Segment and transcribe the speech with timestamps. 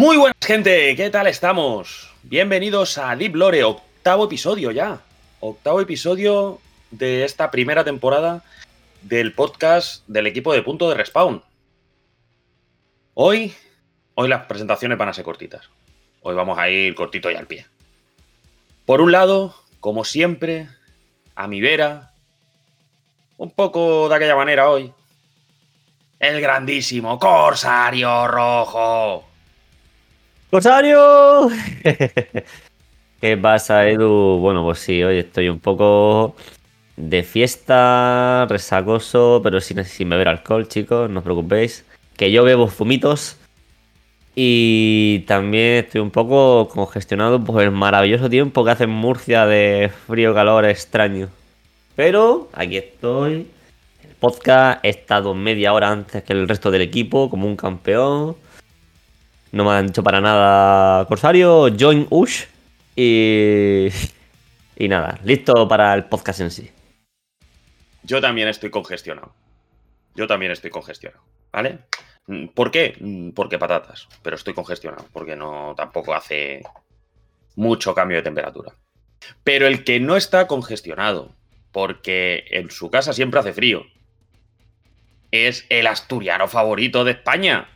[0.00, 2.10] Muy buenas gente, ¿qué tal estamos?
[2.22, 5.02] Bienvenidos a Deep Lore, octavo episodio ya.
[5.40, 6.58] Octavo episodio
[6.90, 8.42] de esta primera temporada
[9.02, 11.42] del podcast del equipo de punto de respawn.
[13.12, 13.52] Hoy,
[14.14, 15.68] hoy las presentaciones van a ser cortitas.
[16.22, 17.66] Hoy vamos a ir cortito y al pie.
[18.86, 20.70] Por un lado, como siempre,
[21.34, 22.14] a mi vera,
[23.36, 24.94] un poco de aquella manera hoy,
[26.20, 29.29] el grandísimo Corsario Rojo.
[30.50, 31.48] ¡Corsario!
[33.20, 34.38] ¿Qué pasa, Edu?
[34.40, 36.34] Bueno, pues sí, hoy estoy un poco
[36.96, 41.84] de fiesta, resacoso, pero sin, sin beber alcohol, chicos, no os preocupéis.
[42.16, 43.36] Que yo bebo fumitos.
[44.34, 49.92] Y también estoy un poco congestionado por el maravilloso tiempo que hace en Murcia de
[50.08, 51.28] frío, calor extraño.
[51.94, 53.46] Pero aquí estoy.
[54.02, 58.36] El podcast he estado media hora antes que el resto del equipo, como un campeón.
[59.52, 62.44] No me han dicho para nada Corsario, join Ush.
[62.96, 63.88] Y.
[64.76, 66.70] Y nada, listo para el podcast en sí.
[68.02, 69.34] Yo también estoy congestionado.
[70.14, 71.80] Yo también estoy congestionado, ¿vale?
[72.54, 72.96] ¿Por qué?
[73.34, 76.62] Porque patatas, pero estoy congestionado, porque no tampoco hace
[77.56, 78.72] mucho cambio de temperatura.
[79.44, 81.34] Pero el que no está congestionado,
[81.72, 83.84] porque en su casa siempre hace frío,
[85.30, 87.68] es el asturiano favorito de España.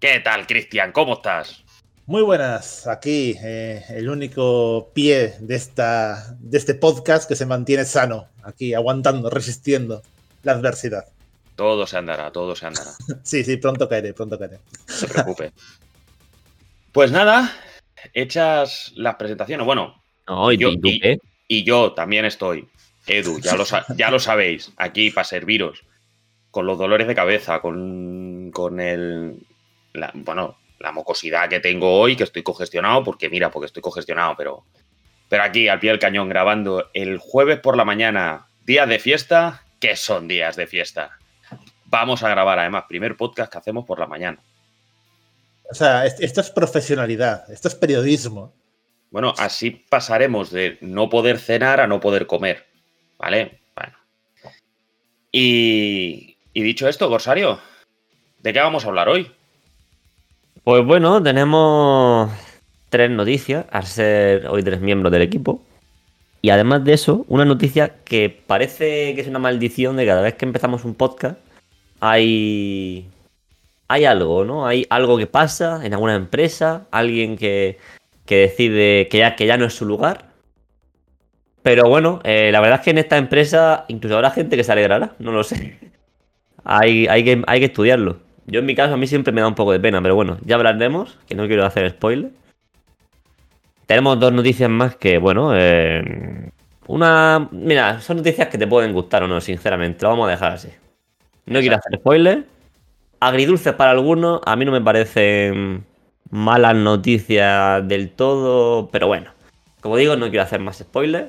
[0.00, 0.92] ¿Qué tal, Cristian?
[0.92, 1.64] ¿Cómo estás?
[2.06, 7.84] Muy buenas, aquí eh, el único pie de, esta, de este podcast que se mantiene
[7.84, 10.02] sano, aquí aguantando, resistiendo
[10.42, 11.04] la adversidad.
[11.54, 12.92] Todo se andará, todo se andará.
[13.24, 14.58] Sí, sí, pronto caeré, pronto caeré.
[14.88, 15.52] No se preocupe.
[16.92, 17.52] Pues nada,
[18.14, 19.66] hechas las presentaciones.
[19.66, 21.18] Bueno, No, ¿y Yo- tú y- qué?
[21.48, 22.68] y yo también estoy.
[23.06, 23.64] Edu, ya lo,
[23.96, 25.82] ya lo sabéis, aquí para serviros.
[26.50, 29.46] Con los dolores de cabeza, con, con el.
[29.92, 34.34] La- bueno, la mocosidad que tengo hoy, que estoy congestionado, porque mira, porque estoy congestionado,
[34.36, 34.64] pero.
[35.28, 39.62] Pero aquí, al pie del cañón, grabando el jueves por la mañana, días de fiesta,
[39.78, 41.18] que son días de fiesta.
[41.84, 44.38] Vamos a grabar, además, primer podcast que hacemos por la mañana.
[45.70, 48.54] O sea, es- esto es profesionalidad, esto es periodismo.
[49.10, 52.66] Bueno, así pasaremos de no poder cenar a no poder comer.
[53.18, 53.60] ¿Vale?
[53.76, 53.96] Bueno.
[55.32, 57.60] Y, y dicho esto, Corsario,
[58.38, 59.30] ¿de qué vamos a hablar hoy?
[60.68, 62.30] Pues bueno, tenemos
[62.90, 65.62] tres noticias, al ser hoy tres miembros del equipo.
[66.42, 70.34] Y además de eso, una noticia que parece que es una maldición de cada vez
[70.34, 71.38] que empezamos un podcast,
[72.00, 73.08] hay,
[73.88, 74.66] hay algo, ¿no?
[74.66, 77.78] Hay algo que pasa en alguna empresa, alguien que,
[78.26, 80.26] que decide que ya, que ya no es su lugar.
[81.62, 84.72] Pero bueno, eh, la verdad es que en esta empresa incluso habrá gente que se
[84.72, 85.78] alegrará, no lo sé.
[86.64, 88.27] Hay, hay, que, hay que estudiarlo.
[88.50, 90.38] Yo en mi caso a mí siempre me da un poco de pena, pero bueno,
[90.42, 92.30] ya hablaremos, que no quiero hacer spoiler.
[93.84, 96.50] Tenemos dos noticias más que, bueno, eh,
[96.86, 97.46] una...
[97.52, 100.70] Mira, son noticias que te pueden gustar o no, sinceramente, lo vamos a dejar así.
[101.44, 102.46] No quiero hacer spoiler.
[103.20, 105.84] Agridulces para algunos, a mí no me parecen
[106.30, 109.30] malas noticias del todo, pero bueno,
[109.82, 111.28] como digo, no quiero hacer más spoilers.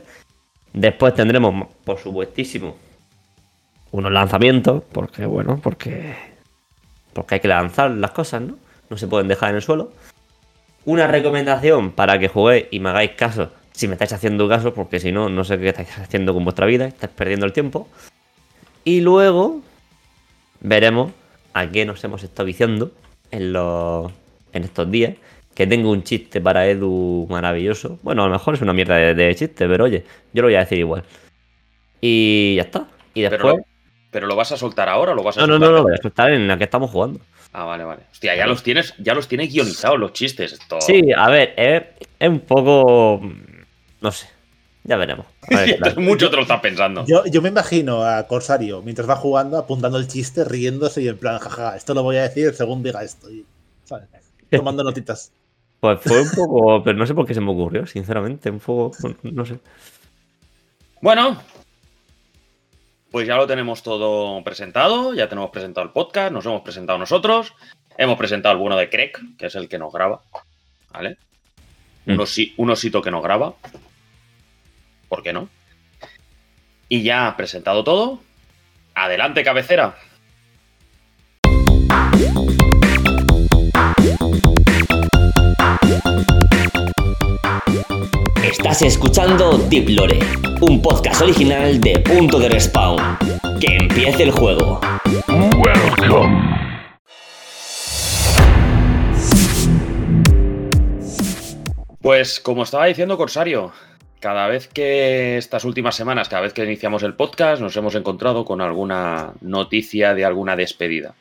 [0.72, 2.78] Después tendremos, por supuestísimo,
[3.92, 6.16] unos lanzamientos, porque bueno, porque
[7.20, 8.56] porque hay que lanzar las cosas, ¿no?
[8.90, 9.92] No se pueden dejar en el suelo.
[10.86, 15.02] Una recomendación para que juguéis y me hagáis caso, si me estáis haciendo caso, porque
[15.02, 17.90] si no, no sé qué estáis haciendo con vuestra vida, estáis perdiendo el tiempo.
[18.86, 19.60] Y luego
[20.62, 21.12] veremos
[21.54, 22.94] a qué nos hemos estado viciando
[23.32, 24.10] en, los,
[24.54, 25.16] en estos días.
[25.54, 28.00] Que tengo un chiste para Edu maravilloso.
[28.02, 30.56] Bueno, a lo mejor es una mierda de, de chiste, pero oye, yo lo voy
[30.56, 31.04] a decir igual.
[32.00, 32.88] Y ya está.
[33.14, 33.58] Y después...
[34.12, 35.70] ¿Pero lo vas a soltar ahora o lo vas a No, no, soltar?
[35.70, 37.20] no, no, voy a soltar en la que estamos jugando.
[37.54, 38.04] Ah, vale, vale.
[38.12, 40.54] Hostia, ya los tienes, ya los tienes guionizados los chistes.
[40.54, 40.80] Esto...
[40.82, 41.84] Sí, a ver, es,
[42.20, 43.22] es un poco.
[44.02, 44.28] No sé.
[44.84, 45.26] Ya veremos.
[45.50, 45.98] Ver.
[46.00, 47.06] Mucho te lo estás pensando.
[47.06, 51.18] Yo, yo me imagino a Corsario mientras va jugando, apuntando el chiste, riéndose y en
[51.18, 53.30] plan, jaja, esto lo voy a decir según diga esto.
[53.30, 53.46] Y,
[53.84, 54.08] ¿sabes?
[54.50, 55.32] Tomando notitas.
[55.80, 56.84] Pues fue un poco.
[56.84, 58.50] Pero no sé por qué se me ocurrió, sinceramente.
[58.52, 58.98] Un poco.
[59.24, 59.60] No sé.
[61.02, 61.42] Bueno,
[63.12, 67.54] pues ya lo tenemos todo presentado, ya tenemos presentado el podcast, nos hemos presentado nosotros,
[67.98, 70.22] hemos presentado el bueno de Craig, que es el que nos graba,
[70.92, 71.18] ¿vale?
[72.06, 72.20] Un, Mm.
[72.22, 73.54] osi- un osito que nos graba,
[75.08, 75.50] ¿por qué no?
[76.88, 78.22] Y ya presentado todo,
[78.96, 79.96] adelante cabecera.
[88.50, 90.20] Estás escuchando Deep Lore,
[90.62, 92.98] un podcast original de Punto de Respawn.
[93.62, 94.82] Que empiece el juego.
[102.02, 103.72] Pues como estaba diciendo Corsario,
[104.20, 108.46] cada vez que estas últimas semanas, cada vez que iniciamos el podcast, nos hemos encontrado
[108.46, 111.14] con alguna noticia de alguna despedida.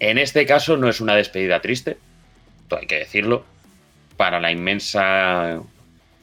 [0.00, 1.98] En este caso no es una despedida triste,
[2.76, 3.44] hay que decirlo.
[4.16, 5.60] Para la inmensa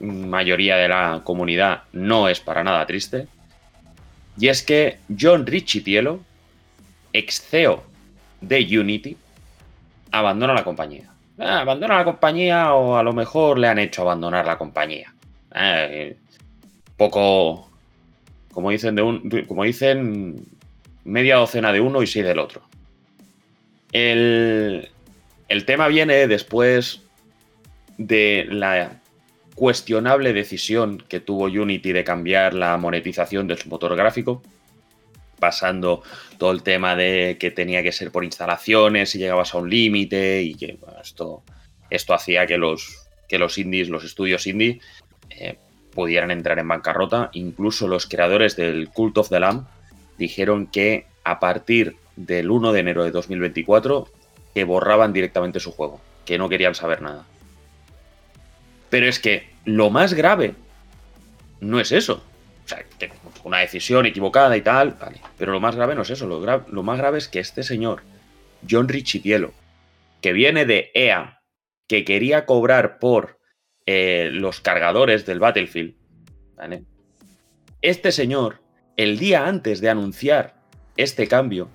[0.01, 3.27] mayoría de la comunidad no es para nada triste.
[4.37, 6.19] Y es que John Richitielo,
[7.13, 7.83] ex CEO
[8.41, 9.17] de Unity,
[10.11, 11.09] abandona la compañía.
[11.37, 15.13] Ah, abandona la compañía o a lo mejor le han hecho abandonar la compañía.
[15.55, 16.17] Eh,
[16.97, 17.69] poco,
[18.53, 20.45] como dicen, de un, como dicen,
[21.03, 22.61] media docena de uno y seis del otro.
[23.91, 24.89] El,
[25.49, 27.01] el tema viene después
[27.97, 29.00] de la
[29.55, 34.41] cuestionable decisión que tuvo Unity de cambiar la monetización de su motor gráfico,
[35.39, 36.03] pasando
[36.37, 40.41] todo el tema de que tenía que ser por instalaciones y llegabas a un límite
[40.43, 41.43] y que esto,
[41.89, 44.79] esto hacía que los, que los indies, los estudios indie,
[45.29, 45.57] eh,
[45.93, 47.29] pudieran entrar en bancarrota.
[47.33, 49.67] Incluso los creadores del Cult of the Lamb
[50.17, 54.07] dijeron que a partir del 1 de enero de 2024
[54.53, 57.25] que borraban directamente su juego, que no querían saber nada.
[58.91, 60.53] Pero es que lo más grave
[61.61, 62.23] no es eso.
[62.65, 63.09] O sea, que
[63.43, 65.19] una decisión equivocada y tal, vale.
[65.37, 66.27] Pero lo más grave no es eso.
[66.27, 68.03] Lo, más grave es que este señor,
[68.69, 69.53] John Richitielo,
[70.21, 71.41] que viene de EA,
[71.87, 73.39] que quería cobrar por
[73.85, 75.95] eh, los cargadores del Battlefield,
[76.55, 76.83] ¿vale?
[77.81, 78.61] Este señor,
[78.97, 80.55] el día antes de anunciar
[80.97, 81.69] este cambio,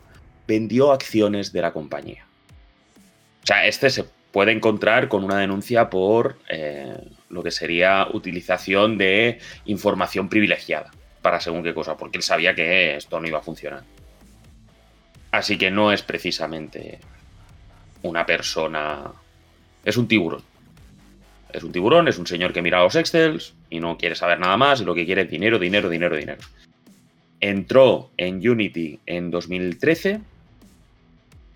[0.47, 2.27] vendió acciones de la compañía.
[3.43, 6.95] O sea, este se puede encontrar con una denuncia por eh,
[7.31, 10.91] lo que sería utilización de información privilegiada
[11.23, 13.83] para según qué cosa, porque él sabía que esto no iba a funcionar.
[15.33, 17.01] Así que no es precisamente
[18.03, 19.11] una persona...
[19.85, 20.43] Es un tiburón.
[21.53, 24.57] Es un tiburón, es un señor que mira los Excels y no quiere saber nada
[24.57, 26.41] más y lo que quiere es dinero, dinero, dinero, dinero.
[27.41, 30.21] Entró en Unity en 2013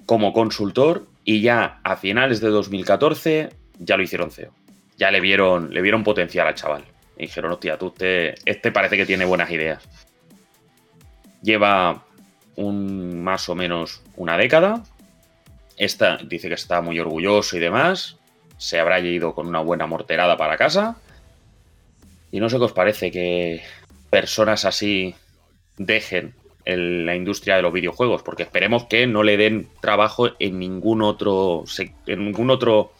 [0.06, 4.52] como consultor y ya a finales de 2014 ya lo hicieron CEO
[5.00, 6.84] ya le vieron, le vieron potencial al chaval.
[7.16, 9.82] Y dijeron, hostia, tú este, este parece que tiene buenas ideas.
[11.42, 12.04] Lleva
[12.56, 14.84] un, más o menos una década.
[15.78, 18.18] Esta dice que está muy orgulloso y demás.
[18.58, 20.98] Se habrá ido con una buena morterada para casa.
[22.30, 23.62] Y no sé qué os parece que
[24.10, 25.14] personas así
[25.78, 26.34] dejen
[26.64, 31.64] la industria de los videojuegos, porque esperemos que no le den trabajo en ningún otro,
[32.06, 32.92] en ningún otro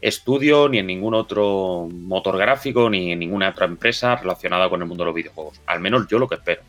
[0.00, 4.88] estudio, ni en ningún otro motor gráfico, ni en ninguna otra empresa relacionada con el
[4.88, 5.60] mundo de los videojuegos.
[5.66, 6.62] Al menos yo lo que espero.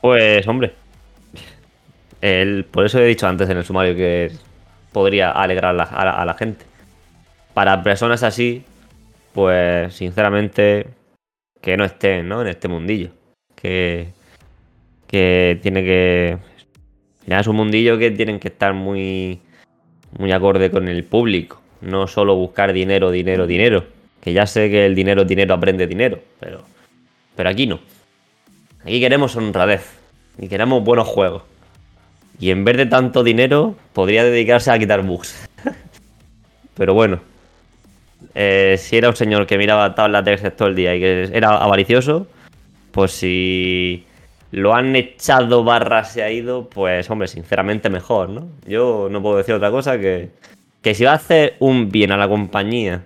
[0.00, 0.74] Pues, hombre.
[2.20, 4.32] El, por eso he dicho antes en el sumario que
[4.92, 6.64] podría alegrar a, la, gente.
[7.54, 8.64] Para personas así,
[9.32, 10.88] pues sinceramente,
[11.60, 12.42] que no estén ¿no?
[12.42, 13.10] en este mundillo.
[13.54, 14.12] Que,
[15.12, 16.38] que tiene que.
[17.26, 19.38] Es un mundillo que tienen que estar muy,
[20.18, 23.84] muy acorde con el público no solo buscar dinero, dinero, dinero.
[24.20, 26.62] Que ya sé que el dinero, dinero aprende dinero, pero,
[27.36, 27.80] pero aquí no.
[28.84, 29.84] Aquí queremos honradez
[30.38, 31.42] y queremos buenos juegos.
[32.38, 35.48] Y en vez de tanto dinero, podría dedicarse a quitar bugs.
[36.74, 37.20] pero bueno,
[38.34, 41.56] eh, si era un señor que miraba tablas de todo el día y que era
[41.56, 42.28] avaricioso,
[42.92, 44.04] pues si
[44.52, 48.48] lo han echado barra se ha ido, pues hombre, sinceramente mejor, ¿no?
[48.66, 50.30] Yo no puedo decir otra cosa que
[50.82, 53.04] que si va a hacer un bien a la compañía,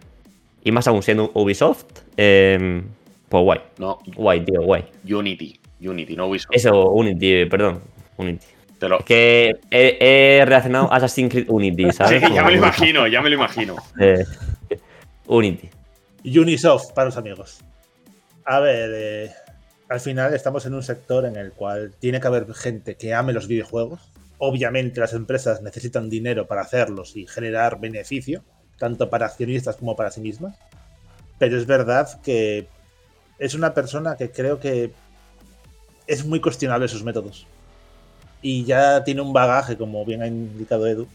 [0.64, 1.84] y más aún siendo Ubisoft,
[2.16, 2.82] eh,
[3.28, 3.60] pues guay.
[3.78, 3.98] No.
[4.16, 4.84] Guay, tío, guay.
[5.08, 5.60] Unity.
[5.80, 6.54] Unity, no Ubisoft.
[6.54, 7.82] Eso, Unity, perdón.
[8.16, 8.46] Unity.
[8.80, 12.22] Es que he, reaccionado a Assassin's Creed Unity, ¿sabes?
[12.22, 13.76] Sí, ya me lo imagino, ya me lo imagino.
[14.00, 14.24] Eh,
[15.26, 15.68] Unity.
[16.24, 17.60] Unisoft, para los amigos.
[18.44, 19.30] A ver, eh,
[19.88, 23.32] al final estamos en un sector en el cual tiene que haber gente que ame
[23.32, 28.42] los videojuegos Obviamente las empresas necesitan dinero para hacerlos y generar beneficio,
[28.78, 30.56] tanto para accionistas como para sí mismas.
[31.38, 32.68] Pero es verdad que
[33.38, 34.92] es una persona que creo que
[36.06, 37.46] es muy cuestionable sus métodos.
[38.42, 41.06] Y ya tiene un bagaje, como bien ha indicado Edu,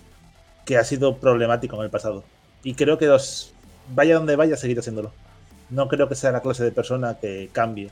[0.66, 2.24] que ha sido problemático en el pasado.
[2.64, 3.54] Y creo que los,
[3.94, 5.14] vaya donde vaya, seguirá haciéndolo.
[5.70, 7.92] No creo que sea la clase de persona que cambie.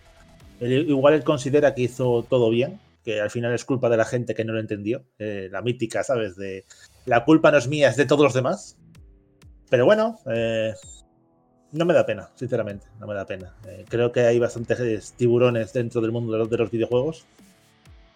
[0.60, 4.36] Igual él considera que hizo todo bien, que al final es culpa de la gente
[4.36, 5.04] que no lo entendió.
[5.18, 6.36] Eh, la mítica, ¿sabes?
[6.36, 6.66] De
[7.06, 8.78] la culpa no es mía, es de todos los demás.
[9.70, 10.74] Pero bueno, eh,
[11.72, 13.54] no me da pena, sinceramente, no me da pena.
[13.68, 17.26] Eh, creo que hay bastantes tiburones dentro del mundo de los, de los, videojuegos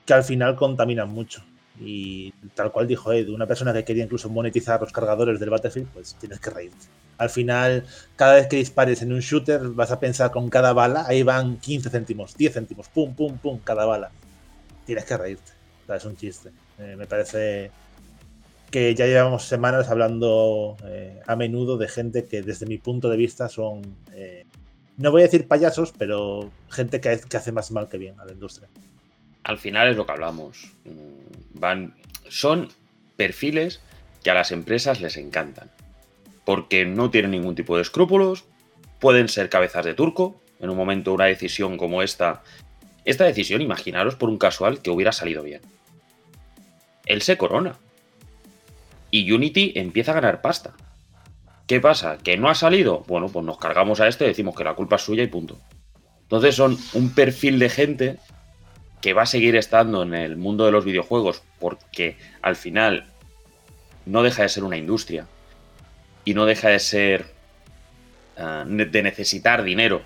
[0.05, 1.43] que al final contaminan mucho.
[1.79, 5.87] Y tal cual dijo Ed, una persona que quería incluso monetizar los cargadores del Battlefield,
[5.89, 6.85] pues tienes que reírte.
[7.17, 11.05] Al final, cada vez que dispares en un shooter, vas a pensar con cada bala,
[11.07, 14.11] ahí van 15 céntimos, 10 céntimos, pum, pum, pum, cada bala.
[14.85, 15.51] Tienes que reírte.
[15.83, 16.51] O sea, es un chiste.
[16.79, 17.71] Eh, me parece
[18.71, 23.17] que ya llevamos semanas hablando eh, a menudo de gente que desde mi punto de
[23.17, 23.81] vista son,
[24.13, 24.45] eh,
[24.97, 28.25] no voy a decir payasos, pero gente que, que hace más mal que bien a
[28.25, 28.67] la industria.
[29.43, 30.71] Al final es lo que hablamos.
[30.85, 31.93] Mm, Van,
[32.29, 32.69] son
[33.15, 33.79] perfiles
[34.23, 35.69] que a las empresas les encantan.
[36.45, 38.45] Porque no tienen ningún tipo de escrúpulos,
[38.99, 40.41] pueden ser cabezas de turco.
[40.59, 42.43] En un momento una decisión como esta,
[43.05, 45.61] esta decisión, imaginaros por un casual que hubiera salido bien.
[47.05, 47.75] Él se corona.
[49.11, 50.73] Y Unity empieza a ganar pasta.
[51.67, 52.17] ¿Qué pasa?
[52.17, 53.03] ¿Que no ha salido?
[53.07, 55.59] Bueno, pues nos cargamos a este y decimos que la culpa es suya y punto.
[56.23, 58.19] Entonces son un perfil de gente
[59.01, 63.07] que va a seguir estando en el mundo de los videojuegos porque al final
[64.05, 65.27] no deja de ser una industria
[66.25, 67.25] y no deja de ser
[68.37, 70.01] uh, de necesitar dinero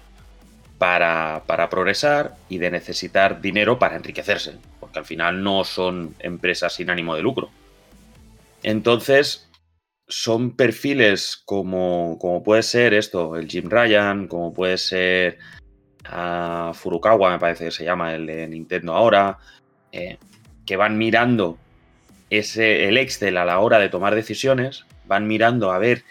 [0.78, 6.74] para, para, progresar y de necesitar dinero para enriquecerse, porque al final no son empresas
[6.74, 7.50] sin ánimo de lucro.
[8.64, 9.48] Entonces,
[10.08, 15.38] son perfiles como, como puede ser esto, el Jim Ryan, como puede ser
[16.12, 19.38] uh, Furukawa, me parece que se llama el de Nintendo ahora,
[19.92, 20.18] eh,
[20.66, 21.58] que van mirando
[22.30, 26.04] ese, el Excel a la hora de tomar decisiones, van mirando a ver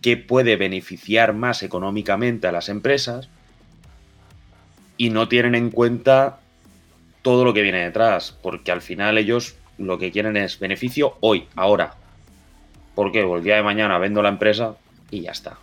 [0.00, 3.28] qué puede beneficiar más económicamente a las empresas
[4.96, 6.40] y no tienen en cuenta
[7.22, 11.46] todo lo que viene detrás, porque al final ellos lo que quieren es beneficio hoy,
[11.54, 11.94] ahora.
[12.94, 14.76] Porque el día de mañana vendo la empresa
[15.10, 15.56] y ya está.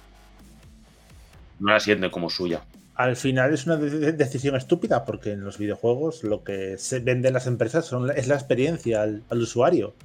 [1.60, 2.62] No la sienten como suya.
[2.96, 7.34] Al final es una de decisión estúpida, porque en los videojuegos lo que se venden
[7.34, 9.96] las empresas son, es la experiencia al usuario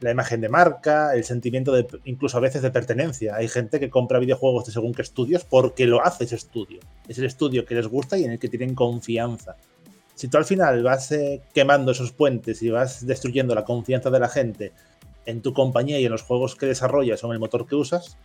[0.00, 3.34] la imagen de marca, el sentimiento de incluso a veces de pertenencia.
[3.36, 6.80] Hay gente que compra videojuegos de según qué estudios porque lo hace ese estudio.
[7.08, 9.56] Es el estudio que les gusta y en el que tienen confianza.
[10.14, 14.20] Si tú al final vas eh, quemando esos puentes y vas destruyendo la confianza de
[14.20, 14.72] la gente
[15.24, 18.16] en tu compañía y en los juegos que desarrollas o en el motor que usas,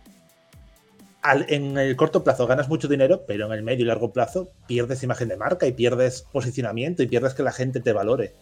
[1.20, 4.50] al, en el corto plazo ganas mucho dinero, pero en el medio y largo plazo
[4.66, 8.32] pierdes imagen de marca y pierdes posicionamiento y pierdes que la gente te valore.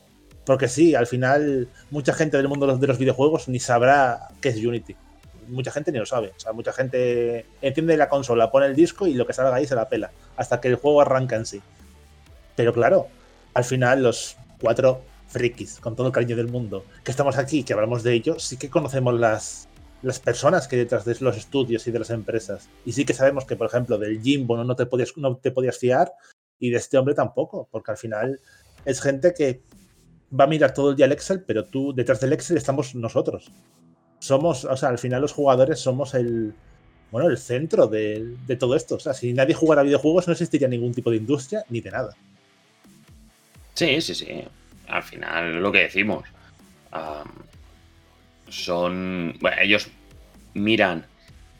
[0.50, 4.56] Porque sí, al final mucha gente del mundo de los videojuegos ni sabrá qué es
[4.56, 4.96] Unity.
[5.46, 6.32] Mucha gente ni lo sabe.
[6.36, 9.64] O sea, mucha gente entiende la consola, pone el disco y lo que salga ahí
[9.68, 10.10] se la pela.
[10.36, 11.62] Hasta que el juego arranca en sí.
[12.56, 13.06] Pero claro,
[13.54, 17.72] al final los cuatro frikis, con todo el cariño del mundo, que estamos aquí, que
[17.72, 19.68] hablamos de ello, sí que conocemos las,
[20.02, 22.68] las personas que hay detrás de los estudios y de las empresas.
[22.84, 25.52] Y sí que sabemos que, por ejemplo, del Jimbo no, no, te, podías, no te
[25.52, 26.12] podías fiar
[26.58, 28.40] y de este hombre tampoco, porque al final
[28.84, 29.62] es gente que
[30.38, 33.50] va a mirar todo el día el Excel, pero tú, detrás del Excel estamos nosotros.
[34.18, 36.54] Somos, o sea, al final los jugadores somos el,
[37.10, 38.96] bueno, el centro de, todo esto.
[38.96, 42.16] O sea, si nadie jugara videojuegos no existiría ningún tipo de industria ni de nada.
[43.74, 44.44] Sí, sí, sí.
[44.88, 46.24] Al final lo que decimos.
[48.48, 49.34] Son.
[49.40, 49.88] Bueno, ellos
[50.54, 51.06] miran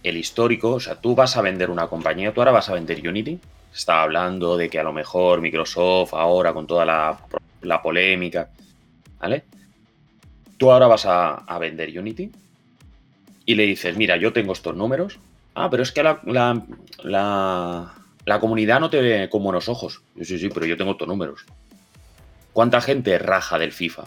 [0.02, 0.72] el histórico.
[0.72, 3.40] O sea, tú vas a vender una compañía, tú ahora vas a vender Unity.
[3.72, 7.18] Estaba hablando de que a lo mejor Microsoft ahora con toda la,
[7.62, 8.50] la polémica,
[9.20, 9.44] ¿vale?
[10.56, 12.30] Tú ahora vas a, a, vender Unity
[13.46, 15.18] y le dices, mira, yo tengo estos números.
[15.54, 16.62] Ah, pero es que la, la,
[17.02, 20.02] la, la comunidad no te ve con buenos ojos.
[20.14, 21.44] Yo sí, sí, pero yo tengo estos números.
[22.52, 24.04] ¿Cuánta gente raja del FIFA?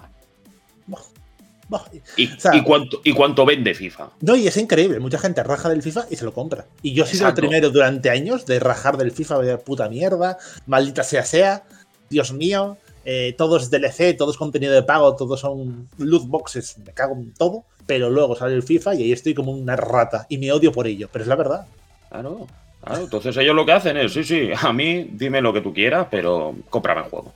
[2.18, 4.12] ¿Y, o sea, ¿y, cuánto, ¿Y, cuánto, vende FIFA?
[4.22, 5.00] No, y es increíble.
[5.00, 6.66] Mucha gente raja del FIFA y se lo compra.
[6.82, 10.38] Y yo he sido el primero durante años de rajar del FIFA de puta mierda.
[10.66, 11.64] Maldita sea sea.
[12.10, 12.78] Dios mío.
[13.06, 16.78] Eh, todo es DLC, todo es contenido de pago, todos son loot boxes.
[16.80, 17.66] Me cago en todo.
[17.86, 20.26] Pero luego sale el FIFA y ahí estoy como una rata.
[20.30, 21.10] Y me odio por ello.
[21.12, 21.68] Pero es la verdad.
[22.10, 22.48] Claro.
[22.84, 25.74] Claro, entonces ellos lo que hacen es, sí, sí, a mí dime lo que tú
[25.74, 27.34] quieras, pero cómprame el juego.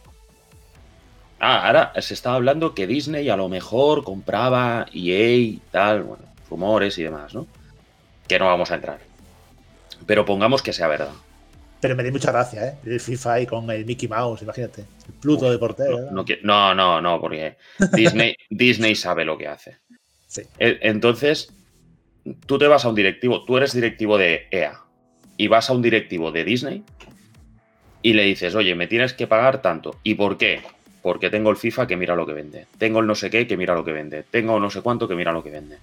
[1.40, 6.24] Ah, ahora se estaba hablando que Disney a lo mejor compraba EA y tal, bueno,
[6.50, 7.48] rumores y demás, ¿no?
[8.28, 9.00] Que no vamos a entrar.
[10.06, 11.12] Pero pongamos que sea verdad.
[11.80, 12.78] Pero me di mucha gracia, ¿eh?
[12.86, 14.82] El FIFA y con el Mickey Mouse, imagínate.
[14.82, 16.12] El Pluto Uf, de portero.
[16.12, 17.58] No, no, no, no, porque
[17.94, 19.78] Disney, Disney sabe lo que hace.
[20.28, 20.42] Sí.
[20.58, 21.54] Entonces,
[22.46, 24.82] tú te vas a un directivo, tú eres directivo de EA
[25.38, 26.84] y vas a un directivo de Disney
[28.02, 30.00] y le dices, oye, me tienes que pagar tanto.
[30.04, 30.62] ¿Y por qué?
[31.08, 33.56] porque tengo el FIFA que mira lo que vende, tengo el no sé qué que
[33.56, 35.78] mira lo que vende, tengo no sé cuánto que mira lo que vende.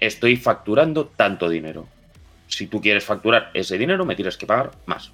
[0.00, 1.86] Estoy facturando tanto dinero.
[2.52, 5.10] Si tú quieres facturar ese dinero, me tienes que pagar más.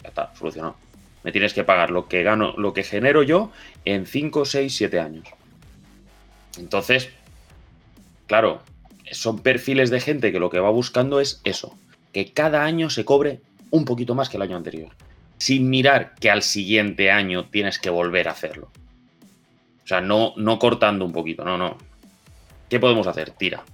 [0.00, 0.76] Ya está, solucionado.
[1.24, 3.50] Me tienes que pagar lo que gano, lo que genero yo
[3.84, 5.24] en 5, 6, 7 años.
[6.56, 7.10] Entonces,
[8.28, 8.62] claro,
[9.10, 11.76] son perfiles de gente que lo que va buscando es eso,
[12.12, 13.40] que cada año se cobre
[13.70, 14.90] un poquito más que el año anterior,
[15.38, 18.70] sin mirar que al siguiente año tienes que volver a hacerlo.
[19.84, 21.76] O sea, no, no cortando un poquito, no, no.
[22.70, 23.32] ¿Qué podemos hacer?
[23.32, 23.64] Tira.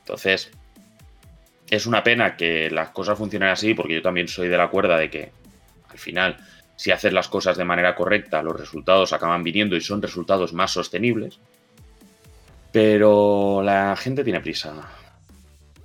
[0.00, 0.50] Entonces,
[1.70, 4.98] es una pena que las cosas funcionen así, porque yo también soy de la cuerda
[4.98, 5.30] de que
[5.88, 6.36] al final,
[6.74, 10.72] si haces las cosas de manera correcta, los resultados acaban viniendo y son resultados más
[10.72, 11.38] sostenibles.
[12.72, 14.74] Pero la gente tiene prisa.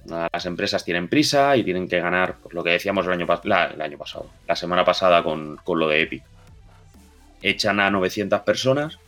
[0.05, 4.29] Las empresas tienen prisa y tienen que ganar, pues lo que decíamos el año, pasado,
[4.47, 6.23] la semana pasada con, con lo de Epic.
[7.41, 8.99] Echan a 900 personas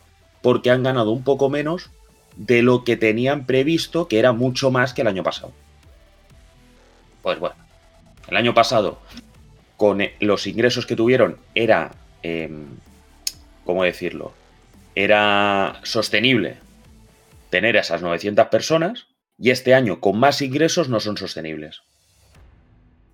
[0.41, 1.89] porque han ganado un poco menos
[2.35, 5.53] de lo que tenían previsto, que era mucho más que el año pasado.
[7.27, 7.57] Pues bueno,
[8.29, 8.99] el año pasado,
[9.75, 11.91] con eh, los ingresos que tuvieron, era,
[12.23, 12.49] eh,
[13.65, 14.31] ¿cómo decirlo?
[14.95, 16.55] Era sostenible
[17.49, 19.07] tener a esas 900 personas
[19.37, 21.81] y este año con más ingresos no son sostenibles.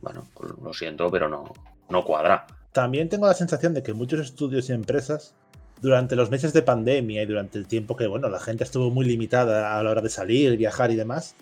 [0.01, 1.51] Bueno, pues lo siento, pero no,
[1.89, 2.45] no cuadra.
[2.71, 5.33] También tengo la sensación de que muchos estudios y empresas,
[5.81, 9.07] durante los meses de pandemia y durante el tiempo que bueno, la gente estuvo muy
[9.07, 11.33] limitada a la hora de salir, viajar y demás,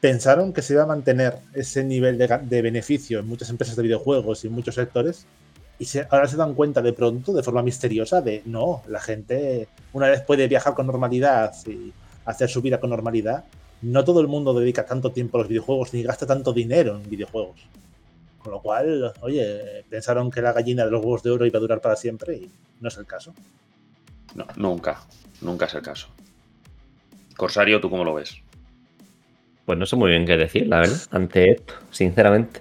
[0.00, 4.44] pensaron que se iba a mantener ese nivel de, beneficio en muchas empresas de videojuegos
[4.44, 5.26] y en muchos sectores.
[5.78, 9.68] Y se, ahora se dan cuenta de pronto, de forma misteriosa, de no, la gente
[9.92, 11.92] una vez puede viajar con normalidad y
[12.24, 13.44] hacer su vida con normalidad,
[13.82, 17.08] no todo el mundo dedica tanto tiempo a los videojuegos ni gasta tanto dinero en
[17.08, 17.60] videojuegos.
[18.38, 21.60] Con lo cual, oye, pensaron que la gallina de los huevos de oro iba a
[21.60, 23.34] durar para siempre y no es el caso.
[24.34, 25.00] No, nunca,
[25.40, 26.08] nunca es el caso.
[27.36, 28.36] Corsario, ¿tú cómo lo ves?
[29.70, 32.60] Pues no sé muy bien qué decir, la verdad, ante esto, sinceramente.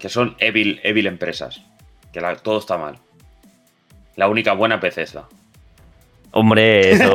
[0.00, 1.62] Que son evil, evil empresas.
[2.12, 2.96] Que la, todo está mal.
[4.16, 5.28] La única buena PC es la.
[6.32, 7.14] Hombre, eso.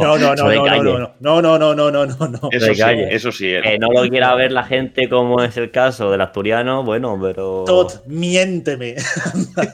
[0.00, 0.82] no, no, no, no,
[1.18, 2.48] no, no, no, no, no, no, no, no.
[2.52, 3.48] Eso sí, eso sí.
[3.48, 3.72] Era.
[3.72, 7.64] Que no lo quiera ver la gente como es el caso del asturiano, bueno, pero.
[7.66, 8.94] Todd, miénteme.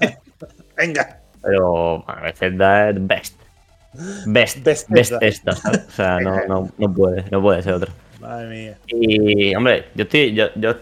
[0.74, 1.20] Venga.
[1.42, 3.39] Pero a veces da el best.
[4.26, 5.53] Best, best, best esta.
[5.53, 7.92] O sea, no, no, no, puede, no puede ser otro.
[8.20, 8.79] Madre mía.
[8.87, 10.76] Y, hombre, yo estoy, yo, yo,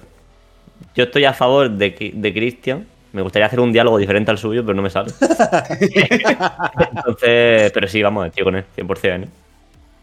[0.95, 2.87] yo estoy a favor de, de Christian.
[3.13, 5.13] Me gustaría hacer un diálogo diferente al suyo, pero no me sale.
[6.95, 9.25] Entonces, pero sí, vamos, estoy con él, 100%.
[9.25, 9.29] ¿eh?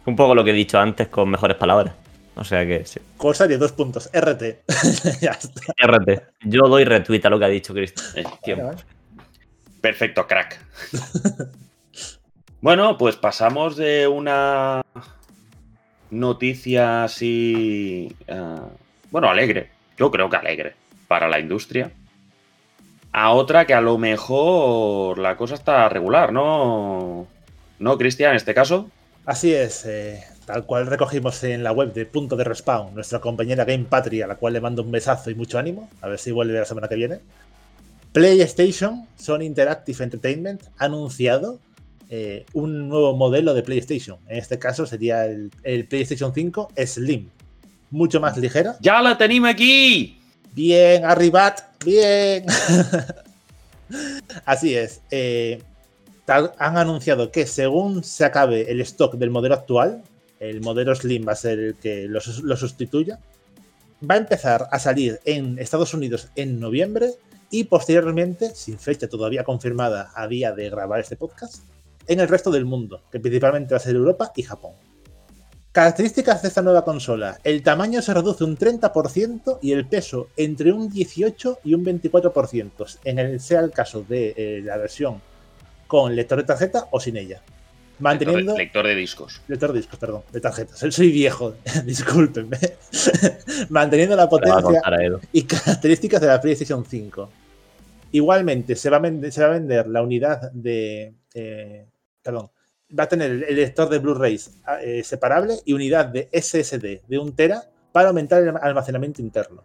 [0.05, 1.93] Un poco lo que he dicho antes con mejores palabras.
[2.35, 2.99] O sea que sí.
[3.15, 4.09] Corsario, dos puntos.
[4.11, 4.41] RT.
[5.21, 5.73] ya está.
[5.87, 6.21] RT.
[6.43, 7.93] Yo doy retweet a lo que ha dicho vale.
[9.79, 10.59] Perfecto, crack.
[12.65, 14.81] bueno, pues pasamos de una
[16.09, 18.11] noticia así.
[18.27, 18.67] Uh,
[19.11, 19.69] bueno, alegre.
[19.99, 20.73] Yo creo que alegre
[21.07, 21.91] para la industria.
[23.11, 27.27] A otra que a lo mejor la cosa está regular, ¿no?
[27.77, 28.89] ¿No, Cristian, en este caso?
[29.27, 29.85] Así es.
[29.85, 34.25] Eh, tal cual recogimos en la web de Punto de Respawn, nuestra compañera Game Patria,
[34.25, 35.87] a la cual le mando un besazo y mucho ánimo.
[36.01, 37.19] A ver si vuelve la semana que viene.
[38.11, 41.59] PlayStation, Sony Interactive Entertainment, ha anunciado
[42.09, 44.17] eh, un nuevo modelo de PlayStation.
[44.27, 47.29] En este caso sería el, el, PlayStation 5 Slim.
[47.91, 48.77] Mucho más ligera.
[48.81, 50.19] ¡Ya la tenemos aquí!
[50.53, 52.45] Bien, arribat, bien.
[54.45, 55.01] Así es.
[55.11, 55.61] Eh,
[56.27, 60.03] han anunciado que según se acabe el stock del modelo actual,
[60.39, 63.19] el modelo Slim va a ser el que lo, lo sustituya.
[64.09, 67.11] Va a empezar a salir en Estados Unidos en noviembre
[67.49, 71.63] y posteriormente, sin fecha todavía confirmada a día de grabar este podcast,
[72.07, 74.73] en el resto del mundo, que principalmente va a ser Europa y Japón.
[75.71, 77.37] Características de esta nueva consola.
[77.43, 82.99] El tamaño se reduce un 30% y el peso entre un 18 y un 24%,
[83.03, 85.21] en el sea el caso de eh, la versión
[85.87, 87.41] con lector de tarjeta o sin ella.
[87.99, 88.39] Manteniendo...
[88.39, 89.41] Lector de, lector de discos.
[89.49, 90.79] Lector de discos, perdón, de tarjetas.
[90.79, 92.57] Soy viejo, discúlpenme.
[93.69, 94.81] Manteniendo la potencia
[95.33, 97.29] y características de la PlayStation 5.
[98.13, 101.13] Igualmente, se va a vender, se va a vender la unidad de...
[101.33, 101.85] Eh,
[102.25, 102.49] perdón,
[102.97, 107.33] va a tener el lector de Blu-rays eh, separable y unidad de SSD de 1
[107.33, 107.61] tera
[107.91, 109.61] para aumentar el almacenamiento interno.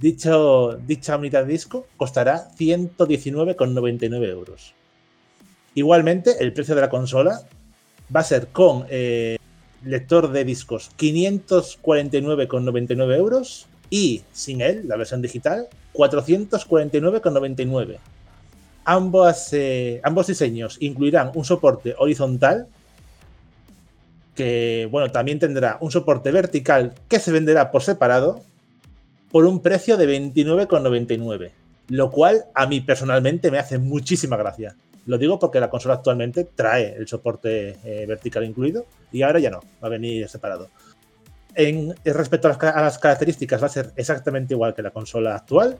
[0.00, 4.74] Dicho, dicha unidad de disco costará 119,99 euros.
[5.76, 7.42] Igualmente, el precio de la consola
[8.14, 9.38] va a ser con eh,
[9.84, 18.00] lector de discos 549,99 euros y sin él, la versión digital, 449,99
[18.84, 22.68] Ambos, eh, ambos diseños incluirán un soporte horizontal
[24.34, 28.42] que, bueno, también tendrá un soporte vertical que se venderá por separado
[29.30, 31.50] por un precio de 29,99,
[31.88, 34.76] lo cual a mí personalmente me hace muchísima gracia.
[35.06, 39.50] Lo digo porque la consola actualmente trae el soporte eh, vertical incluido y ahora ya
[39.50, 40.68] no, va a venir separado.
[41.54, 45.36] En, respecto a las, a las, características, va a ser exactamente igual que la consola
[45.36, 45.78] actual.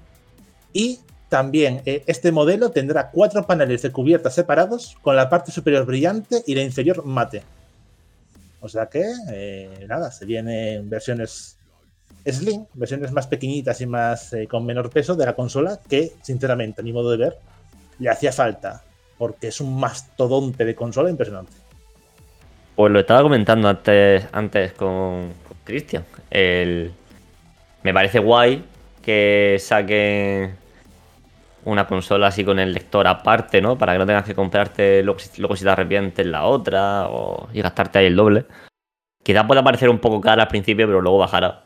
[0.73, 1.01] Y
[1.35, 6.45] también eh, este modelo tendrá cuatro paneles de cubierta separados, con la parte superior brillante
[6.47, 7.43] y la inferior mate.
[8.61, 11.59] O sea que, eh, nada, se vienen versiones
[12.25, 16.83] Slim, versiones más pequeñitas y más eh, con menor peso de la consola, que sinceramente,
[16.83, 17.37] a mi modo de ver,
[17.99, 18.85] le hacía falta,
[19.19, 21.55] porque es un mastodonte de consola impresionante.
[22.77, 25.33] Pues lo estaba comentando antes, antes con,
[25.65, 26.05] Cristian.
[26.31, 28.65] Me parece guay
[29.03, 30.63] que saquen
[31.65, 33.77] una consola así con el lector aparte, ¿no?
[33.79, 37.99] Para que no tengas que comprarte luego, si te arrepientes la otra o, y gastarte
[37.99, 38.47] ahí el doble.
[39.23, 41.65] Quizás pueda parecer un poco cara al principio, pero luego bajará.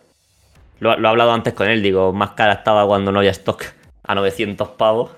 [0.80, 3.64] Lo, he hablado antes con él, digo, más cara estaba cuando no había stock
[4.04, 5.10] a 900 pavos.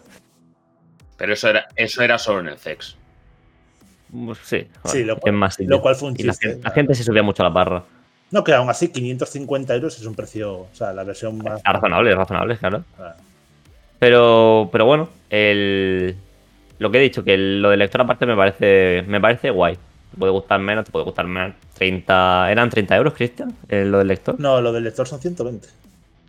[1.18, 2.96] Pero eso era, eso era solo en el CEX.
[4.24, 6.58] Pues sí, sí lo, cual, más lo cual fue un chiste.
[6.62, 7.84] La, gente, se subía mucho a la barra.
[8.30, 11.58] No, que aún así 550 euros es un precio, o sea, la versión más...
[11.58, 12.84] Es razonable, es razonable, claro.
[12.98, 13.14] Ah.
[14.00, 16.16] Pero, pero bueno, el,
[16.78, 19.76] lo que he dicho, que lo del lector aparte me parece, me parece guay.
[20.10, 21.54] Te puede gustar menos, te puede gustar menos.
[21.74, 23.54] 30, ¿Eran 30 euros, Cristian?
[23.68, 24.40] ¿Lo del lector?
[24.40, 25.68] No, lo del lector son 120.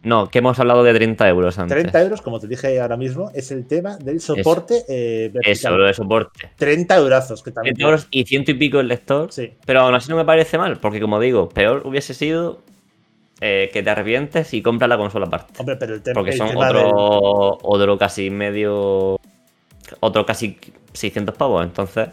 [0.04, 1.78] No, que hemos hablado de 30 euros antes.
[1.78, 5.78] 30 euros, como te dije ahora mismo, es el tema del soporte Eso, eh, Eso
[5.78, 6.50] lo de soporte.
[6.58, 7.44] 30 eurazos.
[7.44, 9.32] Que también 30 euros y ciento y pico el lector.
[9.32, 9.54] Sí.
[9.66, 12.62] Pero aún así no me parece mal, porque como digo, peor hubiese sido
[13.42, 15.54] eh, que te arrepientes y compras la consola aparte.
[15.58, 19.20] Hombre, pero el tema Porque son otro, otro casi medio.
[20.00, 20.58] Otro casi
[20.94, 21.64] 600 pavos.
[21.64, 22.10] Entonces,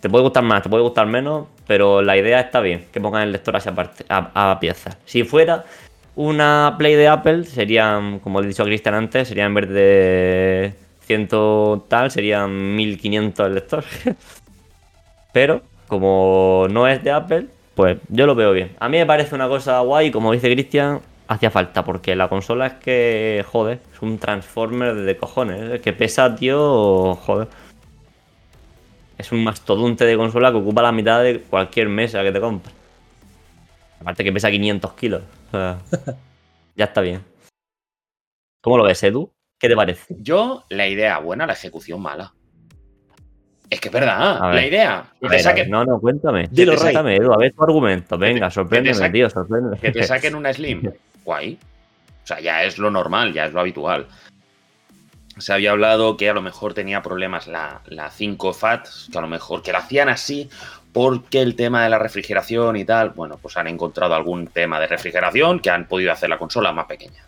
[0.00, 3.22] te puede gustar más, te puede gustar menos, pero la idea está bien, que pongan
[3.22, 4.98] el lector así aparte, a, a piezas.
[5.06, 5.64] Si fuera
[6.16, 10.74] una Play de Apple serían, como he dicho a Cristian antes, serían en vez de
[11.06, 11.28] 100
[11.88, 13.84] tal, serían 1500 el lector.
[15.32, 17.46] Pero, como no es de Apple,
[17.76, 18.74] pues yo lo veo bien.
[18.80, 22.66] A mí me parece una cosa guay, como dice Cristian, hacía falta, porque la consola
[22.68, 25.60] es que, joder, es un Transformer de cojones.
[25.70, 27.48] Es que pesa, tío, joder.
[29.18, 32.74] Es un mastodonte de consola que ocupa la mitad de cualquier mesa que te compres.
[34.00, 35.22] Aparte que pesa 500 kilos.
[36.76, 37.22] ya está bien.
[38.62, 39.30] ¿Cómo lo ves, Edu?
[39.58, 40.16] ¿Qué te parece?
[40.18, 42.32] Yo, la idea buena, la ejecución mala.
[43.68, 45.04] Es que es verdad, la idea.
[45.68, 46.48] no, no, cuéntame.
[46.50, 48.16] Dilo, cuéntame, Edu, a ver tu argumento.
[48.16, 49.78] Venga, sorpréndeme, tío, sorpréndeme.
[49.78, 50.82] Que te saquen una Slim.
[51.24, 51.58] Guay.
[52.22, 54.06] O sea, ya es lo normal, ya es lo habitual.
[55.38, 59.20] Se había hablado que a lo mejor tenía problemas la, la 5 FAT, que a
[59.20, 60.48] lo mejor que la hacían así
[60.96, 64.86] porque el tema de la refrigeración y tal, bueno, pues han encontrado algún tema de
[64.86, 67.22] refrigeración que han podido hacer la consola más pequeña.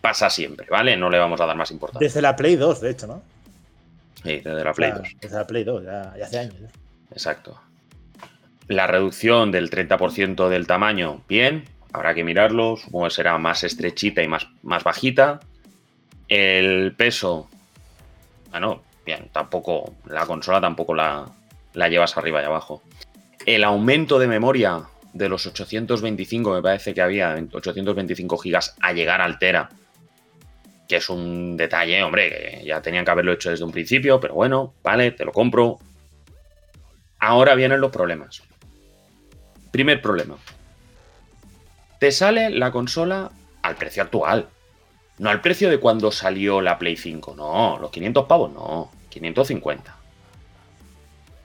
[0.00, 0.96] Pasa siempre, ¿vale?
[0.96, 2.06] No le vamos a dar más importancia.
[2.06, 3.22] Desde la Play 2, de hecho, ¿no?
[4.22, 5.02] Sí, desde la Play 2.
[5.20, 6.56] Desde la Play 2, ya, hace años.
[7.10, 7.60] Exacto.
[8.68, 14.22] La reducción del 30% del tamaño, bien, habrá que mirarlo, supongo que será más estrechita
[14.22, 15.40] y más, más bajita.
[16.28, 17.48] El peso,
[18.50, 21.26] bueno, bien, tampoco, la consola tampoco la,
[21.74, 22.82] la llevas arriba y abajo.
[23.44, 29.20] El aumento de memoria de los 825, me parece que había 825 gigas a llegar
[29.20, 29.68] al Tera,
[30.92, 34.34] que es un detalle, hombre, que ya tenían que haberlo hecho desde un principio, pero
[34.34, 35.78] bueno, vale, te lo compro.
[37.18, 38.42] Ahora vienen los problemas.
[39.70, 40.36] Primer problema.
[41.98, 43.30] Te sale la consola
[43.62, 44.50] al precio actual.
[45.16, 47.36] No al precio de cuando salió la Play 5.
[47.36, 48.90] No, los 500 pavos, no.
[49.08, 50.02] 550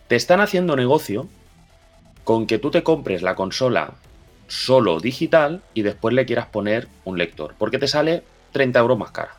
[0.08, 1.28] te están haciendo negocio
[2.24, 3.94] con que tú te compres la consola
[4.48, 9.12] solo digital y después le quieras poner un lector, porque te sale 30 euros más
[9.12, 9.36] cara.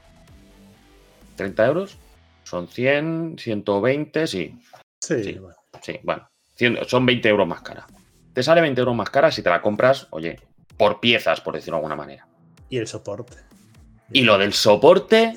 [1.37, 1.99] 30 euros
[2.45, 4.55] son 100, 120, sí.
[5.01, 5.57] Sí, sí, bueno.
[5.83, 6.29] Sí, bueno
[6.87, 7.87] son 20 euros más cara.
[8.33, 10.41] Te sale 20 euros más cara si te la compras, oye,
[10.77, 12.27] por piezas, por decirlo de alguna manera.
[12.69, 13.37] Y el soporte.
[14.13, 15.35] Y lo del soporte,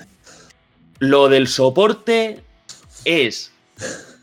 [1.00, 2.42] lo del soporte
[3.06, 3.52] es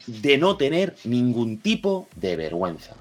[0.07, 2.95] de no tener ningún tipo de vergüenza.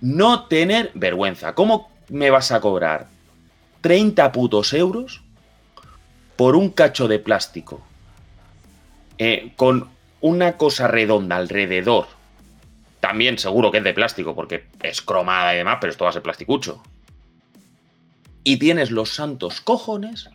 [0.00, 1.54] No tener vergüenza.
[1.54, 3.08] ¿Cómo me vas a cobrar
[3.80, 5.22] 30 putos euros
[6.36, 7.80] por un cacho de plástico?
[9.18, 9.88] Eh, con
[10.20, 12.06] una cosa redonda alrededor.
[13.00, 16.14] También seguro que es de plástico porque es cromada y demás, pero esto va a
[16.14, 16.82] ser plasticucho.
[18.44, 20.30] Y tienes los santos cojones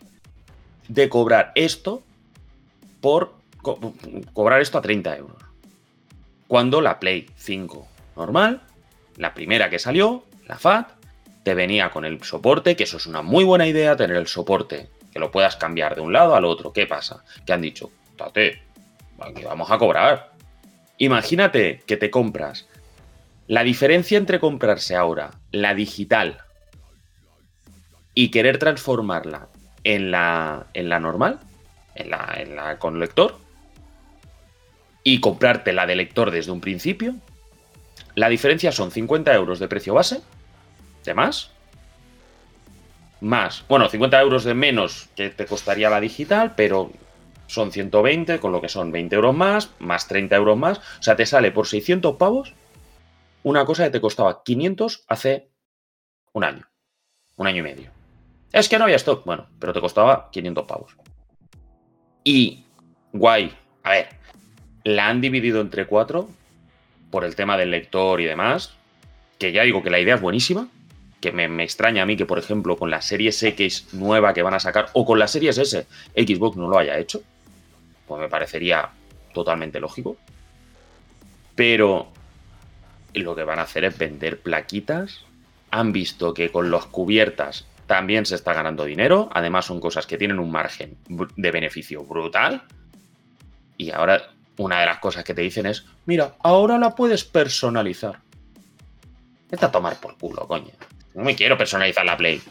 [0.87, 2.03] de cobrar esto
[2.99, 3.35] por
[4.33, 5.41] cobrar esto a 30 euros
[6.51, 7.87] cuando la Play 5
[8.17, 8.61] normal,
[9.15, 10.89] la primera que salió, la FAT,
[11.43, 14.89] te venía con el soporte, que eso es una muy buena idea, tener el soporte,
[15.11, 16.73] que lo puedas cambiar de un lado al otro.
[16.73, 17.23] ¿Qué pasa?
[17.45, 18.61] Que han dicho, tate,
[19.19, 20.31] aquí vamos a cobrar.
[20.97, 22.67] imagínate que te compras.
[23.47, 26.39] La diferencia entre comprarse ahora la digital
[28.13, 29.47] y querer transformarla
[29.83, 31.39] en la, en la normal,
[31.95, 33.37] en la, en la con lector,
[35.03, 37.15] y comprarte la de lector desde un principio,
[38.15, 40.21] la diferencia son 50 euros de precio base,
[41.03, 41.51] de más,
[43.21, 46.91] más, bueno, 50 euros de menos que te costaría la digital, pero
[47.47, 51.15] son 120, con lo que son 20 euros más, más 30 euros más, o sea,
[51.15, 52.53] te sale por 600 pavos
[53.43, 55.49] una cosa que te costaba 500 hace
[56.33, 56.67] un año,
[57.35, 57.91] un año y medio.
[58.51, 60.97] Es que no había stock, bueno, pero te costaba 500 pavos.
[62.23, 62.65] Y,
[63.13, 63.53] guay,
[63.83, 64.09] a ver,
[64.83, 66.29] la han dividido entre cuatro
[67.09, 68.75] por el tema del lector y demás,
[69.37, 70.67] que ya digo que la idea es buenísima,
[71.21, 74.55] que me, extraña a mí que, por ejemplo, con la Series X nueva que van
[74.55, 77.21] a sacar, o con la Series S, Xbox no lo haya hecho,
[78.07, 78.89] pues me parecería
[79.33, 80.17] totalmente lógico.
[81.55, 82.11] Pero
[83.13, 85.21] lo que van a hacer es vender plaquitas.
[85.69, 89.29] Han visto que con las cubiertas también se está ganando dinero.
[89.33, 92.63] Además, son cosas que tienen un margen de beneficio brutal.
[93.77, 98.19] Y ahora una de las cosas que te dicen es, mira, ahora la puedes personalizar.
[99.49, 100.71] Vete a tomar por culo, coño.
[101.13, 102.41] No me quiero personalizar la Play.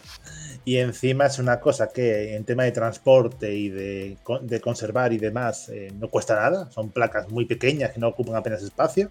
[0.65, 4.19] Y encima es una cosa que en tema de transporte y de,
[4.63, 6.71] conservar y demás eh, no cuesta nada.
[6.71, 9.11] Son placas muy pequeñas que no ocupan apenas espacio.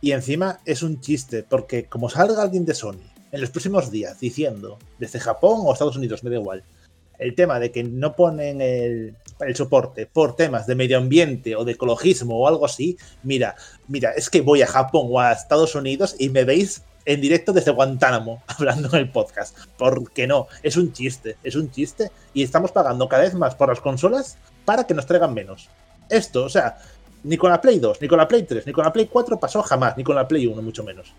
[0.00, 3.00] Y encima es un chiste, porque como salga alguien de Sony
[3.32, 6.62] en los próximos días diciendo, desde Japón o Estados Unidos, me da igual,
[7.18, 11.64] el tema de que no ponen el, el soporte por temas de medio ambiente o
[11.64, 13.56] de ecologismo o algo así, mira,
[13.88, 17.52] mira, es que voy a Japón o a Estados Unidos y me veis en directo
[17.52, 19.56] desde Guantánamo hablando en el podcast.
[19.76, 20.48] ¿Por qué no?
[20.62, 24.38] Es un chiste, es un chiste y estamos pagando cada vez más por las consolas
[24.64, 25.68] para que nos traigan menos.
[26.08, 26.78] Esto, o sea,
[27.22, 29.38] ni con la Play 2, ni con la Play 3, ni con la Play 4
[29.38, 31.10] pasó jamás, ni con la Play 1 mucho menos.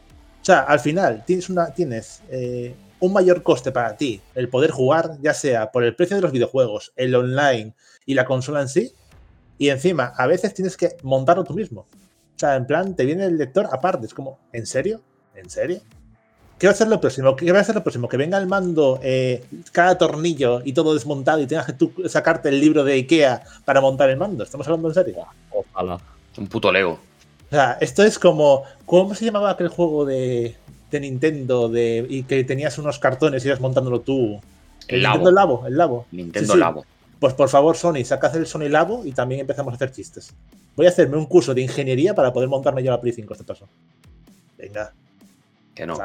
[0.41, 4.71] O sea, al final tienes una tienes eh, un mayor coste para ti el poder
[4.71, 7.73] jugar, ya sea por el precio de los videojuegos, el online
[8.05, 8.93] y la consola en sí,
[9.57, 11.81] y encima a veces tienes que montarlo tú mismo.
[11.81, 15.01] O sea, en plan, te viene el lector aparte, es como, ¿en serio?
[15.35, 15.79] ¿En serio?
[16.57, 17.35] ¿Qué va a ser lo próximo?
[17.35, 18.07] ¿Qué va a ser lo próximo?
[18.07, 19.43] Que venga el mando, eh,
[19.73, 23.81] cada tornillo y todo desmontado y tengas que tú sacarte el libro de Ikea para
[23.81, 24.43] montar el mando.
[24.43, 25.15] ¿Estamos hablando en serio?
[25.51, 25.99] Ojalá.
[26.37, 26.93] Un puto Lego.
[27.47, 28.63] O sea, esto es como.
[28.85, 30.55] ¿Cómo se llamaba aquel juego de,
[30.91, 34.39] de Nintendo de, y que tenías unos cartones y ibas montándolo tú.
[34.87, 36.05] El, Nintendo Labo, el Labo.
[36.11, 36.85] Nintendo Labo.
[37.19, 40.33] Pues por favor, Sony, sacad el Sony Labo y también empezamos a hacer chistes.
[40.75, 43.45] Voy a hacerme un curso de ingeniería para poder montarme yo la Play 5 este
[43.45, 43.67] paso.
[44.57, 44.93] Venga.
[45.75, 45.97] Que no,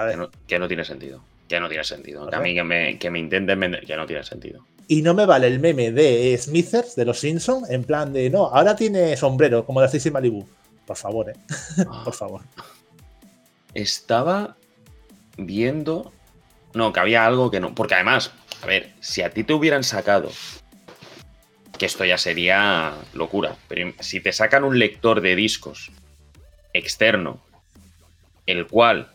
[0.49, 1.23] que no, tiene sentido.
[1.49, 2.29] Que no tiene sentido.
[2.29, 4.67] Que a mí que me, que me intenten vender, que no tiene sentido.
[4.89, 8.47] Y no me vale el meme de Smithers, de los Simpsons, en plan de, no,
[8.47, 10.45] ahora tiene sombrero, como de Stacy Malibu.
[10.85, 11.37] Por favor, eh.
[12.05, 12.43] por favor.
[13.73, 14.57] Estaba
[15.37, 16.13] viendo.
[16.75, 17.73] No, que había algo que no.
[17.73, 20.33] Porque además, a ver, si a ti te hubieran sacado.
[21.79, 23.57] Que esto ya sería locura.
[23.69, 25.93] Pero si te sacan un lector de discos
[26.73, 27.41] externo,
[28.47, 29.13] el cual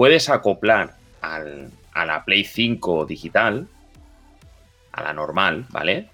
[0.00, 3.68] puedes acoplar al, a la Play 5 digital,
[4.92, 6.08] a la normal, ¿vale?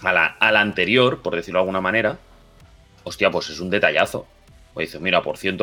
[0.00, 2.16] A la, a la anterior, por decirlo de alguna manera,
[3.04, 4.26] hostia, pues es un detallazo.
[4.72, 5.58] O dices, mira, por 100,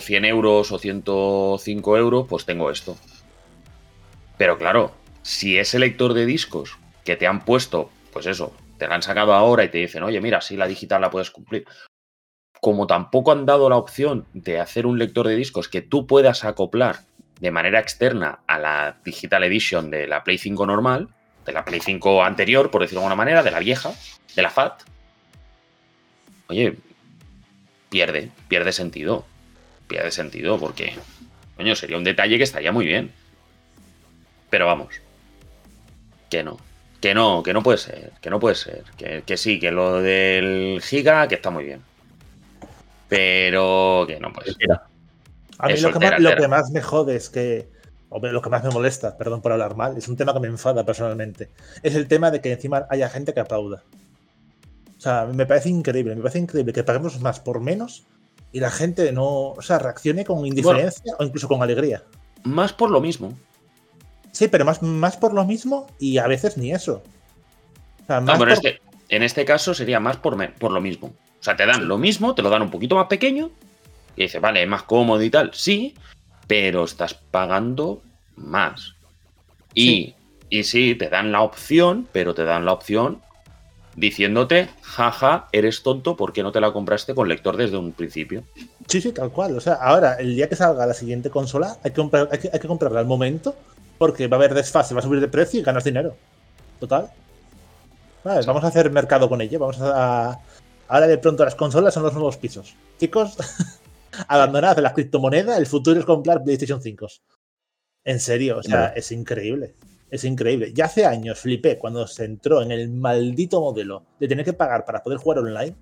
[0.00, 2.94] 100 euros o 105 euros, pues tengo esto.
[4.36, 8.92] Pero claro, si ese lector de discos que te han puesto, pues eso, te lo
[8.92, 11.64] han sacado ahora y te dicen, oye, mira, si la digital la puedes cumplir.
[12.62, 16.44] Como tampoco han dado la opción de hacer un lector de discos que tú puedas
[16.44, 17.00] acoplar
[17.40, 21.08] de manera externa a la Digital Edition de la Play 5 normal,
[21.44, 23.92] de la Play 5 anterior, por decirlo de alguna manera, de la vieja,
[24.36, 24.84] de la FAT.
[26.46, 26.76] Oye,
[27.90, 29.24] pierde, pierde sentido.
[29.88, 30.94] Pierde sentido porque,
[31.56, 33.10] coño, sería un detalle que estaría muy bien.
[34.50, 34.94] Pero vamos,
[36.30, 36.60] que no,
[37.00, 38.84] que no, que no puede ser, que no puede ser.
[39.26, 41.82] Que, sí, que lo del giga, que está muy bien.
[43.12, 44.70] Pero que no puede ser.
[45.58, 47.68] A mí lo, que más, lo que más me jode es que,
[48.08, 50.48] o lo que más me molesta, perdón por hablar mal, es un tema que me
[50.48, 51.50] enfada personalmente.
[51.82, 53.82] Es el tema de que encima haya gente que aplauda.
[54.96, 58.04] O sea, me parece increíble, me parece increíble que paguemos más por menos
[58.50, 62.04] y la gente no, o sea, reaccione con indiferencia o incluso con alegría.
[62.44, 63.36] Más por lo mismo.
[64.30, 67.02] Sí, pero más, más por lo mismo y a veces ni eso.
[68.08, 68.54] no, pero
[69.10, 71.12] en este caso sería más por, por lo mismo.
[71.42, 73.50] O sea, te dan lo mismo, te lo dan un poquito más pequeño
[74.14, 75.92] y dices, vale, es más cómodo y tal, sí,
[76.46, 78.00] pero estás pagando
[78.36, 78.94] más.
[79.74, 80.14] Y sí.
[80.50, 83.20] y sí, te dan la opción, pero te dan la opción
[83.96, 88.44] diciéndote, jaja, eres tonto, ¿por qué no te la compraste con lector desde un principio?
[88.86, 89.56] Sí, sí, tal cual.
[89.56, 92.50] O sea, ahora, el día que salga la siguiente consola, hay que, comprar, hay que,
[92.52, 93.56] hay que comprarla al momento,
[93.98, 96.14] porque va a haber desfase, va a subir de precio y ganas dinero.
[96.78, 97.10] Total.
[98.24, 99.58] Vale, Vamos a hacer mercado con ello.
[99.58, 100.38] Vamos a.
[100.92, 102.74] Ahora de pronto las consolas son los nuevos pisos.
[103.00, 103.38] Chicos,
[104.28, 107.06] abandonad la criptomoneda, el futuro es comprar PlayStation 5.
[108.04, 109.74] En serio, o sea, es increíble.
[110.10, 110.74] Es increíble.
[110.74, 114.84] Ya hace años flipé cuando se entró en el maldito modelo de tener que pagar
[114.84, 115.74] para poder jugar online.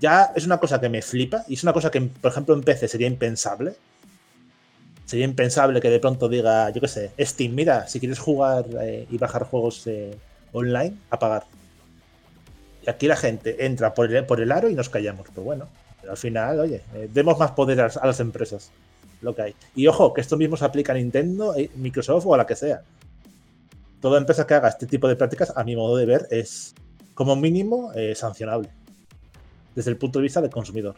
[0.00, 2.60] Ya es una cosa que me flipa y es una cosa que, por ejemplo, en
[2.60, 3.74] PC sería impensable.
[5.06, 9.06] Sería impensable que de pronto diga, yo qué sé, Steam, mira, si quieres jugar eh,
[9.10, 10.14] y bajar juegos eh,
[10.52, 11.44] online, a pagar.
[12.86, 15.26] Y aquí la gente entra por el, por el aro y nos callamos.
[15.30, 15.68] Pero bueno,
[16.00, 18.70] pero al final, oye, eh, demos más poder a, a las empresas.
[19.20, 19.54] Lo que hay.
[19.74, 22.54] Y ojo, que esto mismo se aplica a Nintendo, eh, Microsoft o a la que
[22.54, 22.82] sea.
[24.00, 26.72] Toda empresa que haga este tipo de prácticas, a mi modo de ver, es
[27.14, 28.68] como mínimo eh, sancionable.
[29.74, 30.94] Desde el punto de vista del consumidor.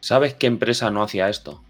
[0.00, 1.62] ¿Sabes qué empresa no hacía esto?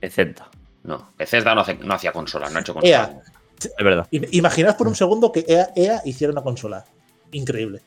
[0.00, 0.50] Bethesda.
[0.82, 3.10] No, Bethesda no, hace- no hacía consolas, no ha hecho consolas.
[3.10, 3.22] EA.
[3.78, 4.06] Es verdad.
[4.10, 6.84] Im- Imaginaos por un segundo que EA, EA hiciera una consola.
[7.34, 7.80] Increíble.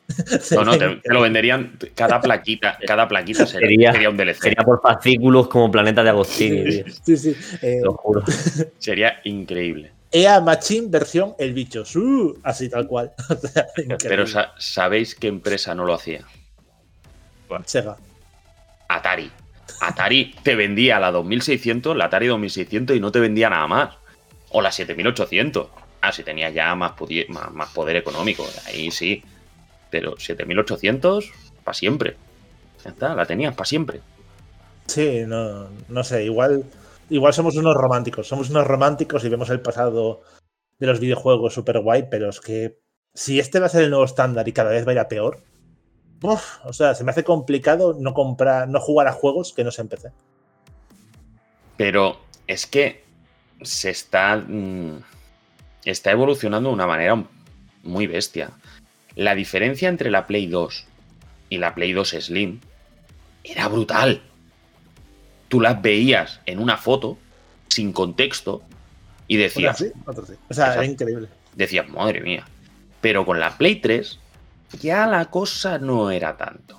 [0.52, 4.42] No, no, te, te lo venderían cada plaquita, cada plaquita sería, Sería- sería un DLC.
[4.42, 6.84] Sería por fascículos como Planeta de Agostini, tío.
[7.02, 7.36] Sí, sí.
[7.62, 8.22] eh, lo juro.
[8.78, 9.92] Sería increíble.
[10.12, 11.84] EA Machine versión El Bicho.
[11.84, 12.38] ¡Su!
[12.42, 13.12] Así tal cual.
[14.02, 16.24] Pero sa- ¿sabéis qué empresa no lo hacía?
[17.64, 17.96] Sega.
[18.88, 19.30] Atari.
[19.80, 23.94] Atari te vendía la 2600, la Atari 2600 y no te vendía nada más.
[24.50, 25.68] O la 7800.
[26.00, 26.92] Ah, si tenía ya más,
[27.52, 28.46] más poder económico.
[28.66, 29.22] Ahí sí.
[29.90, 31.30] Pero 7800,
[31.64, 32.16] para siempre.
[32.84, 34.00] Ya está, la tenías para siempre.
[34.86, 36.64] Sí, no, no sé, igual,
[37.10, 40.22] igual somos unos románticos, somos unos románticos y vemos el pasado
[40.78, 42.78] de los videojuegos super guay, pero es que
[43.14, 45.08] si este va a ser el nuevo estándar y cada vez va a ir a
[45.08, 45.42] peor,
[46.22, 49.70] uf, o sea, se me hace complicado no comprar, no jugar a juegos que no
[49.70, 50.12] se empecé.
[51.76, 53.04] Pero es que
[53.62, 54.36] se está.
[54.36, 55.02] mm,
[55.84, 57.24] está evolucionando de una manera
[57.82, 58.50] muy bestia.
[59.18, 60.86] La diferencia entre la Play 2
[61.50, 62.60] y la Play 2 Slim
[63.42, 64.22] era brutal.
[65.48, 67.18] Tú las veías en una foto,
[67.66, 68.62] sin contexto,
[69.26, 69.90] y decías, sí.
[70.06, 71.26] O sea, era increíble.
[71.56, 72.46] decías, madre mía.
[73.00, 74.20] Pero con la Play 3
[74.82, 76.78] ya la cosa no era tanto.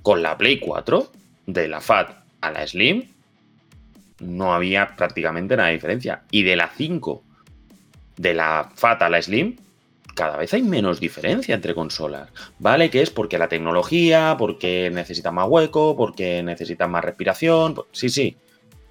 [0.00, 1.12] Con la Play 4,
[1.44, 2.10] de la FAT
[2.40, 3.06] a la Slim,
[4.20, 6.22] no había prácticamente nada de diferencia.
[6.30, 7.22] Y de la 5,
[8.16, 9.56] de la FAT a la Slim,
[10.16, 12.30] cada vez hay menos diferencia entre consolas.
[12.58, 17.74] Vale que es porque la tecnología, porque necesitan más hueco, porque necesitan más respiración.
[17.74, 18.36] po- Sí, sí,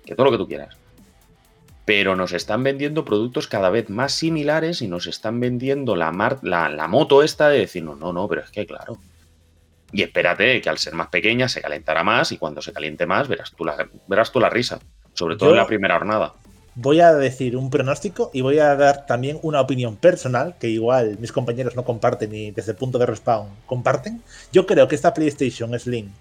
[0.05, 0.77] que todo lo que tú quieras
[1.87, 6.39] pero nos están vendiendo productos cada vez más similares y nos están vendiendo la, mar-
[6.41, 8.97] la, la moto esta de decir, no, no, no, pero es que claro.
[9.91, 13.27] Y espérate que al ser más pequeña se calentará más y cuando se caliente más
[13.27, 14.79] verás tú la, verás tú la risa,
[15.13, 16.33] sobre todo Yo- en la primera jornada.
[16.77, 21.17] Voy a decir un pronóstico y voy a dar también una opinión personal que igual
[21.19, 24.21] mis compañeros no comparten y desde el punto de respawn comparten.
[24.51, 26.11] Yo creo que esta PlayStation Slim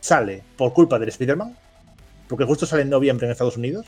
[0.00, 1.56] sale por culpa del Spider-Man,
[2.28, 3.86] porque justo sale en noviembre en Estados Unidos.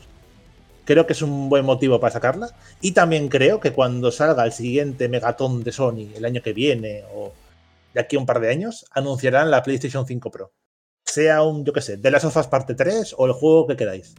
[0.85, 2.51] Creo que es un buen motivo para sacarla.
[2.79, 7.03] Y también creo que cuando salga el siguiente megatón de Sony el año que viene
[7.13, 7.33] o
[7.93, 10.53] de aquí a un par de años, anunciarán la PlayStation 5 Pro.
[11.03, 14.15] Sea un, yo qué sé, de las Us parte 3 o el juego que queráis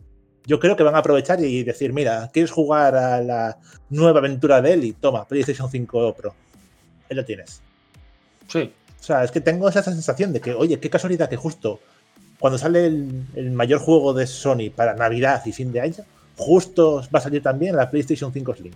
[0.46, 3.58] yo creo que van a aprovechar y decir, mira, ¿quieres jugar a la
[3.90, 4.92] nueva aventura de Eli?
[4.92, 6.34] Toma, PlayStation 5 Pro.
[7.10, 7.62] Ahí lo tienes.
[8.48, 11.80] Sí, O sea, es que tengo esa sensación de que, oye, qué casualidad que justo
[12.38, 16.04] cuando sale el, el mayor juego de Sony para Navidad y fin de año,
[16.36, 18.72] justo va a salir también la PlayStation 5 Slim.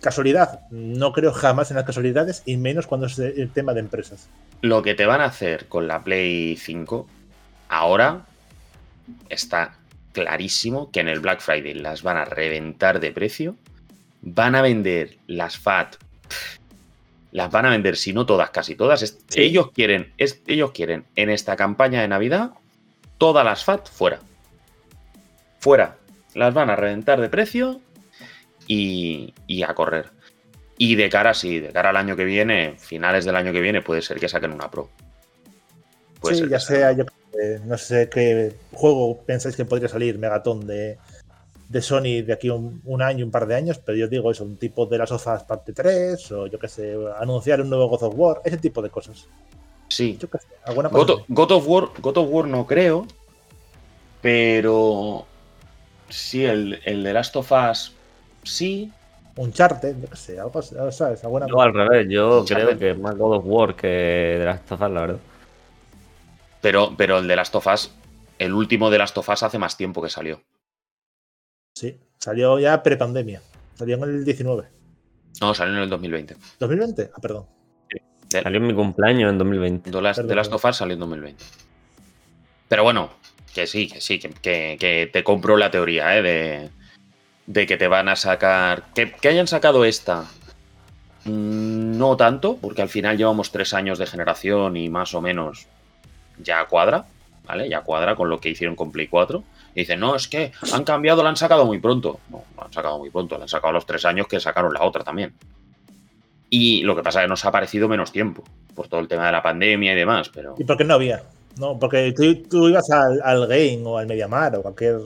[0.00, 4.28] Casualidad, no creo jamás en las casualidades y menos cuando es el tema de empresas.
[4.62, 7.06] lo que te van a hacer con la Play 5
[7.68, 8.26] ahora
[9.28, 9.74] está
[10.12, 13.56] clarísimo que en el Black Friday las van a reventar de precio.
[14.22, 15.96] Van a vender las FAT.
[16.28, 16.58] pff,
[17.32, 19.00] Las van a vender, si no todas, casi todas.
[19.28, 19.40] Sí.
[19.40, 22.52] Ellos quieren, es- ellos quieren en esta campaña de Navidad
[23.18, 24.20] todas las FAT fuera.
[25.60, 25.96] Fuera.
[26.34, 27.80] Las van a reventar de precio
[28.66, 30.10] y, y a correr.
[30.78, 33.82] Y de cara, sí, de cara al año que viene, finales del año que viene,
[33.82, 34.88] puede ser que saquen una Pro.
[36.20, 37.04] Puede sí, ya sea, yo
[37.40, 40.98] eh, no sé qué juego pensáis que podría salir Megatón de,
[41.68, 44.44] de Sony de aquí un, un año, un par de años, pero yo digo eso,
[44.44, 48.04] un tipo de las sofás parte 3, o yo qué sé, anunciar un nuevo God
[48.04, 49.26] of War, ese tipo de cosas.
[49.88, 50.18] Sí.
[50.20, 51.24] Yo qué sé, alguna cosa.
[51.28, 53.06] God, of War, God of War no creo,
[54.20, 55.26] pero
[56.08, 57.94] sí, el, el de Last of Us
[58.42, 58.92] sí,
[59.36, 61.22] Un charter, yo qué sé, algo, así, ¿sabes?
[61.22, 64.64] Alguna Yo al revés, yo creo que es más God of War que de las
[64.66, 65.18] tofas, la verdad.
[66.60, 67.92] Pero, pero el de las tofas,
[68.38, 70.42] el último de las tofas hace más tiempo que salió.
[71.74, 73.40] Sí, salió ya prepandemia.
[73.74, 74.68] Salió en el 19.
[75.40, 76.36] No, salió en el 2020.
[76.58, 77.10] ¿2020?
[77.14, 77.46] Ah, perdón.
[78.28, 79.90] Salió en mi cumpleaños en 2020.
[79.90, 80.56] de las, de Perdón, las perdón.
[80.58, 81.44] tofas salió en 2020.
[82.68, 83.10] Pero bueno,
[83.54, 86.22] que sí, que sí, que, que- que te compro la teoría, ¿eh?
[86.22, 86.70] De,
[87.46, 88.92] de que te van a sacar.
[88.94, 90.24] Que, que hayan sacado esta.
[91.24, 95.66] mm, No tanto, porque al final llevamos tres años de generación y más o menos
[96.42, 97.04] ya cuadra,
[97.46, 97.68] ¿vale?
[97.68, 99.42] Ya cuadra con lo que hicieron con Play 4.
[99.74, 102.20] Y dicen, no, es que han cambiado, la han sacado muy pronto.
[102.30, 104.82] No, lo han sacado muy pronto, la han sacado los tres años que sacaron la
[104.82, 105.34] otra también.
[106.50, 108.42] Y lo que pasa es que nos ha parecido menos tiempo,
[108.74, 110.54] por todo el tema de la pandemia y demás, pero...
[110.58, 111.22] ¿Y por qué no había?
[111.58, 112.14] No, porque
[112.48, 114.98] tú, ibas al, Game o al Mediamar o cualquier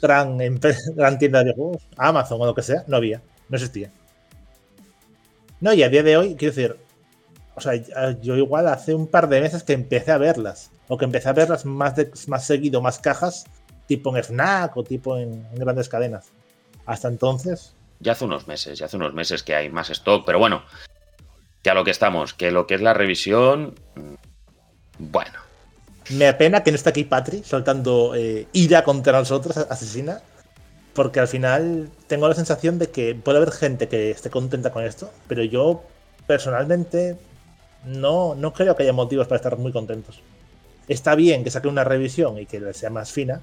[0.00, 0.38] gran,
[0.94, 3.90] gran tienda de juegos, Amazon o lo que sea, no había, no existía.
[5.60, 6.76] No, y a día de hoy, quiero decir,
[7.58, 7.74] o sea,
[8.20, 11.32] yo igual hace un par de meses que empecé a verlas, o que empecé a
[11.32, 13.44] verlas más, de, más seguido, más cajas,
[13.86, 16.30] tipo en Fnac o tipo en, en grandes cadenas.
[16.86, 20.38] Hasta entonces, Ya hace unos meses, ya hace unos meses que hay más stock, pero
[20.38, 20.62] bueno,
[21.62, 24.14] que a lo que estamos, que lo que es la revisión, mm,
[24.98, 25.38] bueno,
[26.10, 30.22] Me apena que no esté aquí Patri soltando eh, ira contra nosotros, asesina.
[30.94, 34.82] Porque al final tengo la sensación de que puede haber gente que esté contenta con
[34.84, 35.84] esto, pero yo
[36.26, 37.16] personalmente
[37.88, 40.20] no, no creo que haya motivos para estar muy contentos.
[40.86, 43.40] Está bien que saque una revisión y que sea más fina,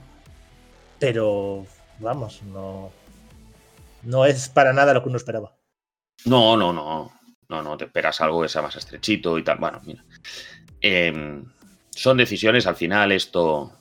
[0.99, 1.65] pero
[1.99, 2.91] vamos, no,
[4.03, 5.55] no es para nada lo que uno esperaba.
[6.25, 7.11] no, no, no,
[7.49, 10.03] no, no, te esperas algo que sea más estrechito y tal, bueno, mira.
[10.81, 11.45] Em,
[11.91, 13.71] son decisiones al final esto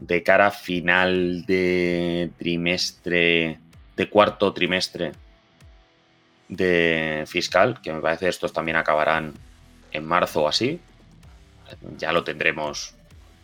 [0.00, 3.58] de cara a final de trimestre,
[3.96, 5.12] de cuarto trimestre
[6.48, 9.34] de fiscal, que me parece estos también acabarán
[9.92, 10.80] en marzo o así.
[11.98, 12.94] Ya lo tendremos.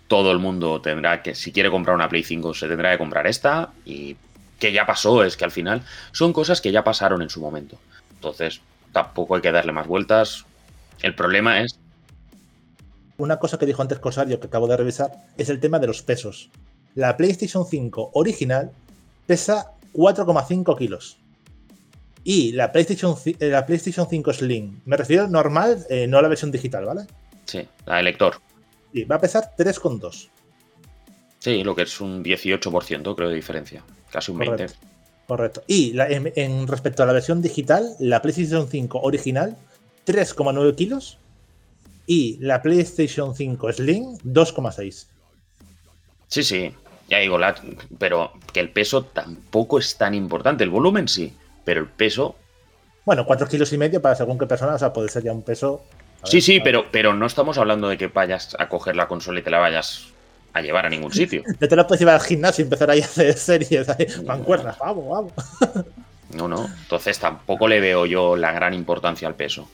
[0.08, 3.26] Todo el mundo tendrá que, si quiere comprar una Play 5, se tendrá que comprar
[3.26, 3.70] esta.
[3.84, 4.16] Y
[4.58, 5.82] que ya pasó, es que al final
[6.12, 7.78] son cosas que ya pasaron en su momento.
[8.14, 8.60] Entonces,
[8.92, 10.44] tampoco hay que darle más vueltas.
[11.02, 11.78] El problema es.
[13.18, 16.02] Una cosa que dijo antes Cosario, que acabo de revisar, es el tema de los
[16.02, 16.50] pesos.
[16.94, 18.70] La PlayStation 5 original
[19.26, 21.18] pesa 4,5 kilos.
[22.28, 26.26] Y la PlayStation, eh, la PlayStation 5 Slim, me refiero normal, eh, no a la
[26.28, 27.02] versión digital, ¿vale?
[27.44, 28.40] Sí, la de lector.
[28.92, 30.28] Y va a pesar 3,2.
[31.38, 33.84] Sí, lo que es un 18%, creo, de diferencia.
[34.10, 34.48] Casi un 20%.
[34.48, 34.78] Correcto.
[35.28, 35.62] Correcto.
[35.68, 39.56] Y la- en, en respecto a la versión digital, la PlayStation 5 original,
[40.04, 41.18] 3,9 kilos.
[42.08, 45.06] Y la PlayStation 5 Slim, 2,6.
[46.26, 46.74] Sí, sí.
[47.08, 47.54] Ya digo, la-
[47.98, 50.64] pero que el peso tampoco es tan importante.
[50.64, 51.32] El volumen sí,
[51.66, 52.36] pero el peso.
[53.04, 55.42] Bueno, 4 kilos y medio para según qué persona, o sea, puede ser ya un
[55.42, 55.84] peso.
[56.24, 59.42] Sí, sí, pero, pero no estamos hablando de que vayas a coger la consola y
[59.42, 60.08] te la vayas
[60.54, 61.42] a llevar a ningún sitio.
[61.60, 64.78] No te lo puedes llevar al gimnasio y empezar ahí a hacer series, ahí, mancuernas,
[64.78, 65.84] vamos, vamos.
[66.34, 66.66] No, no.
[66.82, 69.68] Entonces tampoco le veo yo la gran importancia al peso.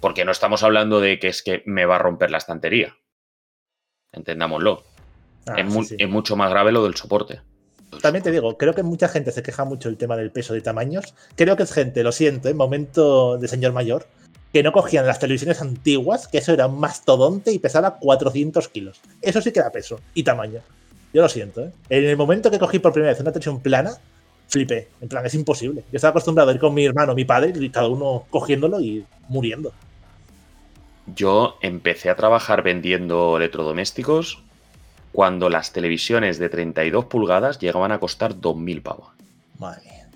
[0.00, 2.94] Porque no estamos hablando de que es que me va a romper la estantería.
[4.12, 4.84] Entendámoslo.
[5.46, 5.96] Ah, es, sí, mu- sí.
[5.98, 7.40] es mucho más grave lo del soporte.
[8.00, 10.60] También te digo, creo que mucha gente se queja mucho del tema del peso de
[10.60, 11.14] tamaños.
[11.36, 14.06] Creo que es gente, lo siento, en momento de señor mayor,
[14.52, 19.00] que no cogían las televisiones antiguas, que eso era un mastodonte y pesaba 400 kilos.
[19.20, 20.60] Eso sí que era peso y tamaño.
[21.12, 21.72] Yo lo siento, ¿eh?
[21.90, 23.92] En el momento que cogí por primera vez una televisión plana,
[24.48, 24.88] flipé.
[25.00, 25.84] En plan, es imposible.
[25.92, 29.04] Yo estaba acostumbrado a ir con mi hermano, mi padre, y cada uno cogiéndolo y
[29.28, 29.72] muriendo.
[31.14, 34.42] Yo empecé a trabajar vendiendo electrodomésticos
[35.12, 39.08] cuando las televisiones de 32 pulgadas llegaban a costar 2.000 pavos.
[39.58, 40.08] Madre mía.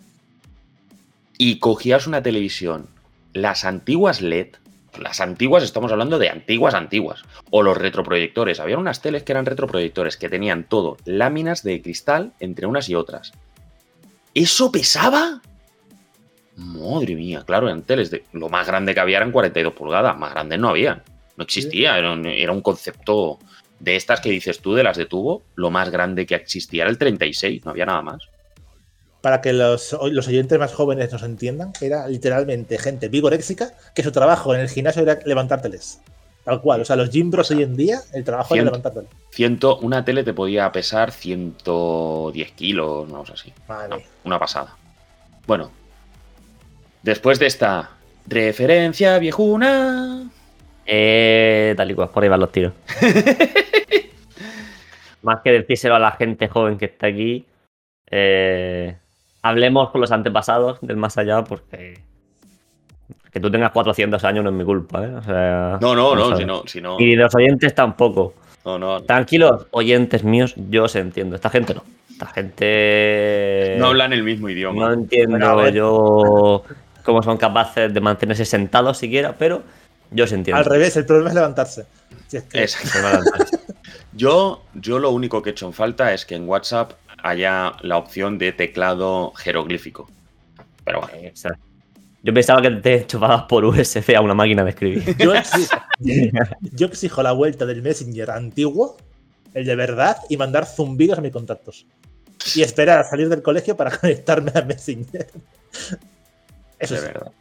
[1.39, 2.89] Y cogías una televisión,
[3.35, 4.57] las antiguas LED,
[4.99, 8.61] las antiguas estamos hablando de antiguas antiguas, o los retroproyectores.
[8.61, 12.95] Había unas teles que eran retroproyectores que tenían todo láminas de cristal entre unas y
[12.95, 13.33] otras.
[14.35, 15.43] ¿Eso pesaba?
[16.57, 18.25] Madre mía, claro, eran teles de.
[18.33, 21.03] Lo más grande que había eran 42 pulgadas, más grandes no había.
[21.37, 23.39] No existía, era un, era un concepto
[23.81, 25.43] de estas que dices tú, de las de tubo.
[25.55, 28.23] Lo más grande que existía era el 36, no había nada más.
[29.21, 34.13] Para que los, los oyentes más jóvenes nos entiendan, era literalmente gente vigoréxica que su
[34.13, 36.01] trabajo en el gimnasio era levantárteles.
[36.45, 36.83] Tal cual.
[36.83, 39.11] O sea, los gym bros hoy en día, el trabajo era Cien- levantárteles.
[39.33, 43.53] Ciento, una tele te podía pesar 110 kilos, no sé así.
[43.69, 44.07] No, mía.
[44.23, 44.77] una pasada.
[45.47, 45.73] Bueno,
[47.03, 47.91] después de esta
[48.29, 50.31] referencia viejuna.
[50.87, 52.73] Eh, tal y cual, por ahí van los tiros.
[55.23, 57.45] Más que decírselo a la gente joven que está aquí,
[58.11, 58.97] eh,
[59.43, 61.99] hablemos con los antepasados del más allá, porque
[63.33, 65.15] que tú tengas 400 años no es mi culpa, ¿eh?
[65.15, 66.97] O sea, No, no, no, si no, si no.
[67.01, 68.35] Y de los oyentes tampoco.
[68.65, 69.03] No, no.
[69.03, 71.37] Tranquilos, oyentes míos, yo os entiendo.
[71.37, 71.83] Esta gente no.
[72.11, 73.77] Esta gente.
[73.79, 74.87] No hablan el mismo idioma.
[74.87, 76.63] No entiendo Bueno, yo
[77.03, 79.63] cómo son capaces de mantenerse sentados siquiera, pero
[80.11, 80.59] yo os entiendo.
[80.59, 81.87] Al revés, el problema es levantarse.
[82.29, 83.45] Si es que- Exacto.
[84.13, 86.93] Yo, yo lo único que he hecho en falta es que en WhatsApp
[87.23, 90.09] haya la opción de teclado jeroglífico.
[90.85, 91.61] Pero bueno, Exacto.
[92.23, 95.17] Yo pensaba que te enchufabas por USB a una máquina de escribir.
[95.19, 95.69] Yo, exi-
[96.63, 98.97] yo exijo la vuelta del Messenger antiguo,
[99.53, 101.87] el de verdad, y mandar zumbidos a mis contactos.
[102.55, 105.27] Y esperar a salir del colegio para conectarme a Messenger.
[106.79, 107.07] Eso de es.
[107.07, 107.33] verdad.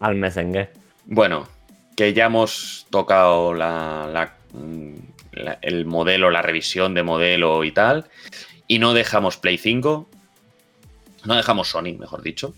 [0.00, 0.72] Al Messenger.
[1.04, 1.46] Bueno,
[1.98, 4.94] que ya hemos tocado la, la- mm,
[5.32, 8.06] la- el modelo, la revisión de modelo y tal,
[8.68, 10.08] y no dejamos Play 5,
[11.24, 12.54] no dejamos Sony, mejor dicho.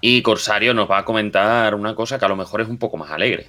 [0.00, 2.96] Y Corsario nos va a comentar una cosa que a lo mejor es un poco
[2.96, 3.48] más alegre.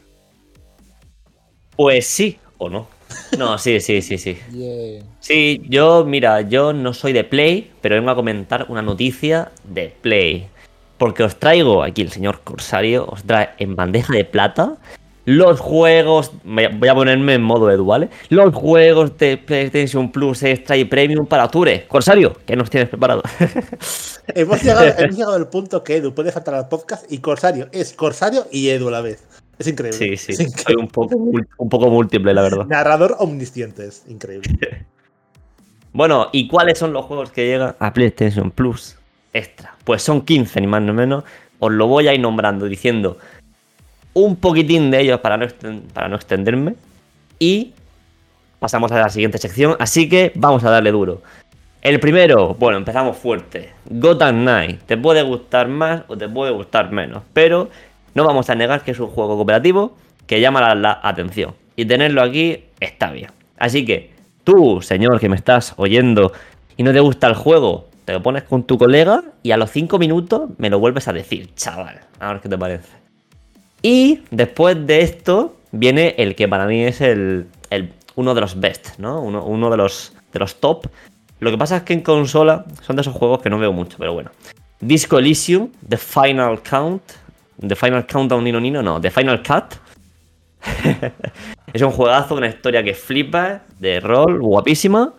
[1.78, 2.90] Pues sí o no.
[3.38, 4.38] No, sí, sí, sí, sí.
[4.52, 5.02] Yeah.
[5.22, 9.96] Sí, yo, mira, yo no soy de Play, pero vengo a comentar una noticia de
[10.02, 10.50] Play.
[10.98, 14.78] Porque os traigo aquí el señor Corsario, os trae en bandeja de plata
[15.26, 16.32] los juegos.
[16.44, 18.10] Voy a ponerme en modo Edu, ¿vale?
[18.30, 21.86] Los juegos de PlayStation Plus Extra y Premium para Ture.
[21.88, 23.22] Corsario, ¿qué nos tienes preparado?
[24.34, 27.94] Hemos llegado, hemos llegado al punto que Edu puede faltar al podcast y Corsario es
[27.94, 29.26] Corsario y Edu a la vez.
[29.60, 29.98] Es increíble.
[29.98, 30.84] sí, sí, Es soy increíble.
[30.84, 32.66] un poco, un poco múltiple, la verdad.
[32.66, 34.58] Narrador omnisciente, es increíble.
[35.94, 38.98] Bueno, ¿y cuáles son los juegos que llegan a PlayStation Plus
[39.34, 39.77] Extra?
[39.88, 41.24] Pues son 15, ni más ni menos.
[41.60, 43.20] Os lo voy a ir nombrando diciendo
[44.14, 45.48] un poquitín de ellos para no,
[45.94, 46.76] para no extenderme.
[47.40, 47.72] Y
[48.60, 49.78] pasamos a la siguiente sección.
[49.80, 51.22] Así que vamos a darle duro.
[51.82, 53.70] El primero, bueno, empezamos fuerte.
[53.90, 54.82] Gotham Knight.
[54.82, 57.24] Te puede gustar más o te puede gustar menos.
[57.32, 57.70] Pero
[58.14, 61.56] no vamos a negar que es un juego cooperativo que llama la, la atención.
[61.78, 63.32] Y tenerlo aquí está bien.
[63.58, 64.12] Así que
[64.44, 66.34] tú, señor, que me estás oyendo
[66.76, 69.70] y no te gusta el juego, te lo pones con tu colega y a los
[69.70, 72.00] 5 minutos me lo vuelves a decir, chaval.
[72.22, 72.88] A ver qué te parece.
[73.82, 78.58] Y después de esto viene el que para mí es el, el- uno de los
[78.62, 79.20] best, ¿no?
[79.20, 80.88] Uno, uno de, los, de los top.
[81.42, 83.98] Lo que pasa es que en consola son de esos juegos que no veo mucho,
[84.00, 84.32] pero bueno.
[84.80, 87.02] Disco Elysium, The Final Count.
[87.60, 89.76] The Final Countdown Nino Nino, no, The Final Cut.
[91.74, 95.14] es un juegazo, una historia que flipa, de rol, guapísima.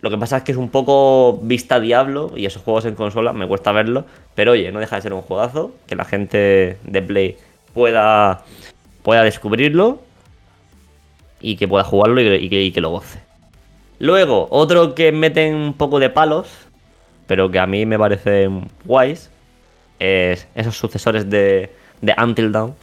[0.00, 3.32] Lo que pasa es que es un poco vista diablo y esos juegos en consola
[3.32, 4.04] me cuesta verlo.
[4.34, 7.36] Pero oye, no deja de ser un juegazo que la gente de Play
[7.72, 8.44] pueda,
[9.02, 10.00] pueda descubrirlo
[11.40, 13.20] y que pueda jugarlo y, que, que lo goce.
[13.98, 16.48] Luego, otro que meten un poco de palos,
[17.26, 18.48] pero que a mí me parece
[18.84, 19.30] guays,
[19.98, 21.70] es esos sucesores de,
[22.02, 22.74] de Until Dawn.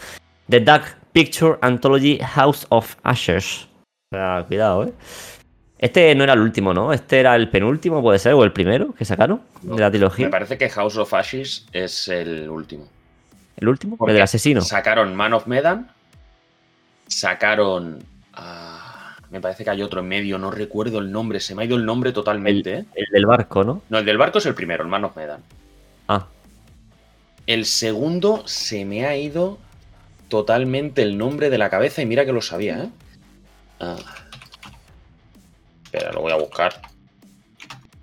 [0.49, 3.67] The Dark Picture Anthology House of Ashes.
[4.11, 4.93] O sea, cuidado, ¿eh?
[5.79, 6.93] Este no era el último, ¿no?
[6.93, 10.27] Este era el penúltimo, puede ser, o el primero que sacaron de la trilogía.
[10.27, 12.87] Me parece que House of Ashes es el último.
[13.57, 13.97] ¿El último?
[13.97, 14.61] Porque El del asesino.
[14.61, 15.89] Sacaron Man of Medan.
[17.07, 17.99] Sacaron.
[18.33, 21.39] ah, me parece que hay otro en medio, no recuerdo el nombre.
[21.39, 22.73] Se me ha ido el nombre totalmente.
[22.79, 22.85] ¿eh?
[22.95, 23.81] El del barco, ¿no?
[23.89, 25.41] No, el del barco es el primero, el Man of Medan.
[26.07, 26.27] Ah,
[27.45, 29.57] El segundo se me ha ido
[30.29, 32.89] totalmente el nombre de la cabeza y mira que lo sabía, ¿eh?
[33.79, 33.97] Ah.
[35.93, 36.73] Espera, lo voy a buscar.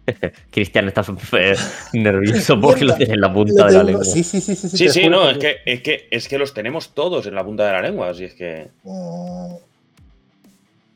[0.51, 1.59] Cristian está súper
[1.93, 4.05] nervioso porque lo tiene en la punta de la lengua.
[4.05, 4.69] Sí, sí, sí, sí.
[4.69, 7.67] Sí, sí, no, es que, es, que, es que los tenemos todos en la punta
[7.67, 8.69] de la lengua, así es que...
[8.85, 9.55] Mm,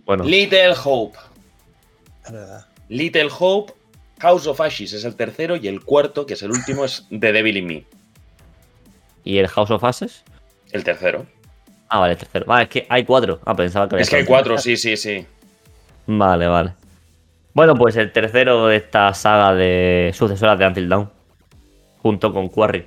[0.05, 1.19] Bueno, Little Hope.
[2.31, 2.67] Verdad.
[2.89, 3.73] Little Hope,
[4.21, 7.33] House of Ashes es el tercero y el cuarto, que es el último, es The
[7.33, 7.85] Devil in Me.
[9.25, 10.23] ¿y el House of Ashes?
[10.71, 11.27] El tercero.
[11.89, 12.45] Ah, vale, el tercero.
[12.47, 13.41] Vale, es que hay cuatro.
[13.45, 15.27] Ah, pensaba que había Es que hay cuatro, sí, sí, sí.
[16.07, 16.75] Vale, vale.
[17.55, 21.11] Bueno, pues el tercero de esta saga de sucesoras de Until Dawn.
[21.99, 22.85] Junto con Quarry.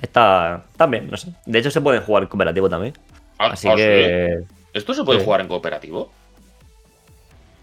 [0.00, 1.32] Está también, no sé.
[1.46, 2.92] De hecho, se pueden jugar en cooperativo también.
[3.38, 3.76] Ah, Así ah, ¿sí?
[3.78, 4.40] que.
[4.74, 5.24] ¿Esto se puede Sí.
[5.24, 6.12] jugar en cooperativo?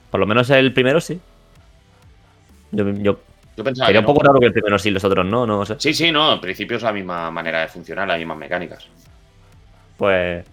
[0.09, 1.19] Por lo menos el primero sí.
[2.71, 3.19] Yo, yo
[3.55, 4.29] Yo pensaba sería que un poco no.
[4.29, 5.75] raro que el primero sí, los otros no, no sé.
[5.77, 8.87] Sí, sí, no, en principio es la misma manera de funcionar, las mismas mecánicas.
[9.97, 10.43] Pues.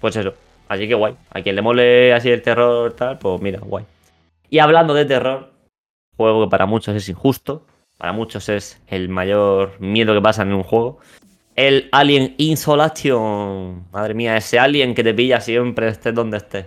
[0.00, 0.32] Pues eso.
[0.68, 1.14] Así que guay.
[1.30, 3.84] A quien le mole así el terror tal, pues mira, guay.
[4.50, 5.52] Y hablando de terror,
[6.16, 7.66] juego que para muchos es injusto.
[7.98, 10.98] Para muchos es el mayor miedo que pasa en un juego.
[11.54, 13.84] El Alien Insolation.
[13.92, 16.66] Madre mía, ese alien que te pilla siempre, estés donde estés.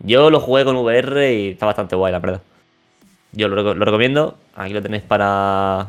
[0.00, 2.40] Yo lo jugué con VR y está bastante guay, la verdad.
[3.32, 4.36] Yo lo, reco- lo recomiendo.
[4.54, 5.88] Aquí lo tenéis para,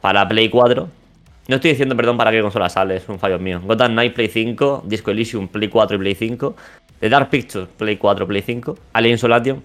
[0.00, 0.88] para Play 4.
[1.46, 3.60] No estoy diciendo, perdón, para qué consola sale, es un fallo mío.
[3.64, 6.56] Gotham Knight Play 5, Disco Elysium Play 4 y Play 5,
[7.00, 9.62] The Dark Pictures Play 4, Play 5, Alien Isolation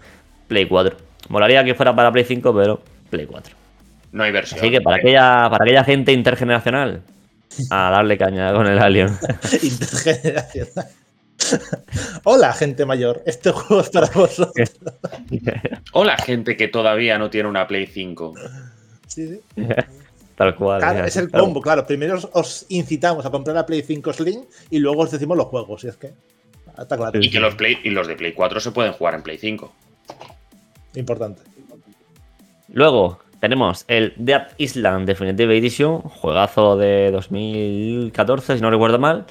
[0.49, 0.97] Play 4.
[1.29, 3.55] Molaría que fuera para Play 5, pero Play 4.
[4.11, 4.59] No hay versión.
[4.59, 7.01] Así que para aquella, para aquella gente intergeneracional,
[7.69, 9.07] a darle caña con el Alien.
[9.63, 10.87] Intergeneracional.
[12.25, 13.23] Hola, gente mayor.
[13.25, 14.71] Este juego es para vosotros.
[15.93, 18.33] Hola, gente que todavía no tiene una Play 5.
[19.07, 19.63] Sí, sí.
[20.35, 20.81] Tal cual.
[20.81, 21.85] Claro, es el combo, claro.
[21.85, 25.47] Primero os, os incitamos a comprar la Play 5 Slim y luego os decimos los
[25.47, 25.83] juegos.
[25.83, 26.11] Y es que.
[26.77, 27.19] Está claro.
[27.21, 29.71] Y que los, Play, y los de Play 4 se pueden jugar en Play 5.
[30.95, 31.41] Importante.
[32.71, 39.25] Luego tenemos el Dead Island Definitive Edition, juegazo de 2014, si no recuerdo mal,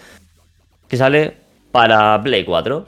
[0.88, 1.34] que sale
[1.72, 2.86] para Play 4.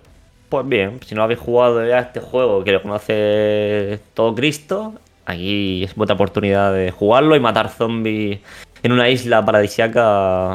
[0.48, 4.94] Pues bien, si no habéis jugado ya este juego que lo conoce todo Cristo,
[5.26, 8.40] aquí es buena oportunidad de jugarlo y matar zombies
[8.82, 10.54] en una isla paradisiaca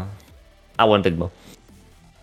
[0.77, 1.31] a buen ritmo.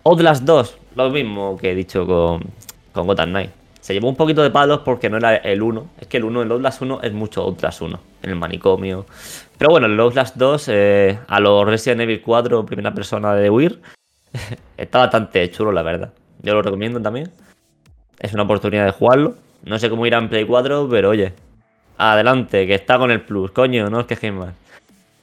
[0.03, 2.43] Outlast 2, lo mismo que he dicho con,
[2.91, 3.62] con Gotham Knight.
[3.83, 5.89] Se llevó un poquito de palos porque no era el 1.
[5.99, 9.05] Es que el 1, el Outlast 1 es mucho Outlast 1, en el manicomio.
[9.57, 13.79] Pero bueno, el Outlast 2, eh, a los Resident Evil 4, primera persona de Wii,
[14.77, 16.13] está bastante chulo, la verdad.
[16.41, 17.29] Yo lo recomiendo también.
[18.21, 19.35] Es una oportunidad de jugarlo.
[19.65, 21.33] No sé cómo irá en Play 4, pero oye,
[21.97, 24.53] adelante, que está con el Plus, coño, no os quejéis más.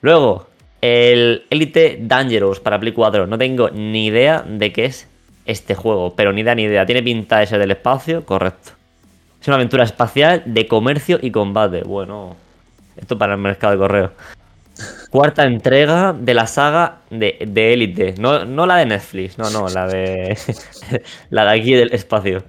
[0.03, 0.49] Luego,
[0.83, 3.27] el Elite Dangerous para Play 4.
[3.27, 5.09] No tengo ni idea de qué es
[5.51, 6.87] este juego, pero ni idea ni idea.
[6.87, 8.73] Tiene pinta de ser del espacio, correcto.
[9.41, 11.83] Es una aventura espacial de comercio y combate.
[11.83, 12.37] Bueno,
[12.97, 14.13] esto para el mercado de correo.
[15.11, 17.37] Cuarta entrega de la saga de,
[17.73, 18.15] Elite.
[18.19, 20.39] No, no la de Netflix, no, no, la de.
[21.31, 22.45] la de aquí del espacio.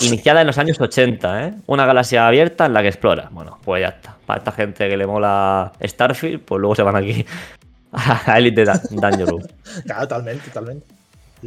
[0.00, 1.54] Iniciada en los años 80, ¿eh?
[1.66, 3.28] Una galaxia abierta en la que explora.
[3.30, 4.16] Bueno, pues ya está.
[4.26, 7.24] Para esta gente que le mola Starfield, pues luego se van aquí
[7.92, 9.44] a Elite Da- Dangerous.
[9.84, 10.86] Claro, totalmente, totalmente.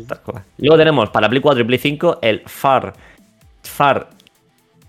[0.07, 0.43] Tal cual.
[0.57, 2.93] Luego tenemos para Play 4 y Play 5 el Far.
[3.63, 4.09] Far.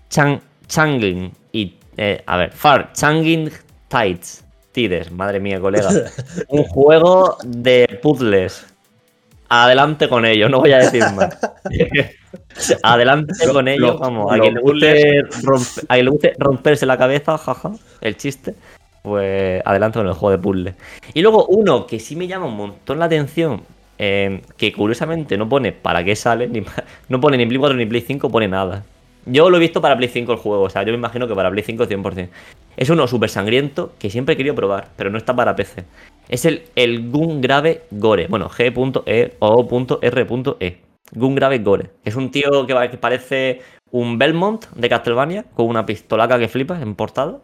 [0.09, 1.31] Chang, Changing.
[1.51, 1.75] Y.
[1.97, 3.49] eh, a ver, Far Changing
[3.87, 4.43] Tides.
[4.71, 5.89] Tides, madre mía, colega.
[6.49, 8.65] Un juego de puzzles.
[9.49, 11.37] Adelante con ello, no voy a decir más.
[12.83, 14.31] Adelante con ello, lo- vamos.
[14.31, 18.55] A quien, le guste rompe- a quien le guste romperse la cabeza, jaja, el chiste.
[19.03, 20.75] Pues adelante con el juego de puzzles.
[21.13, 23.61] Y luego uno que sí me llama un montón la atención,
[23.97, 26.63] eh, que curiosamente no pone para qué sale, ni
[27.09, 28.83] no pone ni Play 4 ni Play 5, pone nada.
[29.25, 31.35] Yo lo he visto para Play 5 el juego, o sea, yo me imagino que
[31.35, 32.29] para Play 5 100%.
[32.77, 35.83] Es uno súper sangriento que siempre he querido probar, pero no está para PC.
[36.29, 40.77] Es el, el Gun Grave Gore, bueno, G.E o .R.E.
[41.13, 46.37] Gun Grave Gore, es un tío que, parece un Belmont de Castlevania, con una pistolaca
[46.37, 47.39] que flipas en portada.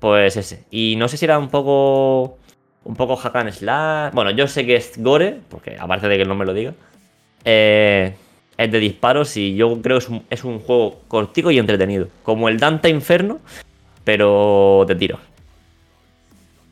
[0.00, 0.64] Pues ese.
[0.70, 2.38] Y no sé si era un poco.
[2.84, 4.12] Un poco hack and slash.
[4.14, 6.74] Bueno, yo sé que es Gore, porque aparte de que el nombre lo diga.
[7.44, 8.14] eh,
[8.56, 12.08] es de disparos y yo creo que es un, es un juego cortico y entretenido.
[12.24, 13.38] Como el Dante Inferno,
[14.02, 15.20] pero de tiros.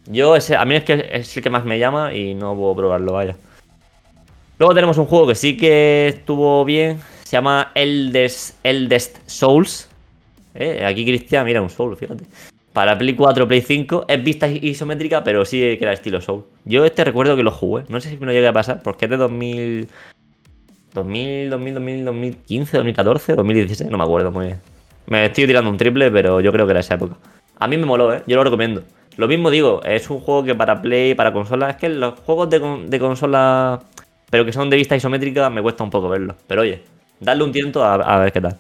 [0.07, 2.75] Yo, ese, a mí es que es el que más me llama y no puedo
[2.77, 3.37] probarlo, vaya.
[4.59, 7.01] Luego tenemos un juego que sí que estuvo bien.
[7.25, 9.89] Se llama Eldest, Eldest Souls.
[10.55, 12.25] Eh, Aquí Cristian, mira, un Soul, fíjate.
[12.77, 16.45] Para Play 4, Play 5, es vista isométrica, pero sí que era estilo Soul.
[16.67, 17.85] Yo este recuerdo que lo jugué.
[17.89, 19.89] No sé si me lo llegué a pasar, porque es de 2000.
[20.93, 24.61] 2000, 2000, 2000, 2015, 2014, 2016, no me acuerdo muy bien.
[25.07, 27.17] Me estoy tirando un triple, pero yo creo que era esa época.
[27.59, 28.23] A mí me moló, ¿eh?
[28.27, 28.83] Yo lo recomiendo.
[29.17, 32.51] Lo mismo digo, es un juego que para Play, para consola, es que los juegos
[32.51, 33.81] de, con- de consola,
[34.29, 36.37] pero que son de vista isométrica, me cuesta un poco verlos.
[36.47, 36.83] Pero oye,
[37.21, 38.59] darle un tiento a ver qué tal.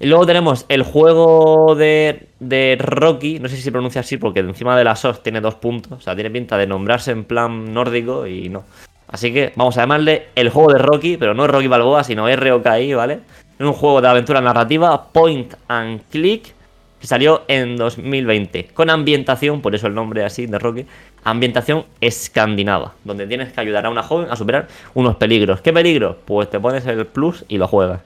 [0.00, 4.40] Y luego tenemos el juego de, de Rocky, no sé si se pronuncia así porque
[4.40, 7.72] encima de la SOS tiene dos puntos, o sea, tiene pinta de nombrarse en plan
[7.72, 8.64] nórdico y no.
[9.12, 12.34] Así que vamos a llamarle el juego de Rocky, pero no es Rocky Balboa, sino
[12.34, 13.20] ROKI, ¿vale?
[13.58, 16.54] Es un juego de aventura narrativa, point and click,
[16.98, 20.86] que salió en 2020, con ambientación, por eso el nombre así de Rocky,
[21.24, 25.60] ambientación escandinava, donde tienes que ayudar a una joven a superar unos peligros.
[25.60, 26.16] ¿Qué peligros?
[26.24, 28.00] Pues te pones el plus y lo juegas.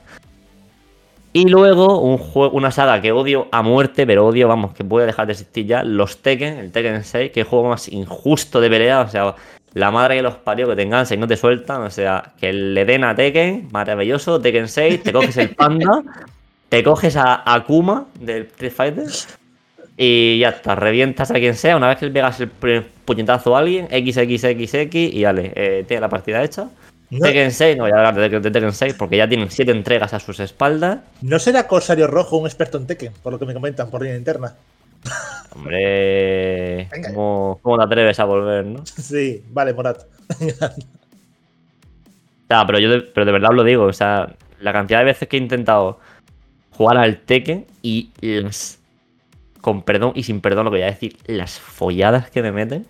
[1.37, 5.07] Y luego un jue- una saga que odio a muerte, pero odio, vamos, que puede
[5.07, 8.61] dejar de existir ya, los Tekken, el Tekken 6, que es el juego más injusto
[8.61, 9.35] de pelea, o sea,
[9.75, 12.53] la madre que los parió que te enganchan y no te sueltan, o sea, que
[12.53, 16.03] le den a Tekken, maravilloso, Tekken 6, te coges el panda,
[16.71, 19.07] te coges a Akuma del Street Fighter
[19.99, 22.49] y ya está, revientas a quien sea, una vez que le pegas el
[23.05, 26.69] puñetazo a alguien, XXXX y vale, eh, tiene la partida hecha.
[27.11, 29.71] No, Tekken 6, no voy a hablar de, de Tekken 6 porque ya tienen 7
[29.71, 30.99] entregas a sus espaldas.
[31.23, 34.17] no será Corsario Rojo un experto en Tekken, por lo que me comentan por línea
[34.17, 34.55] interna.
[35.55, 36.89] Hombre.
[37.07, 38.85] ¿cómo, cómo te atreves a volver, no?
[38.85, 40.03] Sí, vale, Morat.
[42.49, 45.07] Sea, pero yo de, pero de verdad os lo digo, o sea, la cantidad de
[45.07, 45.99] veces que he intentado
[46.73, 48.79] jugar al Tekken y las,
[49.61, 52.87] con perdón y sin perdón lo que voy a decir, las folladas que me meten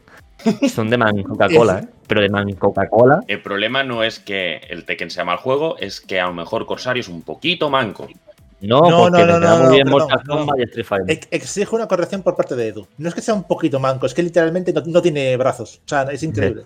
[0.68, 1.88] son de man Coca-Cola, ¿eh?
[2.06, 3.20] Pero de man Coca-Cola.
[3.26, 6.64] El problema no es que el Tekken sea mal juego, es que a lo mejor
[6.66, 8.06] Corsario es un poquito manco.
[8.60, 10.36] No, No, porque no, no, muy bien no, Mortal no.
[10.38, 11.10] Kombat y Street Fighter.
[11.10, 12.86] Ex- Exijo una corrección por parte de Edu.
[12.96, 15.80] No es que sea un poquito manco, es que literalmente no, no tiene brazos.
[15.84, 16.62] O sea, es increíble.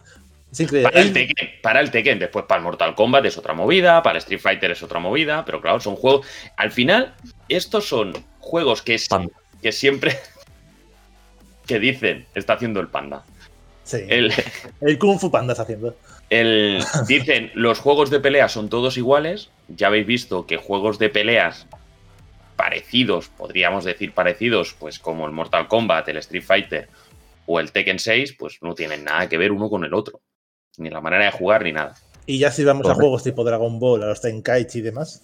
[0.52, 0.88] Es increíble.
[0.90, 4.18] Para el, Tekken, para el Tekken, después para el Mortal Kombat es otra movida, para
[4.18, 6.26] el Street Fighter es otra movida, pero claro, son juegos.
[6.56, 7.14] Al final,
[7.48, 9.08] estos son juegos que, es-
[9.62, 10.16] que siempre.
[11.66, 13.24] que dicen, está haciendo el panda.
[13.90, 14.32] Sí, el,
[14.80, 15.96] El, Kung Fu Panda está haciendo.
[16.30, 19.50] el- dicen, los juegos de pelea son todos iguales.
[19.68, 21.66] Ya habéis visto que juegos de peleas
[22.56, 26.88] parecidos, podríamos decir parecidos, pues como el Mortal Kombat, el Street Fighter
[27.46, 30.20] o el Tekken 6, pues no tienen nada que ver uno con el otro.
[30.76, 31.94] Ni la manera de jugar ni nada.
[32.26, 35.22] Y ya si vamos a juegos tipo Dragon Ball, a los Tenkaichi y demás.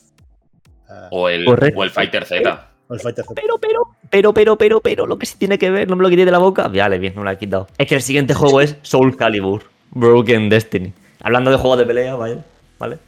[0.89, 2.69] ah, O el, o el Fighter Z.
[2.89, 3.35] o el Fighter Z.
[3.41, 6.11] Pero, pero, pero, pero, pero, pero, lo que sí tiene que ver, no me lo
[6.11, 6.69] quité de la boca.
[6.69, 7.67] Vale, bien, no me lo he quitado.
[7.79, 10.93] Es que el siguiente juego es Soul Calibur, Broken Destiny.
[11.23, 12.45] Hablando de juegos de pelea, vaya,
[12.79, 12.99] ¿vale?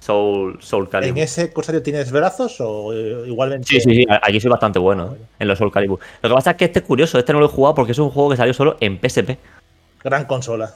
[0.00, 1.18] Soul, Soul ¿En Calibur.
[1.18, 3.66] ese Corsario tienes brazos o eh, igualmente?
[3.66, 5.24] Sí, sí, sí, aquí soy bastante bueno, ¿eh?
[5.40, 5.98] en los Soul Calibur.
[6.22, 7.98] Lo que pasa es que este es curioso, este no lo he jugado porque es
[7.98, 9.36] un juego que salió solo en PSP.
[10.04, 10.74] Gran consola.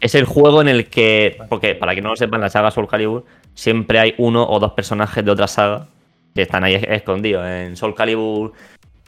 [0.00, 2.70] Es el juego en el que, porque para que no lo sepan, en la saga
[2.70, 5.88] Soul Calibur siempre hay uno o dos personajes de otra saga
[6.34, 7.46] que están ahí es- escondidos.
[7.46, 8.52] En Soul Calibur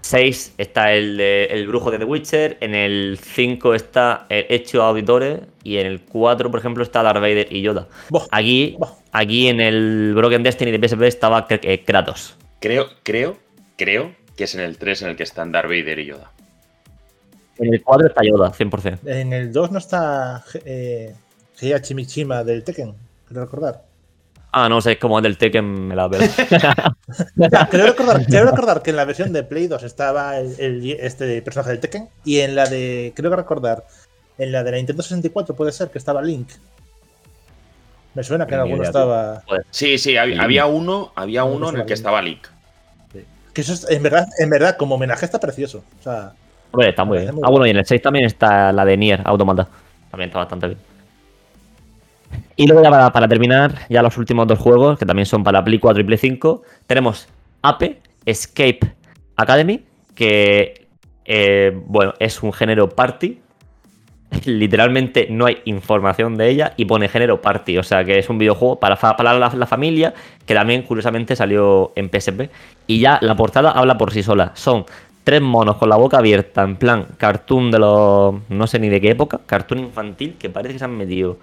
[0.00, 4.82] 6 está el, de- el brujo de The Witcher, en el 5 está el Hecho
[4.82, 7.88] Auditores y en el 4, por ejemplo, está Darth Vader y Yoda.
[8.30, 8.76] Aquí,
[9.12, 12.36] aquí en el Broken Destiny de PSP estaba eh, Kratos.
[12.60, 13.36] Creo, creo,
[13.76, 16.30] creo que es en el 3 en el que están Darth Vader y Yoda.
[17.58, 18.98] En el 4 está Yoda, 100%.
[19.06, 21.14] En el 2 no está eh,
[21.60, 22.94] Heihachi Mishima del Tekken,
[23.28, 23.82] creo recordar.
[24.56, 26.28] Ah, no sé, es como el del Tekken me la pela.
[27.70, 31.42] Creo, recordar, creo recordar que en la versión de Play 2 estaba el, el- este
[31.42, 33.84] personaje del Tekken y en la de, creo que recordar,
[34.38, 36.48] en la de la Nintendo 64 puede ser que estaba Link.
[38.14, 39.42] Me suena que en alguno idea, estaba...
[39.70, 40.38] Sí, sí, hab- Sí.
[40.40, 42.46] había uno, había No, uno en el que estaba Link.
[43.52, 45.82] Que eso es, en verdad, en verdad, como homenaje está precioso.
[46.00, 46.32] O sea,
[46.70, 47.34] Hombre, está muy bien.
[47.34, 49.66] muy Ah, bueno, y en el 6 también está la de Nier Automata.
[50.10, 50.78] También está bastante bien.
[52.56, 55.78] Y luego ya para, terminar, ya los últimos dos juegos, que también son para Play
[55.78, 57.28] 4 y Play 5, tenemos
[57.62, 58.80] Ape Escape
[59.36, 59.84] Academy,
[60.14, 60.86] que,
[61.24, 63.40] eh, bueno, es un género party.
[64.44, 68.38] Literalmente no hay información de ella y pone género party, o sea que es un
[68.38, 70.14] videojuego para, para la, la familia,
[70.46, 72.50] que también curiosamente salió en PSP.
[72.86, 74.52] Y ya la portada habla por sí sola.
[74.54, 74.84] Son
[75.24, 78.34] tres monos con la boca abierta, en plan cartoon de los.
[78.48, 81.38] no sé ni de qué época, cartoon infantil, que parece que se han metido.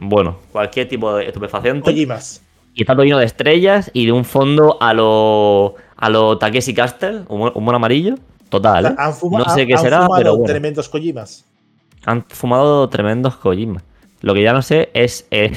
[0.00, 1.82] Bueno, cualquier tipo de estupefaciente.
[1.82, 2.42] Kojimas.
[2.74, 5.74] Y está todo lleno de estrellas y de un fondo a lo.
[5.96, 8.14] a lo Takeshi Castle, humor, humor amarillo.
[8.48, 8.86] Total.
[8.86, 8.94] ¿eh?
[8.96, 10.46] Han, fuma- no sé qué han será, fumado pero bueno.
[10.46, 11.44] tremendos Kojimas.
[12.06, 13.82] Han fumado tremendos Kojima.
[14.20, 15.54] Lo que ya no sé es el,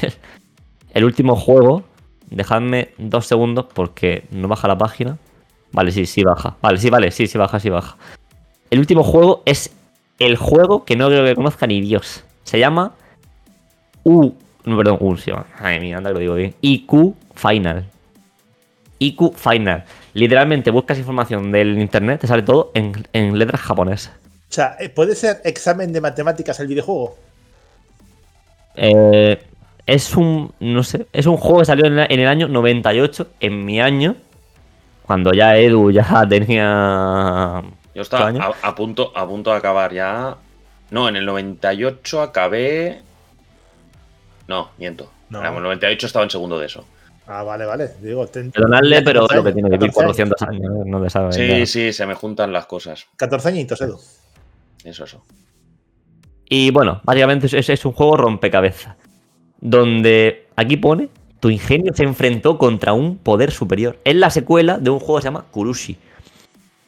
[0.94, 1.84] el último juego.
[2.30, 5.18] Dejadme dos segundos porque no baja la página.
[5.70, 6.56] Vale, sí, sí baja.
[6.62, 7.96] Vale, sí, vale, sí, sí baja, sí baja.
[8.70, 9.70] El último juego es
[10.18, 12.24] el juego que no creo que conozca ni Dios.
[12.44, 12.92] Se llama
[14.04, 14.32] U.
[14.64, 15.46] No, perdón, U se llama.
[15.58, 16.54] Ay, mía, anda que lo digo bien.
[16.60, 17.86] IQ Final.
[18.98, 19.84] IQ Final.
[20.14, 24.12] Literalmente buscas información del internet, te sale todo en, en letras japonesas.
[24.52, 27.16] O sea, eh, ¿puede ser examen de matemáticas el videojuego?
[28.74, 29.42] Eh,
[29.86, 33.80] es un, no sé, es un juego que salió en, el año 98, en mi
[33.80, 34.14] año,
[35.06, 37.62] cuando ya Edu ya tenía...
[37.94, 40.36] Yo estaba a punto, a punto de acabar ya.
[40.90, 43.00] No, en el 98 acabé.
[44.52, 45.10] No, miento.
[45.30, 45.40] No.
[45.40, 46.84] En el 98 estaba en segundo de eso.
[47.26, 47.88] Ah, vale, vale.
[48.02, 50.90] Digo, ten- Perdonadle, pero 14 lo que tiene que vivir 14 400 años, ¿eh?
[50.90, 51.32] no le sabe.
[51.32, 51.64] Sí, ya.
[51.66, 53.06] sí, se me juntan las cosas.
[53.16, 53.98] 14 añitos, Edu.
[54.84, 55.24] Eso, eso.
[56.50, 58.94] Y bueno, básicamente es, es- un juego rompecabezas.
[59.58, 61.08] Donde aquí pone,
[61.40, 63.96] tu ingenio se enfrentó contra un poder superior.
[64.04, 65.96] Es la secuela de un juego que se llama Kurushi.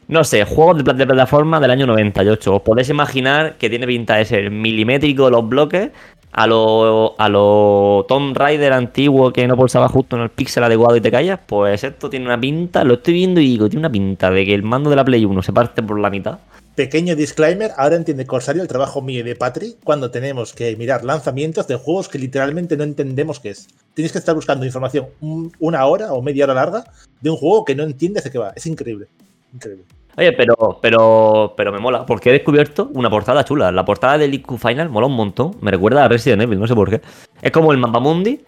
[0.09, 2.57] No sé, juego de, de plataforma del año 98.
[2.57, 5.93] Os podéis imaginar que tiene pinta de ser milimétrico los bloques.
[6.37, 10.97] A lo, a lo Tomb Raider antiguo que no pulsaba justo en el píxel adecuado
[10.97, 11.39] y te callas.
[11.47, 14.53] Pues esto tiene una pinta, lo estoy viendo y digo, tiene una pinta de que
[14.53, 16.39] el mando de la Play 1 se parte por la mitad.
[16.75, 21.05] Pequeño disclaimer, ahora entiende Corsario el trabajo mío y de Patri cuando tenemos que mirar
[21.05, 23.69] lanzamientos de juegos que literalmente no entendemos qué es.
[23.95, 26.85] Tienes que estar buscando información un- una hora o media hora larga
[27.21, 28.53] de un juego que no entiendes de qué va.
[28.57, 29.07] Es increíble.
[29.53, 29.85] Increíble.
[30.17, 33.73] Oye, pero, pero, pero me mola, porque he descubierto una portada chula.
[33.73, 35.57] La portada del IQ Final mola un montón.
[35.61, 37.01] Me recuerda a Resident Evil, no sé por qué.
[37.43, 38.41] Es como el Mapamundi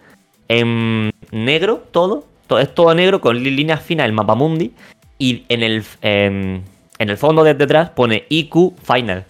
[0.47, 2.23] en negro, todo.
[2.47, 4.71] todo es todo negro con líneas finas el Mapamundi.
[5.19, 6.63] Y en el, en
[6.99, 9.25] el fondo de detrás pone IQ Final.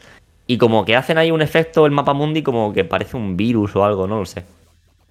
[0.45, 3.83] Y como que hacen ahí un efecto el Mapamundi como que parece un virus o
[3.83, 4.45] algo, no lo sé.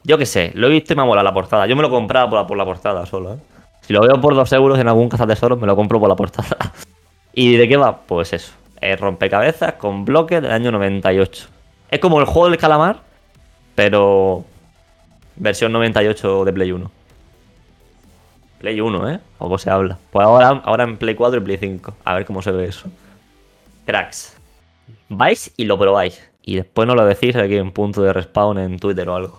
[0.04, 1.66] Yo qué sé, lo he visto y me ha molado la portada.
[1.66, 3.38] Yo me lo compraba por la, por la portada solo, ¿eh?
[3.80, 6.56] Si lo veo por dos euros en algún cazatesoros, me lo compro por la portada.
[7.38, 8.00] ¿Y de qué va?
[8.00, 8.54] Pues eso.
[8.80, 11.48] Es rompecabezas con bloques del año 98.
[11.90, 13.02] Es como el juego del calamar,
[13.74, 14.42] pero
[15.36, 16.90] versión 98 de Play 1.
[18.58, 19.20] Play 1, ¿eh?
[19.36, 19.98] Poco se habla.
[20.10, 21.94] Pues ahora, ahora en Play 4 y Play 5.
[22.04, 22.88] A ver cómo se ve eso.
[23.84, 24.34] Cracks.
[25.10, 26.26] Vais y lo probáis.
[26.42, 29.38] Y después nos lo decís aquí en punto de respawn en Twitter o algo.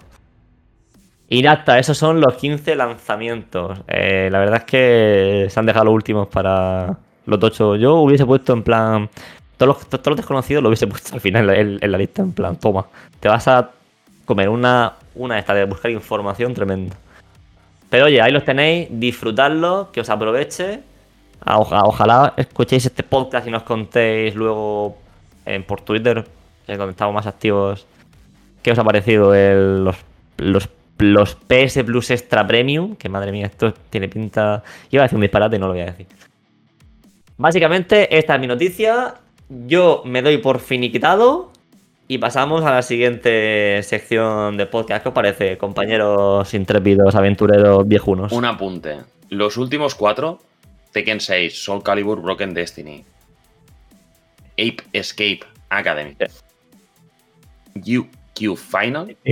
[1.29, 3.79] Y está, esos son los 15 lanzamientos.
[3.87, 7.79] Eh, la verdad es que se han dejado los últimos para los tochos.
[7.79, 9.09] Yo hubiese puesto en plan.
[9.57, 12.21] Todos los, todos los desconocidos lo hubiese puesto al final en, la lista.
[12.23, 12.85] En plan, toma.
[13.19, 13.69] Te vas a
[14.25, 16.95] comer una, una esta de buscar información tremenda.
[17.89, 18.87] Pero oye, ahí los tenéis.
[18.91, 20.81] Disfrutadlos, que os aproveche.
[21.45, 24.97] Oja- ojalá escuchéis este podcast y nos contéis luego
[25.45, 26.25] eh, por Twitter,
[26.65, 27.85] que es donde estamos más activos.
[28.61, 29.95] ¿Qué os ha parecido el- los,
[30.37, 30.67] los,
[30.97, 32.95] los PS Plus Extra Premium?
[32.97, 34.63] Que madre mía, esto tiene pinta.
[34.91, 36.07] Iba a decir un disparate y no lo voy a decir.
[37.37, 39.15] Básicamente, esta es mi noticia.
[39.49, 41.51] Yo me doy por finiquitado.
[42.09, 45.03] Y pasamos a la siguiente sección de podcast.
[45.03, 48.31] ¿Qué os parece, compañeros intrépidos, aventureros, viejunos?
[48.31, 48.99] Un apunte.
[49.29, 50.39] Los últimos cuatro,
[50.93, 53.03] Tekken 6, Soul Calibur, Broken Destiny,
[54.53, 56.15] Ape Escape Academy,
[57.75, 59.17] UQ Final.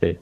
[0.00, 0.18] Sí.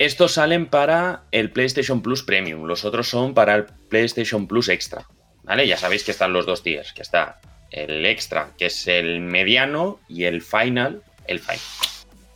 [0.00, 5.06] Estos salen para el PlayStation Plus Premium, los otros son para el PlayStation Plus Extra.
[5.42, 5.66] ¿Vale?
[5.66, 7.40] Ya sabéis que están los dos tiers, que está
[7.70, 11.58] el Extra, que es el mediano, y el Final, el Final.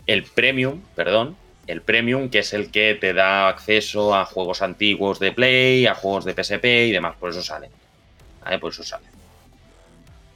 [0.07, 1.36] El Premium, perdón,
[1.66, 5.94] el Premium, que es el que te da acceso a juegos antiguos de Play, a
[5.94, 7.70] juegos de PSP y demás, por eso salen.
[8.42, 8.59] ¿Vale?
[8.59, 9.11] Por eso salen.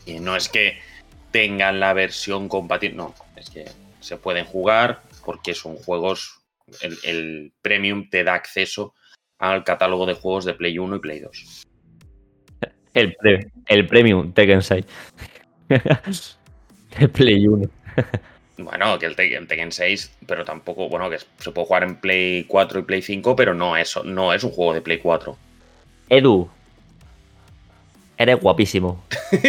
[0.06, 0.78] Y no es que
[1.30, 3.66] tengan la versión compatible, no, es que
[4.00, 6.40] se pueden jugar porque son juegos,
[6.80, 8.94] el, el Premium te da acceso
[9.38, 11.66] al catálogo de juegos de Play 1 y Play 2.
[12.94, 14.84] El, pre- el Premium Tekken 6.
[16.98, 17.68] el Play 1.
[18.58, 22.44] Bueno, que el Tekken, Tekken 6, pero tampoco, bueno, que se puede jugar en Play
[22.44, 25.36] 4 y Play 5, pero no es, no es un juego de Play 4.
[26.10, 26.48] Edu.
[28.18, 29.02] Eres guapísimo.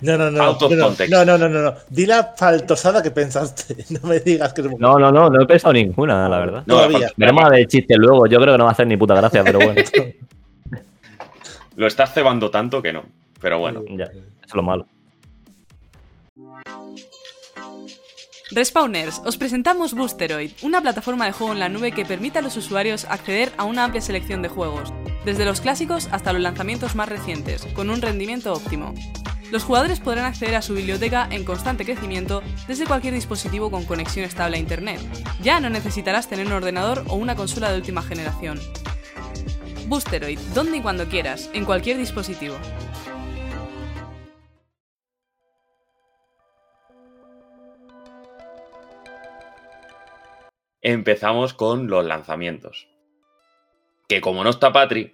[0.00, 0.42] No, no, no.
[0.42, 1.12] Out of no, no, context.
[1.12, 1.74] no, no, no, no, no.
[1.88, 3.76] Di la faltosada que pensaste.
[3.90, 4.66] No me digas que es.
[4.80, 6.62] No, no, no, no he pensado ninguna, la verdad.
[6.66, 6.96] No, Todavía.
[6.98, 8.26] aparte- Veremos a ver chiste luego.
[8.26, 9.80] Yo creo que no va a hacer ni puta gracia, pero bueno.
[11.76, 13.04] Lo estás cebando tanto que no.
[13.40, 13.82] Pero bueno.
[13.88, 14.86] ya, es lo malo.
[18.52, 22.56] Respawners, os presentamos Boosteroid, una plataforma de juego en la nube que permite a los
[22.56, 24.92] usuarios acceder a una amplia selección de juegos,
[25.24, 28.92] desde los clásicos hasta los lanzamientos más recientes, con un rendimiento óptimo.
[29.52, 34.24] Los jugadores podrán acceder a su biblioteca en constante crecimiento desde cualquier dispositivo con conexión
[34.24, 35.00] estable a Internet.
[35.42, 38.58] Ya no necesitarás tener un ordenador o una consola de última generación.
[39.90, 42.54] Boosteroid, donde y cuando quieras, en cualquier dispositivo.
[50.80, 52.88] Empezamos con los lanzamientos.
[54.06, 55.12] Que como no está Patri,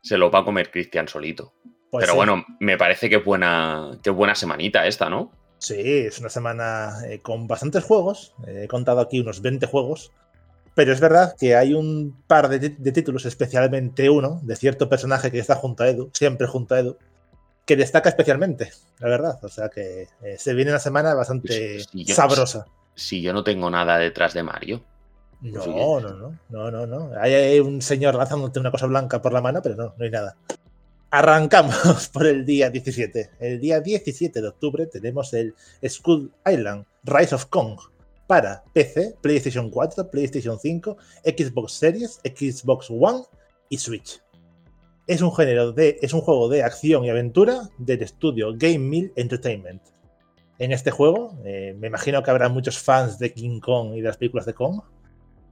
[0.00, 1.52] se lo va a comer Cristian solito.
[1.90, 2.16] Pues Pero sí.
[2.16, 5.32] bueno, me parece que es buena, que buena semanita esta, ¿no?
[5.58, 5.74] Sí,
[6.06, 8.32] es una semana eh, con bastantes juegos.
[8.46, 10.12] Eh, he contado aquí unos 20 juegos.
[10.74, 15.38] Pero es verdad que hay un par de, títulos, especialmente uno, de cierto personaje que
[15.38, 16.96] está junto a Edu, siempre junto a Edu,
[17.66, 19.38] que destaca especialmente, la verdad.
[19.42, 22.66] O sea que eh, se viene una semana bastante yo- sabrosa.
[22.94, 24.82] Si yo no tengo nada detrás de Mario.
[25.40, 27.10] No, no, no, no, no, no.
[27.18, 30.10] Hay, hay un señor lanzándote una cosa blanca por la mano, pero no, no hay
[30.10, 30.36] nada.
[31.10, 33.30] Arrancamos por el día 17.
[33.40, 35.54] El día 17 de octubre tenemos el
[35.86, 37.78] Skull Island Rise of Kong
[38.30, 43.24] para PC, PlayStation 4, PlayStation 5, Xbox Series, Xbox One
[43.68, 44.22] y Switch.
[45.08, 49.12] Es un género de, es un juego de acción y aventura del estudio Game Mill
[49.16, 49.82] Entertainment.
[50.60, 54.06] En este juego, eh, me imagino que habrá muchos fans de King Kong y de
[54.06, 54.80] las películas de Kong.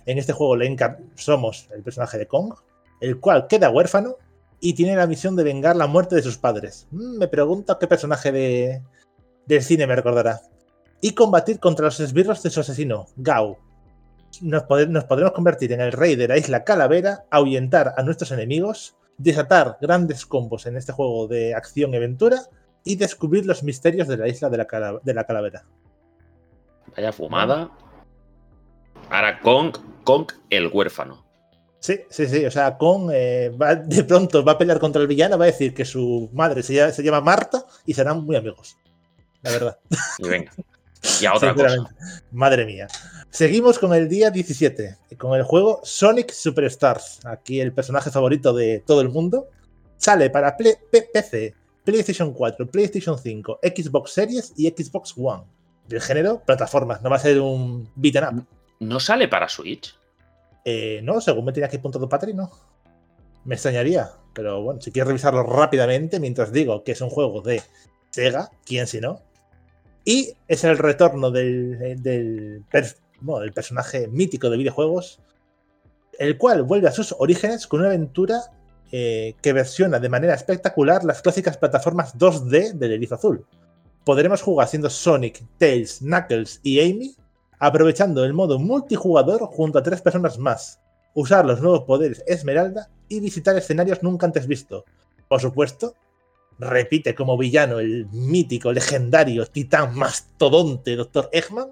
[0.06, 2.54] En este juego le encar- somos el personaje de Kong,
[3.00, 4.18] el cual queda huérfano
[4.60, 6.86] y tiene la misión de vengar la muerte de sus padres.
[6.92, 8.82] Mm, me pregunto qué personaje de,
[9.46, 10.42] del cine me recordará.
[11.00, 13.58] Y combatir contra los esbirros de su asesino, Gao.
[14.42, 18.94] Nos, nos podremos convertir en el rey de la isla Calavera, ahuyentar a nuestros enemigos
[19.16, 22.40] desatar grandes combos en este juego de acción y aventura
[22.84, 25.64] y descubrir los misterios de la isla de la, cala- de la calavera.
[26.96, 27.68] Vaya fumada.
[29.10, 31.26] Ahora Kong, Kong el huérfano.
[31.80, 32.44] Sí, sí, sí.
[32.44, 35.48] O sea, Kong eh, va- de pronto va a pelear contra el villano, va a
[35.48, 38.76] decir que su madre se llama, se llama Marta y serán muy amigos.
[39.42, 39.78] La verdad.
[40.18, 40.52] Y venga.
[41.20, 41.76] Y a otra cosa.
[42.32, 42.86] Madre mía.
[43.30, 47.20] Seguimos con el día 17, con el juego Sonic Superstars.
[47.26, 49.48] Aquí el personaje favorito de todo el mundo.
[49.96, 50.76] Sale para Play-
[51.12, 55.44] PC, PlayStation 4, PlayStation 5, Xbox Series y Xbox One.
[55.88, 58.46] Del género plataformas, no va a ser un beat'em up.
[58.80, 59.94] ¿No sale para Switch?
[60.64, 62.50] Eh, no, según me tenía aquí apuntado Patri, no.
[63.44, 64.10] Me extrañaría.
[64.34, 67.62] Pero bueno, si quieres revisarlo rápidamente, mientras digo que es un juego de
[68.10, 69.20] Sega, ¿quién si no?
[70.08, 72.64] Y es el retorno del, del,
[73.52, 75.20] personaje mítico de videojuegos,
[76.18, 78.40] el cual vuelve a sus orígenes con una aventura
[78.90, 83.44] eh, que versiona de manera espectacular las clásicas plataformas 2D del Erizo Azul.
[84.02, 87.14] Podremos jugar siendo Sonic, Tails, Knuckles y Amy,
[87.58, 90.80] aprovechando el modo multijugador junto a tres personas más,
[91.12, 94.86] usar los nuevos poderes Esmeralda y visitar escenarios nunca antes visto.
[95.28, 95.96] Por supuesto,
[96.58, 101.28] repite como villano el mítico, legendario, titán mastodonte Dr.
[101.32, 101.68] Eggman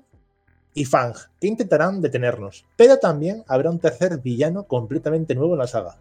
[0.74, 2.64] y Fang, que intentarán detenernos.
[2.76, 5.96] Pero también habrá un tercer villano completamente nuevo en la saga.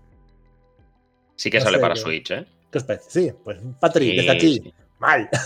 [1.35, 2.45] Sí que No sale sé, para Switch, ¿eh?
[2.71, 3.09] ¿Qué os parece?
[3.09, 4.73] Sí, pues Patri, Sí, desde aquí, sí.
[4.99, 5.29] mal.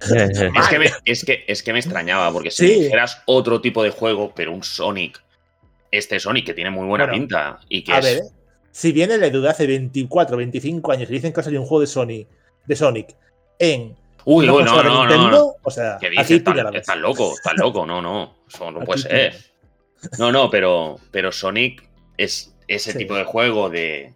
[0.00, 2.80] Es que, me, es, que, es que me extrañaba, porque si Sí.
[2.82, 5.22] dijeras otro tipo de juego, pero un Sonic,
[5.90, 8.04] este Sonic que tiene muy buena Bueno, pinta y que A es.
[8.04, 8.22] ver, ¿eh?
[8.76, 11.64] Si viene la duda hace 24, 25 años y dicen que va a salir un
[11.64, 12.28] juego de Sonic,
[12.66, 13.16] de Sonic
[13.58, 13.96] en
[14.26, 15.54] Uy, uy, no, no, no, Nintendo, no.
[15.62, 16.30] o sea, ¿Qué dices?
[16.30, 18.34] Estás, loco, estás loco, no, no.
[18.46, 19.36] Eso no Aquí puede ser.
[20.18, 22.98] No, no, pero, pero Sonic es ese Sí.
[22.98, 24.12] tipo de juego de.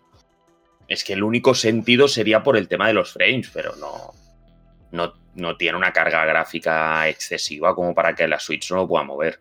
[0.88, 4.12] Es que el único sentido sería por el tema de los frames, pero no.
[4.90, 9.04] No, no tiene una carga gráfica excesiva como para que la Switch no lo pueda
[9.04, 9.40] mover.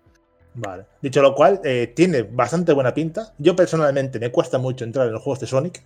[0.56, 0.86] Vale.
[1.02, 3.34] Dicho lo cual, eh, tiene bastante buena pinta.
[3.38, 5.84] Yo personalmente me cuesta mucho entrar en los juegos de Sonic,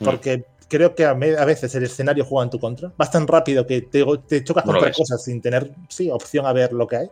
[0.00, 0.04] Mm.
[0.04, 2.90] porque creo que a, veces el escenario juega en tu contra.
[2.96, 6.52] Vas tan rápido que te, te chocas No contra cosas sin tener sí, opción a
[6.54, 7.10] ver lo que hay.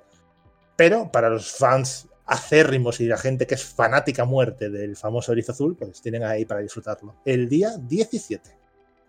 [0.76, 5.52] Pero para los fans acérrimos y la gente que es fanática muerte del famoso erizo
[5.52, 7.16] azul, pues tienen ahí para disfrutarlo.
[7.24, 8.50] El día 17,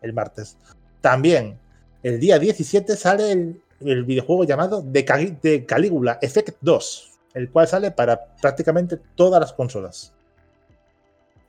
[0.02, 0.58] el martes.
[1.00, 1.58] También,
[2.04, 7.52] el día 17 sale el, el videojuego llamado The, Cali- The Calígula Effect 2, el
[7.52, 10.14] cual sale para prácticamente todas las consolas.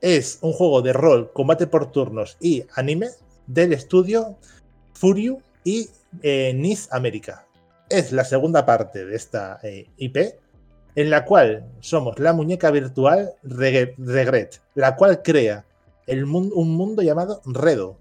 [0.01, 3.09] Es un juego de rol, combate por turnos y anime
[3.47, 4.37] del estudio
[4.95, 5.89] Furyu y
[6.23, 7.47] eh, Nice América.
[7.89, 10.17] Es la segunda parte de esta eh, IP,
[10.95, 15.65] en la cual somos la muñeca virtual Reg- Regret, la cual crea
[16.09, 17.97] un mundo llamado Redo,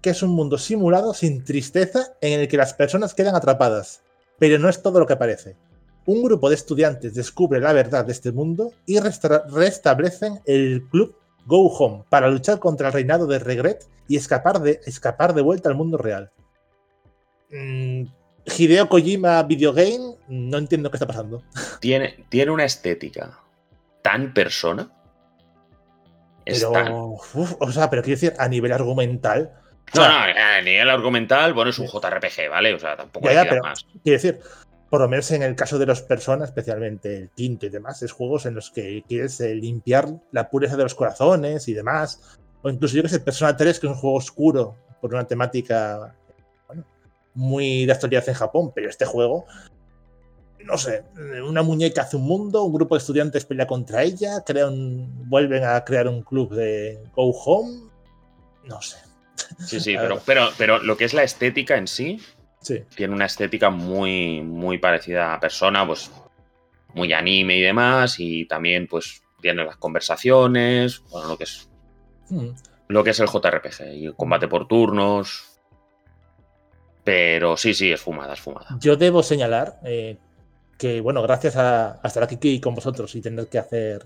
[0.00, 4.02] que es un mundo simulado sin tristeza en el que las personas quedan atrapadas.
[4.38, 5.56] Pero no es todo lo que parece.
[6.08, 11.66] Un grupo de estudiantes descubre la verdad de este mundo y restablecen el club Go
[11.66, 15.74] Home para luchar contra el reinado de Regret y escapar de, escapar de vuelta al
[15.74, 16.30] mundo real.
[17.50, 18.04] Mm,
[18.56, 21.42] Hideo Kojima Videogame, no entiendo qué está pasando.
[21.80, 23.38] Tiene, tiene una estética
[24.00, 24.90] tan persona.
[26.46, 29.52] Es Pero, tan- uf, o sea, pero quiero decir, a nivel argumental,
[29.94, 32.72] No, no, a nivel argumental, bueno, es un JRPG, ¿vale?
[32.72, 33.84] O sea, tampoco Ya, hay ya, pero- más.
[34.02, 34.40] Quiero decir,
[34.90, 38.12] por lo menos en el caso de los personas, especialmente el quinto y demás, es
[38.12, 42.38] juegos en los que quieres eh, limpiar la pureza de los corazones y demás.
[42.62, 46.14] O incluso yo que sé, Persona 3, que es un juego oscuro por una temática
[46.66, 46.84] bueno,
[47.34, 49.44] muy de actualidad en Japón, pero este juego,
[50.64, 51.04] no sé,
[51.46, 55.84] una muñeca hace un mundo, un grupo de estudiantes pelea contra ella, crean, vuelven a
[55.84, 57.90] crear un club de Go Home,
[58.64, 58.96] no sé.
[59.60, 62.20] Sí, sí, pero, pero, pero lo que es la estética en sí,
[62.60, 66.10] Sí, tiene una estética muy, muy parecida a Persona, pues
[66.94, 71.68] muy anime y demás, y también pues tiene las conversaciones, bueno, lo que es
[72.30, 72.48] Mm.
[72.88, 75.58] lo que es el JRPG y el combate por turnos.
[77.04, 78.66] Pero sí, sí, es fumada, es fumada.
[78.80, 80.18] Yo debo señalar eh,
[80.76, 84.04] que, bueno, gracias a, a estar aquí con vosotros y tener que hacer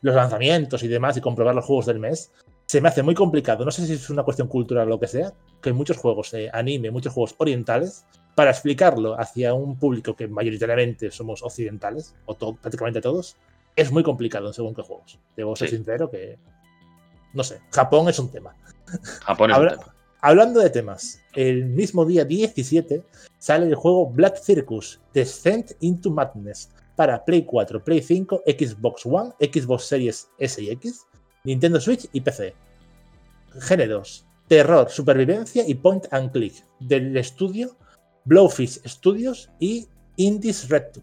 [0.00, 2.32] los lanzamientos y demás y comprobar los juegos del mes,
[2.70, 3.64] se me hace muy complicado.
[3.64, 6.48] No sé si es una cuestión cultural o lo que sea, que muchos juegos eh,
[6.52, 8.04] anime, muchos juegos orientales,
[8.36, 13.36] para explicarlo hacia un público que mayoritariamente somos occidentales, o to- prácticamente todos,
[13.74, 15.18] es muy complicado según qué juegos.
[15.36, 15.74] Debo ser Sí.
[15.76, 16.38] sincero que,
[17.34, 18.54] no sé, Japón es un tema.
[19.24, 19.94] Japón es Habla- un tema.
[20.20, 23.02] Hablando de temas, el mismo día 17
[23.38, 29.30] sale el juego Black Circus Descent into Madness para Play 4, Play 5, Xbox One,
[29.40, 31.06] Xbox Series S y X,
[31.44, 32.54] Nintendo Switch y PC.
[33.60, 37.76] géneros, terror, supervivencia y point and click, del estudio
[38.24, 41.02] Blowfish Studios y Indies Red.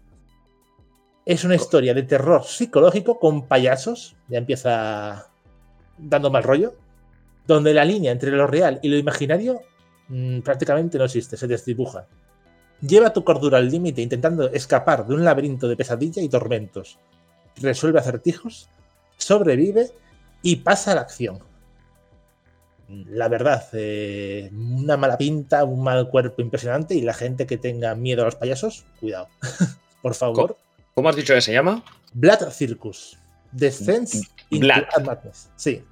[1.26, 5.30] Es una historia de terror psicológico con payasos, ya empieza
[5.98, 6.74] dando mal rollo,
[7.46, 9.60] donde la línea entre lo real y lo imaginario
[10.08, 12.06] mm, prácticamente no existe, se desdibuja.
[12.80, 16.98] Lleva tu cordura al límite intentando escapar de un laberinto de pesadilla y tormentos.
[17.56, 18.68] Resuelve acertijos,
[19.16, 19.90] sobrevive
[20.42, 21.40] y pasa a la acción.
[22.88, 27.94] La verdad, eh, una mala pinta, un mal cuerpo impresionante y la gente que tenga
[27.94, 29.28] miedo a los payasos, cuidado.
[30.02, 30.56] Por favor.
[30.94, 31.84] ¿Cómo has dicho que se llama?
[32.14, 33.18] Blood Circus.
[33.52, 34.10] Descent
[34.50, 35.04] into Blood.
[35.04, 35.50] Madness.
[35.56, 35.84] Sí.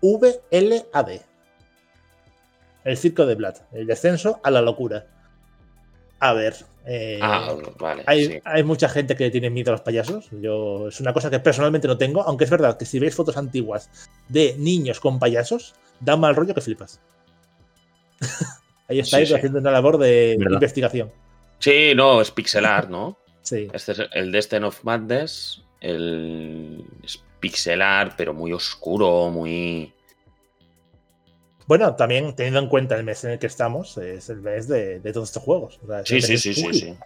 [0.00, 1.22] V-L-A-D.
[2.84, 3.56] El circo de Blood.
[3.72, 5.06] El descenso a la locura.
[6.20, 6.54] A ver.
[6.86, 8.04] eh, Ah, vale.
[8.06, 8.40] hay, sí.
[8.44, 10.28] hay mucha gente que le tiene miedo a los payasos.
[10.30, 13.36] Yo, es una cosa que personalmente no tengo, aunque es verdad que si veis fotos
[13.36, 13.90] antiguas
[14.28, 17.00] de niños con payasos, da mal rollo que flipas.
[18.88, 19.38] Ahí estáis Sí, sí.
[19.38, 20.54] haciendo una labor de Verdad.
[20.54, 21.12] investigación.
[21.58, 23.18] Sí, no, es pixel art, ¿no?
[23.42, 23.68] Sí.
[23.72, 25.62] Este es el Destin of Madness.
[25.80, 29.92] El es pixel art, pero muy oscuro, muy.
[31.66, 35.00] Bueno, también teniendo en cuenta el mes en el que estamos, es el mes de,
[35.00, 35.80] de todos estos juegos.
[35.82, 36.96] O sea, es Sí, sí, sí, sí, sí.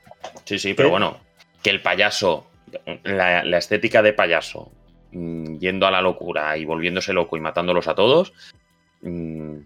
[0.45, 0.91] Sí, sí, pero ¿Qué?
[0.91, 1.19] bueno,
[1.63, 2.47] que el payaso,
[3.05, 4.71] la, la estética de payaso,
[5.13, 8.35] mm, yendo a la locura y volviéndose loco y matándolos a todos,
[9.01, 9.57] mm,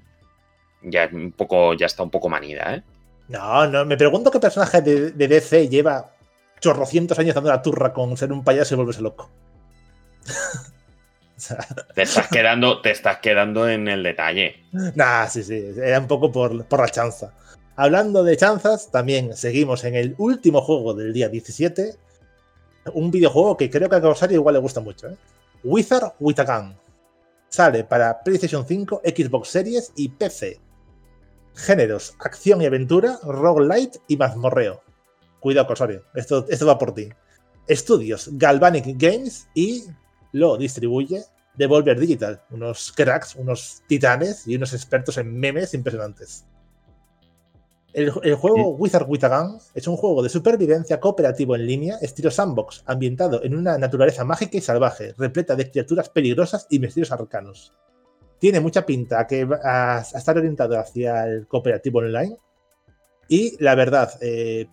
[0.83, 2.83] ya un poco, ya está un poco manida, ¿eh?
[3.29, 6.15] No, no, me pregunto qué personaje de, de DC lleva
[6.61, 9.31] chorrocientos años dando la turra con ser un payaso y volverse loco.
[11.95, 14.65] Te estás quedando, te estás quedando en el detalle.
[14.73, 17.33] Nah, sí, sí, era un poco por, por la chanza.
[17.77, 21.97] Hablando de chanzas, también seguimos en el último juego del día 17.
[22.93, 25.09] Un videojuego que creo que a Rosario igual le gusta mucho.
[25.09, 25.17] ¿eh?
[25.65, 26.77] Wizard with a Gun.
[27.49, 30.61] Sale para PlayStation 5, Xbox Series y PC.
[31.55, 34.83] Géneros, acción y aventura, roguelite y mazmorreo.
[35.41, 37.09] Cuidado, Rosario, esto, esto va por ti.
[37.67, 39.85] Estudios, Galvanic Games y
[40.35, 41.23] lo distribuye
[41.57, 42.43] Devolver Digital.
[42.51, 46.45] Unos cracks, unos titanes y unos expertos en memes impresionantes.
[47.93, 51.99] El, el juego Wizard with a Gun es un juego de supervivencia cooperativo en línea,
[52.01, 57.13] estilo sandbox, ambientado en una naturaleza mágica y salvaje, repleta de criaturas peligrosas y misterios
[57.13, 57.73] arcanos.
[58.41, 62.37] Tiene mucha pinta a, que a, a estar orientado hacia el cooperativo online.
[63.29, 64.67] Y la verdad, eh,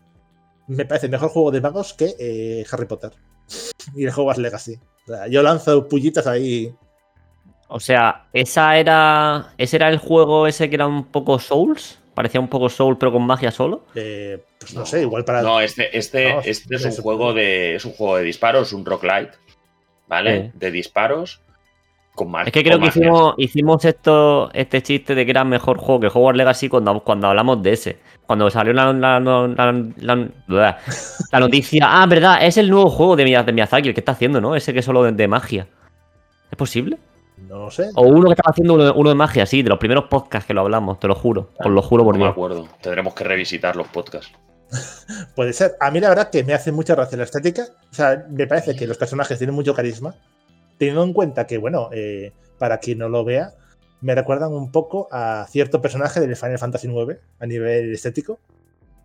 [0.67, 3.11] me parece mejor juego de magos que eh, Harry Potter
[3.95, 4.79] y el Hogwarts Legacy.
[5.07, 6.73] O sea, yo lanzo pullitas ahí.
[7.67, 9.53] O sea, esa era.
[9.57, 11.99] Ese era el juego ese que era un poco Souls.
[12.13, 13.85] Parecía un poco Soul, pero con magia solo.
[13.95, 14.85] eh, pues no, No.
[14.85, 15.41] sé, igual para.
[15.41, 17.75] No, este, este, No, este es un juego de.
[17.75, 19.31] Es un juego de disparos, un roguelite.
[20.07, 20.51] ¿Vale?
[20.51, 20.57] Sí.
[20.57, 21.41] De disparos.
[22.23, 22.47] Con más.
[22.47, 26.07] Es que creo que hicimos, hicimos esto, este chiste de que era mejor juego que
[26.07, 27.99] Hogwarts Legacy cuando, cuando hablamos de ese.
[28.27, 29.47] Cuando salió la, la, la-
[29.97, 30.77] la- la-
[31.31, 31.85] la noticia.
[31.87, 34.55] Ah, verdad, es el nuevo juego de, de Miyazaki, el que está haciendo, ¿no?
[34.55, 35.67] Ese que es solo de, de magia.
[36.49, 36.97] ¿Es posible?
[37.47, 37.89] No lo sé.
[37.95, 40.45] O uno que estaba haciendo uno, de- uno de magia, sí, de los primeros podcasts
[40.47, 41.49] que lo hablamos, te lo juro.
[41.57, 42.31] Os lo juro por No me Dios.
[42.33, 42.67] acuerdo.
[42.81, 44.31] Tendremos que revisitar los podcasts.
[45.35, 45.73] Puede ser.
[45.79, 47.63] A mí la verdad que me hace mucha gracia la estética.
[47.91, 50.13] O sea, me parece que los personajes tienen mucho carisma.
[50.81, 53.53] Teniendo en cuenta que, bueno, eh, para quien no lo vea,
[54.01, 58.39] me recuerdan un poco a cierto personaje del Final Fantasy IX a nivel estético.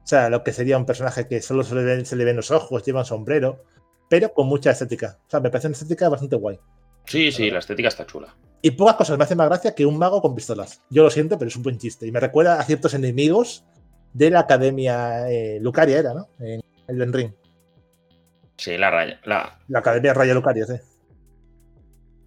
[0.03, 2.37] O sea, lo que sería un personaje que solo se le, ven, se le ven
[2.37, 3.63] los ojos, lleva un sombrero,
[4.09, 5.19] pero con mucha estética.
[5.27, 6.59] O sea, me parece una estética bastante guay.
[7.05, 8.35] Sí, sí, la estética está chula.
[8.63, 10.81] Y pocas cosas me hacen más gracia que un mago con pistolas.
[10.89, 12.07] Yo lo siento, pero es un buen chiste.
[12.07, 13.67] Y me recuerda a ciertos enemigos
[14.15, 16.31] de la academia eh, Lucaria, era, ¿no?
[16.39, 17.33] En Elden Ring.
[18.57, 19.21] Sí, la raya.
[19.25, 19.59] La...
[19.69, 20.77] La Academia Raya Lucaria, sí.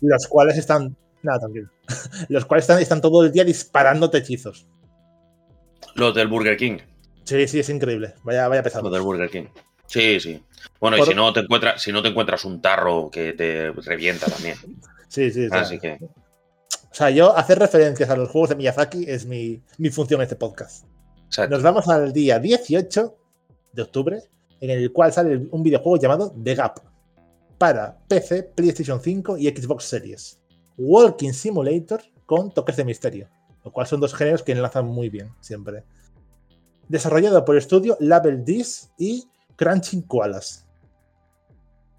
[0.02, 0.96] Los cuales están.
[1.22, 1.70] Nada, tranquilo.
[2.30, 4.68] Los cuales están, están todo el día disparándote hechizos.
[5.96, 6.78] Los del Burger King.
[7.24, 8.14] Sí, sí, es increíble.
[8.24, 8.84] Vaya, vaya pesado.
[8.84, 9.46] Los del Burger King.
[9.86, 10.42] Sí, sí.
[10.80, 14.28] Bueno, y si no te encuentras, si no te encuentras un tarro que te revienta
[14.28, 14.58] también.
[15.10, 15.50] Sí, sí.
[15.50, 15.94] sea, Así que.
[15.94, 20.26] O sea, yo hacer referencias a los juegos de Miyazaki es mi, mi función en
[20.26, 20.86] este podcast.
[21.26, 21.56] exacto.
[21.56, 23.18] Nos vamos al día 18
[23.74, 24.22] de octubre,
[24.62, 26.89] en el cual sale un videojuego llamado The Gap
[27.60, 30.40] para PC, PlayStation 5 y Xbox Series.
[30.78, 33.30] Walking Simulator con toques de misterio,
[33.66, 35.84] lo cual son dos géneros que enlazan muy bien siempre.
[36.88, 39.28] Desarrollado por el estudio Label This y
[39.58, 40.66] Crunching Koalas.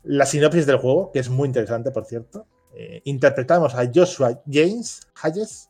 [0.03, 2.47] La sinopsis del juego, que es muy interesante, por cierto.
[2.75, 5.69] eh, interpretamos a Joshua James Hayes,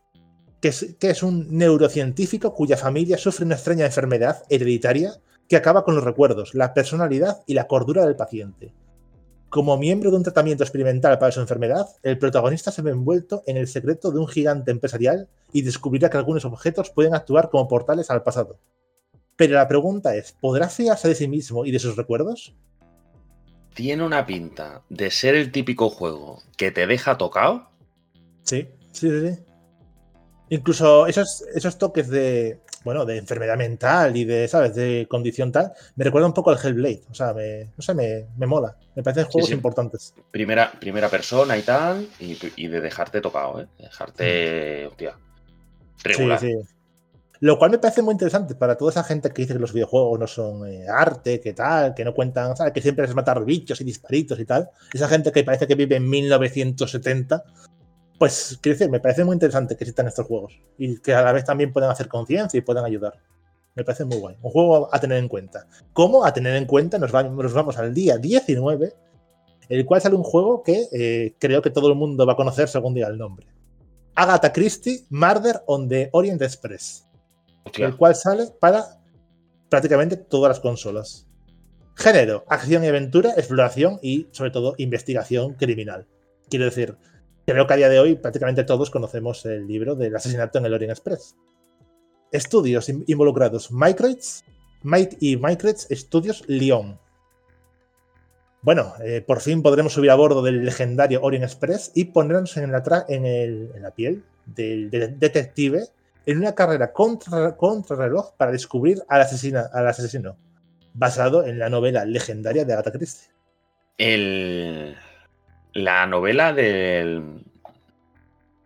[0.60, 5.14] que es, que es un neurocientífico cuya familia sufre una extraña enfermedad hereditaria
[5.48, 8.72] que acaba con los recuerdos, la personalidad y la cordura del paciente.
[9.50, 13.56] Como miembro de un tratamiento experimental para su enfermedad, el protagonista se ve envuelto en
[13.56, 18.10] el secreto de un gigante empresarial y descubrirá que algunos objetos pueden actuar como portales
[18.10, 18.60] al pasado.
[19.34, 22.54] Pero la pregunta es, ¿podrá fiarse de sí mismo y de sus recuerdos?
[23.74, 27.70] Tiene una pinta de ser el típico juego que te deja tocado.
[28.44, 29.28] Sí, sí, sí.
[29.30, 29.42] sí.
[30.50, 35.72] Incluso esos, esos toques de, bueno, de enfermedad mental y de, ¿sabes?, de condición tal,
[35.96, 37.02] me recuerda un poco al Hellblade.
[37.10, 38.76] O sea, me, no sé, me, me mola.
[38.94, 39.54] Me parecen juegos sí.
[39.54, 40.14] importantes.
[40.30, 43.66] Primera, primera persona y tal, y, y de dejarte tocado, ¿eh?
[43.78, 45.16] Dejarte, hostia,
[46.02, 46.40] regular.
[46.40, 46.68] Sí, sí.
[47.40, 50.20] Lo cual me parece muy interesante para toda esa gente que dice que los videojuegos
[50.20, 52.74] no son eh, arte, que tal, que no cuentan, ¿sabes?
[52.74, 54.68] que siempre es matar bichos y disparitos y tal.
[54.92, 57.42] Esa gente que parece que vive en 1970.
[58.20, 61.32] Pues, quiero decir, me parece muy interesante que existan estos juegos y que a la
[61.32, 63.14] vez también puedan hacer conciencia y puedan ayudar.
[63.74, 64.36] Me parece muy guay.
[64.42, 65.66] Un juego a tener en cuenta.
[65.94, 66.22] ¿Cómo?
[66.22, 68.92] A tener en cuenta, nos, va, nos vamos al día 19,
[69.70, 72.68] el cual sale un juego que eh, creo que todo el mundo va a conocer
[72.68, 73.46] según diga el nombre.
[74.14, 77.06] Agatha Christie, Murder on the Orient Express.
[77.64, 77.86] Hostia.
[77.86, 79.00] el cual sale para
[79.70, 81.26] prácticamente todas las consolas.
[81.94, 86.06] Género, acción y aventura, exploración y sobre todo investigación criminal.
[86.50, 86.98] Quiero decir,
[87.54, 90.74] creo que a día de hoy prácticamente todos conocemos el libro del asesinato en el
[90.74, 91.36] Orient Express.
[92.32, 94.44] Estudios in- involucrados, Microids,
[94.82, 96.98] Might y Microids Studios Lyon.
[98.62, 102.72] Bueno, eh, por fin podremos subir a bordo del legendario Orient Express y ponernos en
[102.72, 105.86] la, piel del, detective
[106.26, 107.56] en una carrera contra,
[107.96, 109.22] reloj para descubrir al,
[109.72, 110.36] al asesino,
[110.92, 113.30] basado en la novela legendaria de Agatha Christie.
[113.96, 114.96] El,
[115.72, 117.44] la novela del,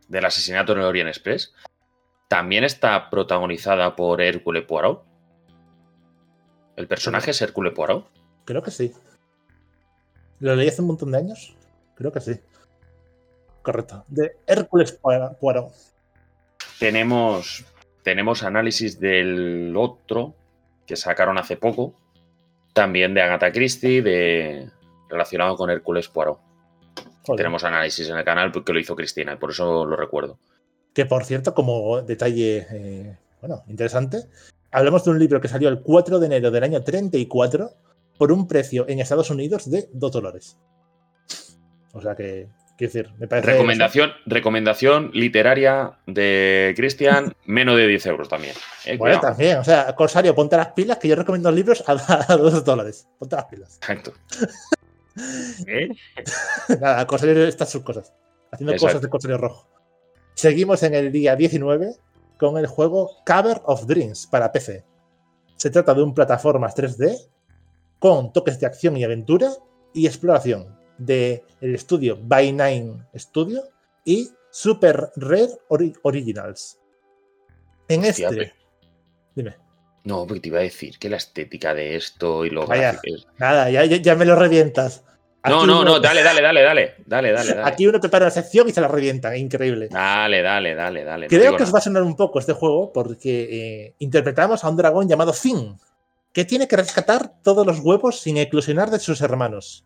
[0.08, 1.54] del asesinato en el Orient Express
[2.28, 5.04] también está protagonizada por Hércule Poirot.
[6.76, 8.08] El personaje es Hércule Poirot.
[8.44, 8.92] Creo que sí.
[10.40, 11.56] ¿Lo leí hace un montón de años?
[11.94, 12.40] Creo que sí.
[13.62, 14.04] Correcto.
[14.08, 15.72] De Hércules Poirot.
[16.78, 17.64] Tenemos,
[18.02, 20.34] tenemos análisis del otro
[20.86, 21.94] que sacaron hace poco,
[22.72, 24.70] también de Agatha Christie, de,
[25.08, 26.40] relacionado con Hércules Poirot.
[27.26, 27.38] Joder.
[27.38, 30.38] Tenemos análisis en el canal porque lo hizo Cristina y por eso lo recuerdo.
[30.92, 34.20] Que por cierto, como detalle eh, bueno, interesante,
[34.70, 37.70] hablamos de un libro que salió el 4 de enero del año 34
[38.16, 40.56] por un precio en Estados Unidos de 2 dólares.
[41.92, 42.48] O sea que,
[42.78, 43.52] quiero decir, me parece.
[43.52, 48.54] Recomendación, recomendación literaria de Cristian, menos de 10 euros también.
[48.84, 49.34] Eh, Bueno, cuidado.
[49.34, 51.92] también, o sea, Corsario, ponte las pilas, que yo recomiendo libros a,
[52.32, 53.06] a 2 dólares.
[53.18, 53.76] Ponte las pilas.
[53.76, 54.12] Exacto.
[55.66, 55.88] ¿Eh?
[56.80, 58.12] Nada, Corsario está sus cosas.
[58.50, 58.86] Haciendo Exacto.
[58.88, 59.68] cosas de Corsario rojo.
[60.34, 61.96] Seguimos en el día 19
[62.38, 64.84] con el juego Cover of Dreams para PC.
[65.56, 67.28] Se trata de un plataformas 3D
[67.98, 69.50] con toques de acción y aventura
[69.92, 73.62] y exploración de el estudio By Nine Studio
[74.04, 76.78] y Super Rare Ori- Originals.
[77.88, 78.52] En este, Fíjate.
[79.34, 79.56] dime,
[80.04, 82.92] No, porque te iba a decir que la estética de esto y lo Vaya.
[82.92, 83.28] gráfico.
[83.38, 85.02] nada, ya, ya- me lo revientas.
[85.46, 86.94] No, Aquí no, uno- no, dale, dale, dale, dale.
[87.06, 87.54] Dale, dale.
[87.64, 89.88] Aquí uno prepara una sección y se la revientan, increíble.
[89.90, 91.26] Dale, dale, dale, dale.
[91.28, 93.48] Creo que os va a sonar un poco este juego porque
[93.86, 95.76] eh, interpretamos a un dragón llamado Finn,
[96.32, 99.84] que tiene que rescatar todos los huevos sin eclosionar de sus hermanos.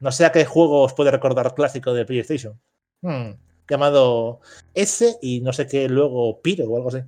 [0.00, 2.60] No sé a qué juego os puede recordar clásico de PlayStation.
[3.00, 3.32] Hmm,
[3.68, 4.40] llamado
[4.74, 6.98] S y no sé qué luego Piro o algo así.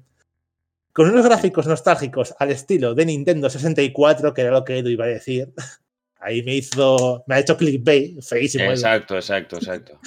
[0.94, 5.04] Con unos gráficos nostálgicos al estilo de Nintendo 64, que era lo que Edu iba
[5.06, 5.52] a decir.
[6.20, 7.24] Ahí me hizo.
[7.26, 8.70] Me ha hecho clickbait, feísimo.
[8.70, 9.98] Exacto, exacto, exacto.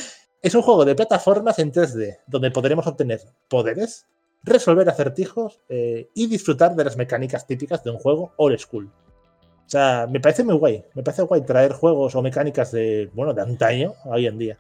[0.42, 3.20] Es un juego de plataformas en 3D, donde podremos obtener
[3.50, 4.08] poderes,
[4.44, 8.86] resolver acertijos eh, y disfrutar de las mecánicas típicas de un juego old school.
[8.86, 10.86] O sea, me parece muy guay.
[10.96, 14.58] Me parece guay traer juegos o mecánicas de, bueno, de antaño a hoy en día.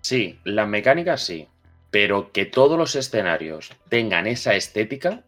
[0.00, 1.46] Sí, las mecánicas sí,
[1.90, 5.22] pero que todos los escenarios tengan esa estética,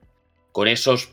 [0.58, 1.10] con esos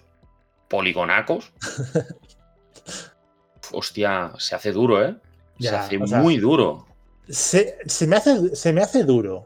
[0.69, 1.53] poligonacos.
[3.71, 5.17] Hostia, se hace duro, ¿eh?
[5.59, 6.87] se Ya, hace sea, muy duro.
[7.29, 9.45] Se, se me, hace, se me hace duro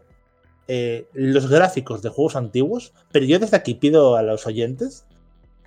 [0.70, 5.06] eh, los gráficos de juegos antiguos, pero yo desde aquí pido a los oyentes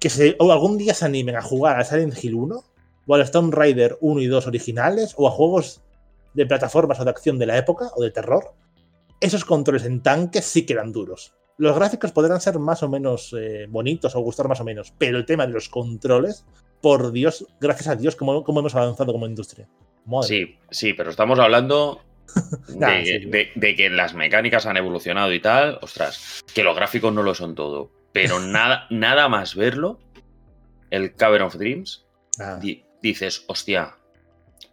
[0.01, 2.65] que se, o algún día se animen a jugar a Silent Hill 1
[3.07, 5.83] o al Tomb Raider 1 y 2 originales o a juegos
[6.33, 8.55] de plataformas o de acción de la época o de terror.
[9.21, 11.35] Esos controles en tanques sí que eran duros.
[11.63, 15.17] Los gráficos podrán ser más o menos eh, bonitos o gustar más o menos, pero
[15.17, 16.45] el tema de los controles,
[16.81, 19.69] por Dios, gracias a Dios, cómo, cómo hemos avanzado como industria.
[20.05, 22.01] Madre Sí, sí, pero estamos hablando
[22.69, 23.27] de, Nah, sí, sí.
[23.27, 25.79] de- de que las mecánicas han evolucionado y tal.
[25.83, 27.91] Ostras, que los gráficos no lo son todo.
[28.13, 30.01] Pero nada, nada más verlo,
[30.91, 32.07] el Cavern of Dreams,
[32.41, 33.95] Ah, di- dices, hostia,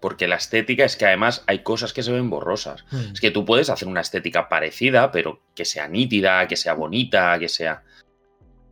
[0.02, 2.86] Porque la estética es que además hay cosas que se ven borrosas.
[2.92, 3.12] Hmm.
[3.14, 7.38] Es que tú puedes hacer una estética parecida, pero que sea nítida, que sea bonita,
[7.38, 7.84] que sea.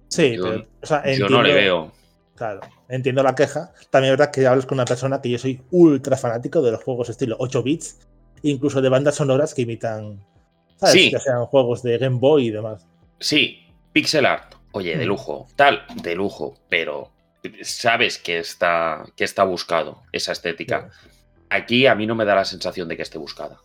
[0.08, 1.92] Sí, Yo- pero, o sea, Yo no le entiendo- veo.
[2.36, 3.74] Claro, entiendo la queja.
[3.90, 6.84] También es verdad que hablas con una persona que yo soy ultra fanático de los
[6.84, 8.00] juegos estilo 8 bits,
[8.44, 10.24] incluso de bandas sonoras que imitan,
[10.78, 10.94] ¿sabes?
[10.94, 11.12] Sí.
[11.12, 12.86] Que sean juegos de Game Boy y demás.
[13.20, 14.54] Sí, pixel art.
[14.72, 15.08] Oye, de Hmm.
[15.10, 15.48] lujo.
[15.56, 16.60] Tal, de lujo.
[16.70, 17.12] Pero
[17.64, 20.92] sabes que está, que está buscado esa estética.
[21.50, 23.60] Aquí a mí no me da la sensación de que esté buscada.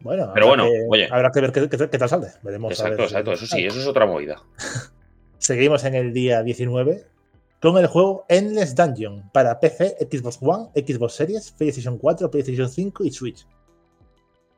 [0.00, 1.08] Bueno, Pero habrá bueno, que- oye.
[1.10, 2.28] habrá que ver qué, qué- qué tal sale.
[2.42, 2.70] Veremos.
[2.70, 3.44] a Exacto, ver si-.
[3.44, 4.42] Eso sí, eso es otra movida.
[5.38, 7.06] Seguimos en el día 19
[7.60, 13.04] con el juego Endless Dungeon para PC, Xbox One, Xbox Series, PlayStation 4, PlayStation 5
[13.04, 13.46] y Switch.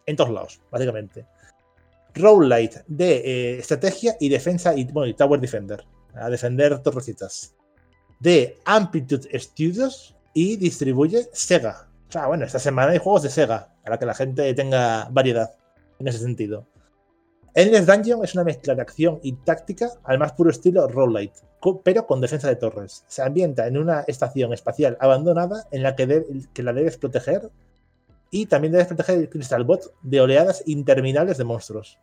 [0.06, 1.26] En todos lados, básicamente.
[2.14, 5.84] Roguelite de eh, estrategia y defensa y, bueno, y Tower Defender.
[6.14, 7.54] A defender torrecitas.
[8.20, 11.88] De Amplitude Studios y distribuye Sega.
[12.08, 15.50] O sea, bueno, esta semana hay juegos de Sega para que la gente tenga variedad
[15.98, 16.66] en ese sentido.
[17.54, 21.40] Endless Dungeon es una mezcla de acción y táctica al más puro estilo roguelite,
[21.84, 23.04] pero con defensa de torres.
[23.06, 27.50] Se ambienta en una estación espacial abandonada en la que, de- que la debes proteger
[28.30, 31.98] y también debes proteger el Crystal Bot de oleadas interminables de monstruos.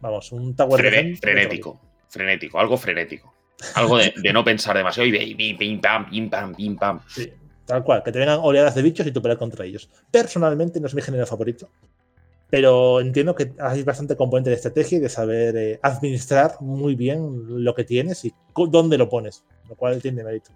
[0.00, 1.80] Vamos, un Tower Frene- frenético.
[2.08, 3.32] Frenético, algo frenético.
[3.76, 7.00] Algo de, de no pensar demasiado y y pim, pim, pam, pim, pam, pim, pam.
[7.08, 7.32] Sí,
[7.66, 9.88] tal cual, que te vengan oleadas de bichos y tú peleas contra ellos.
[10.10, 11.70] Personalmente no es mi género favorito,
[12.50, 17.64] pero entiendo que hay bastante componente de estrategia y de saber eh, administrar muy bien
[17.64, 18.34] lo que tienes y
[18.68, 20.50] dónde lo pones, lo cual tiene mérito.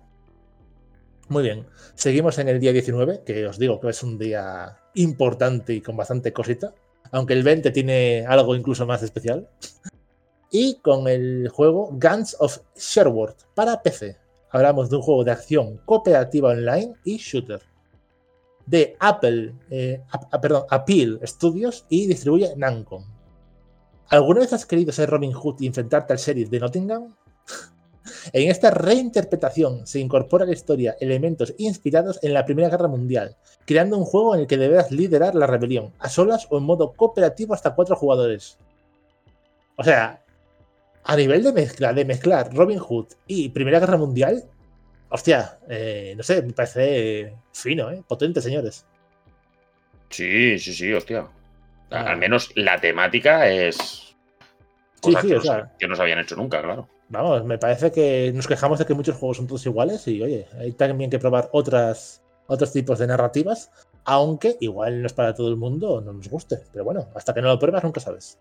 [1.28, 5.74] Muy bien, seguimos en el día 19, que os digo que es un día importante
[5.74, 6.72] y con bastante cosita,
[7.10, 9.48] aunque el 20 tiene algo incluso más especial.
[10.50, 14.16] Y con el juego Guns of Sherwood para PC.
[14.50, 17.60] Hablamos de un juego de acción cooperativa online y shooter.
[18.66, 23.04] De Apple, eh, a- a- perdón, Appeal Studios y distribuye Namco.
[24.08, 27.14] ¿Alguna vez has querido ser Robin Hood y enfrentarte al sheriff de Nottingham?
[28.32, 33.36] En esta reinterpretación se incorpora a la historia elementos inspirados en la Primera Guerra Mundial,
[33.66, 36.94] creando un juego en el que deberás liderar la rebelión, a solas o en modo
[36.94, 38.56] cooperativo hasta cuatro jugadores.
[39.76, 40.24] O sea,
[41.04, 44.44] a nivel de mezcla, de mezclar Robin Hood y Primera Guerra Mundial,
[45.08, 48.02] hostia, eh, no sé, me parece fino, ¿eh?
[48.06, 48.86] Potente, señores.
[50.10, 51.28] Sí, sí, sí, hostia.
[51.90, 52.10] Ah.
[52.10, 54.16] Al menos la temática es.
[55.00, 55.64] Cosas sí, que, o no sea.
[55.64, 56.88] se, que no se habían hecho nunca, claro.
[57.10, 60.46] Vamos, me parece que nos quejamos de que muchos juegos son todos iguales y, oye,
[60.58, 63.70] hay también que probar otras, otros tipos de narrativas,
[64.04, 66.58] aunque igual no es para todo el mundo no nos guste.
[66.72, 68.38] Pero bueno, hasta que no lo pruebas nunca sabes.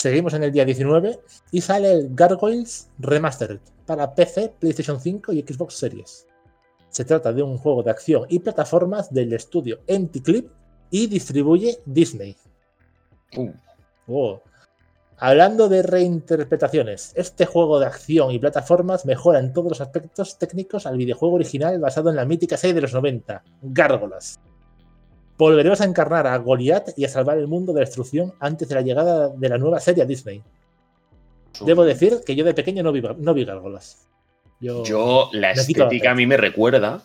[0.00, 1.20] Seguimos en el día 19
[1.52, 6.26] y sale el Gargoyles Remastered para PC, PlayStation 5 y Xbox Series.
[6.88, 10.50] Se trata de un juego de acción y plataformas del estudio Empty Clip
[10.90, 12.34] y distribuye Disney.
[13.36, 13.50] Uh,
[14.06, 14.40] Oh.
[15.18, 20.86] Hablando de reinterpretaciones, este juego de acción y plataformas mejora en todos los aspectos técnicos
[20.86, 24.40] al videojuego original basado en la mítica serie de los 90, Gárgolas.
[25.40, 28.74] Volveremos a encarnar a Goliath y a salvar el mundo de la destrucción antes de
[28.74, 30.42] la llegada de la nueva serie a Disney.
[31.64, 34.06] Debo decir que yo de pequeño no vi, no vi Gárgolas.
[34.60, 37.00] Yo, Yo, la estética a mí me recuerda.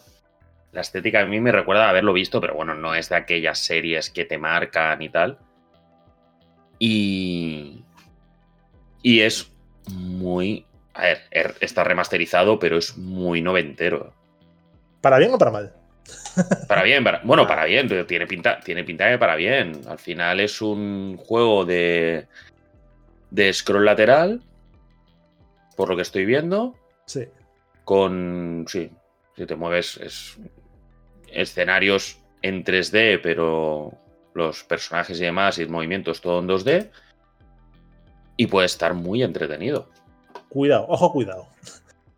[0.74, 4.10] La estética a mí me recuerda haberlo visto, pero bueno, no es de aquellas series
[4.10, 5.38] que te marcan y tal.
[6.78, 7.84] Y.
[9.02, 9.50] Y es
[9.94, 10.66] muy.
[10.94, 14.14] A ver, er- está remasterizado, pero es muy noventero.
[15.00, 15.74] ¿Para bien o para mal?
[16.68, 19.82] Para bien, para- bueno, para bien, tiene pinta, tiene pinta de para bien.
[19.88, 22.28] Al final es un juego de.
[23.32, 24.42] de scroll lateral.
[25.76, 26.76] Por lo que estoy viendo.
[27.06, 27.26] Sí.
[27.84, 28.66] con.
[28.68, 28.92] Sí,
[29.36, 30.38] si te mueves, es
[31.32, 33.92] escenarios en 3D, pero
[34.34, 36.90] los personajes y demás y el movimiento es todo en 2D.
[38.38, 39.90] Y puede estar muy entretenido.
[40.50, 41.48] Cuidado, ojo, cuidado.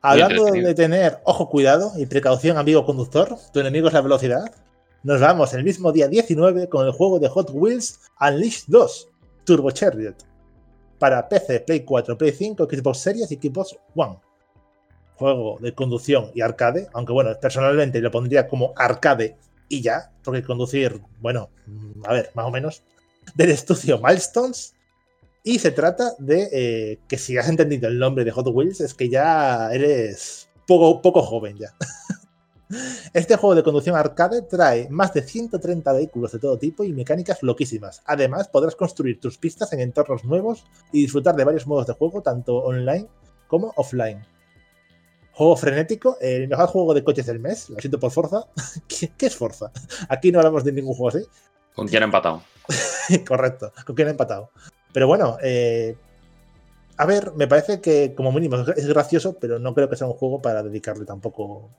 [0.09, 4.55] Hablando de tener ojo, cuidado y precaución, amigo conductor, tu enemigo es la velocidad.
[5.03, 9.09] Nos vamos el mismo día 19 con el juego de Hot Wheels Unleashed 2,
[9.43, 10.15] Turbo Chariot,
[10.97, 14.17] para PC, Play 4, Play 5, Xbox Series y Xbox One.
[15.17, 19.35] Juego de conducción y arcade, aunque bueno, personalmente lo pondría como arcade
[19.67, 22.81] y ya, porque conducir, bueno, mm, a ver, más o menos,
[23.35, 24.73] del estudio Milestones.
[25.47, 28.93] Y se trata de eh, que si has entendido el nombre de Hot Wheels, es
[28.93, 31.73] que ya eres poco, poco joven ya.
[33.13, 37.41] Este juego de conducción arcade trae más de 130 vehículos de todo tipo y mecánicas
[37.43, 38.01] loquísimas.
[38.05, 42.21] Además, podrás construir tus pistas en entornos nuevos y disfrutar de varios modos de juego,
[42.21, 43.07] tanto online
[43.47, 44.25] como offline.
[45.31, 48.47] Juego frenético, el mejor juego de coches del mes, lo siento por Forza.
[48.89, 49.71] ¿Qué, qué es Forza?
[50.09, 51.25] Aquí no hablamos de ningún juego así.
[51.73, 52.43] ¿Con quién ha empatado?
[53.25, 54.51] Correcto, con quién ha empatado.
[54.97, 55.95] Pero bueno, eh,
[56.97, 60.13] a ver, me parece que como mínimo es gracioso, pero no creo que sea un
[60.13, 61.69] juego para dedicarle tampoco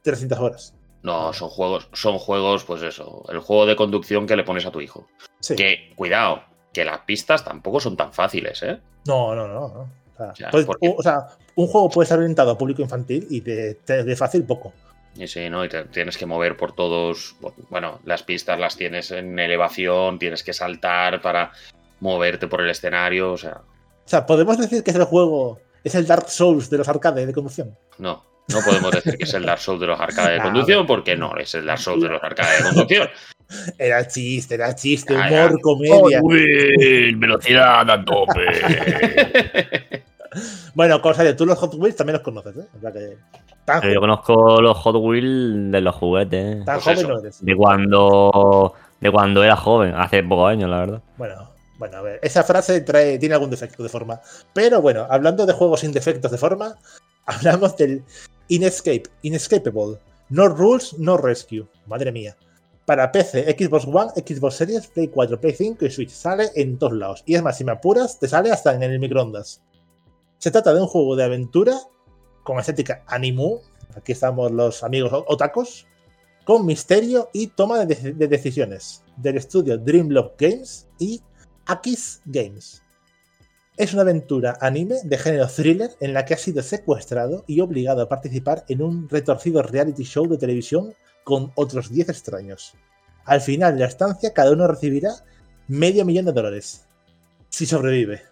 [0.00, 0.74] 300 horas.
[1.02, 4.70] No, son juegos, son juegos, pues eso, el juego de conducción que le pones a
[4.70, 5.06] tu hijo.
[5.40, 5.56] Sí.
[5.56, 6.40] Que, cuidado,
[6.72, 8.80] que las pistas tampoco son tan fáciles, ¿eh?
[9.06, 9.68] No, no, no.
[9.68, 9.90] no.
[10.30, 11.26] O, sea, pues, porque- o sea,
[11.56, 14.72] un juego puede estar orientado a público infantil y de, de- de fácil poco.
[15.16, 15.66] Y sí, ¿no?
[15.66, 17.36] Y te tienes que mover por todos.
[17.68, 21.52] Bueno, las pistas las tienes en elevación, tienes que saltar para
[22.00, 23.32] moverte por el escenario.
[23.32, 26.78] O sea, O sea, podemos decir que es el juego, es el Dark Souls de
[26.78, 27.76] los arcades de conducción.
[27.98, 28.26] no.
[28.50, 31.14] No podemos decir que es el Dark Souls de los arcades de No, conducción, porque
[31.18, 33.08] no es el Dark Souls de los arcades de conducción.
[33.78, 35.58] Era chiste, era chiste, Ya, humor, ya.
[35.60, 36.20] comedia.
[36.22, 38.40] Will, velocidad a tope.
[40.74, 42.66] Bueno, Corsario, tú los Hot Wheels también los conoces, ¿eh?
[42.76, 43.16] O sea que
[43.64, 46.64] tan, Pero yo conozco los Hot Wheels de los juguetes.
[46.64, 47.08] tan Pues joven eso.
[47.08, 47.44] no eres.
[47.44, 48.74] De cuando.
[49.00, 51.02] De cuando era joven, hace pocos años, la verdad.
[51.16, 54.20] Bueno, bueno, a ver, esa frase trae, tiene algún defecto de forma.
[54.52, 56.76] Pero bueno, hablando de juegos sin defectos de forma,
[57.26, 58.04] hablamos del
[58.48, 59.98] Inescape, Inescapable.
[60.28, 61.66] No Rules, No Rescue.
[61.86, 62.36] Madre mía.
[62.84, 66.10] Para PC, Xbox One, Xbox Series, Play 4, Play 5 y Switch.
[66.10, 67.22] Sale en todos lados.
[67.26, 69.62] Y es más, si me apuras, te sale hasta en el microondas.
[70.38, 71.78] Se trata de un juego de aventura
[72.42, 73.60] con estética animu.
[73.94, 75.86] Aquí estamos los amigos otacos.
[76.44, 79.04] Con misterio y toma de decisiones.
[79.16, 81.20] Del estudio Dreamlock Games y
[81.68, 82.82] Akis Games.
[83.76, 88.02] Es una aventura anime de género thriller en la que ha sido secuestrado y obligado
[88.02, 92.74] a participar en un retorcido reality show de televisión con otros 10 extraños.
[93.24, 95.10] Al final de la estancia, cada uno recibirá
[95.68, 96.86] medio millón de dólares.
[97.50, 98.22] Si sobrevive.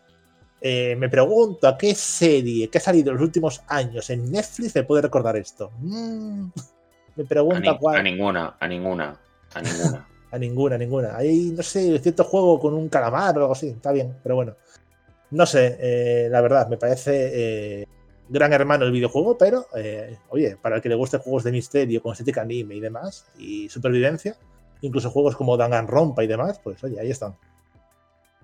[0.61, 4.75] Eh, me pregunto a qué serie que ha salido en los últimos años en Netflix
[4.75, 5.71] me puede recordar esto.
[5.81, 6.47] Mm,
[7.17, 7.97] me A, pregunta ni- cuál.
[7.99, 9.21] a ninguna, a ninguna,
[9.55, 10.09] a ninguna.
[10.37, 11.17] A ninguna, ninguna.
[11.17, 13.69] Hay, no sé, cierto juego con un calamar o algo así.
[13.69, 14.55] Está bien, pero bueno.
[15.31, 17.87] No sé, eh, la verdad, me parece eh,
[18.29, 22.03] gran hermano el videojuego, pero eh, oye, para el que le guste juegos de misterio
[22.03, 24.37] con estética anime y demás, y supervivencia,
[24.83, 27.35] incluso juegos como Danganronpa y demás, pues oye, ahí están.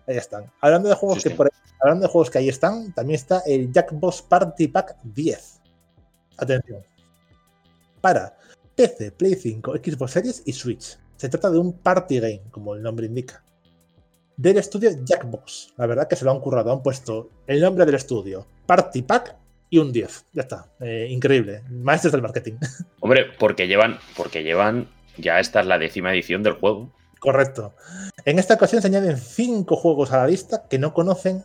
[0.07, 0.51] Ahí están.
[0.61, 3.43] Hablando de juegos Sí, que por ahí- hablando de juegos que ahí están, también está
[3.47, 5.61] el Jackbox Party Pack 10.
[6.39, 6.81] Atención.
[8.01, 8.35] Para
[8.75, 10.99] PC, Play 5, Xbox Series y Switch.
[11.23, 13.45] Se trata de un party game, como el nombre indica.
[14.37, 15.75] Del estudio Jackbox.
[15.77, 16.73] La verdad que se lo han currado.
[16.73, 19.37] Han puesto el nombre del estudio, Party Pack
[19.71, 20.27] y un 10.
[20.33, 20.73] Ya está.
[20.81, 21.63] Eh, increíble.
[21.71, 22.55] Maestros del marketing.
[23.01, 26.91] Hombre, porque llevan, porque llevan, ya esta es la décima edición del juego.
[27.21, 27.73] Correcto.
[28.25, 31.45] En esta ocasión se añaden cinco juegos a la lista que no conocen.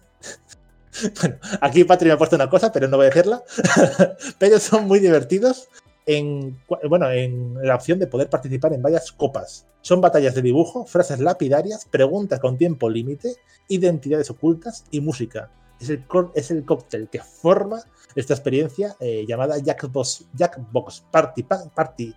[1.22, 3.44] bueno, aquí Patri me ha puesto una cosa, pero no voy a decirla.
[4.40, 5.70] pero son muy divertidos.
[6.08, 6.58] En,
[6.88, 9.68] bueno, en la opción de poder participar en varias copas.
[9.82, 13.36] Son batallas de dibujo, frases lapidarias, preguntas con tiempo límite,
[13.68, 15.52] identidades ocultas y música.
[15.80, 16.04] Es el,
[16.34, 17.82] es el cóctel que forma
[18.16, 21.70] esta experiencia eh, llamada Jackbox, Jackbox Party Pack.
[21.74, 22.14] Party,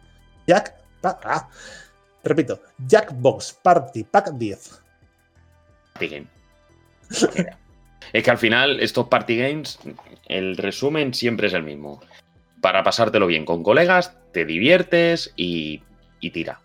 [0.47, 1.49] Jack, pa- ah,
[2.25, 4.83] repito, Jackbox Party Pack 10.
[5.95, 6.27] Party game.
[8.13, 9.79] es que al final, estos party games,
[10.29, 12.01] el resumen siempre es el mismo.
[12.61, 15.83] Para pasártelo bien con colegas, te diviertes y,
[16.21, 16.61] y tira.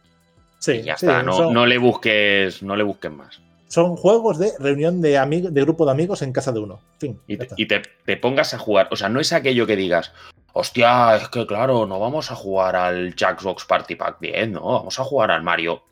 [0.59, 1.23] Sí, Y ya sí, está.
[1.23, 3.41] No, son, no le busques, no le busques más.
[3.67, 5.19] son juegos de reunión de,
[5.51, 6.80] de grupo de amigos en casa de uno.
[6.99, 7.19] Fin.
[7.27, 7.55] Y, te, está.
[7.57, 8.88] y te- te pongas a jugar.
[8.91, 10.11] O sea, no es aquello que digas,
[10.53, 14.99] hostia, es que claro, no vamos a jugar al Jackbox Party Pack 10, no, vamos
[14.99, 15.84] a jugar al Mario.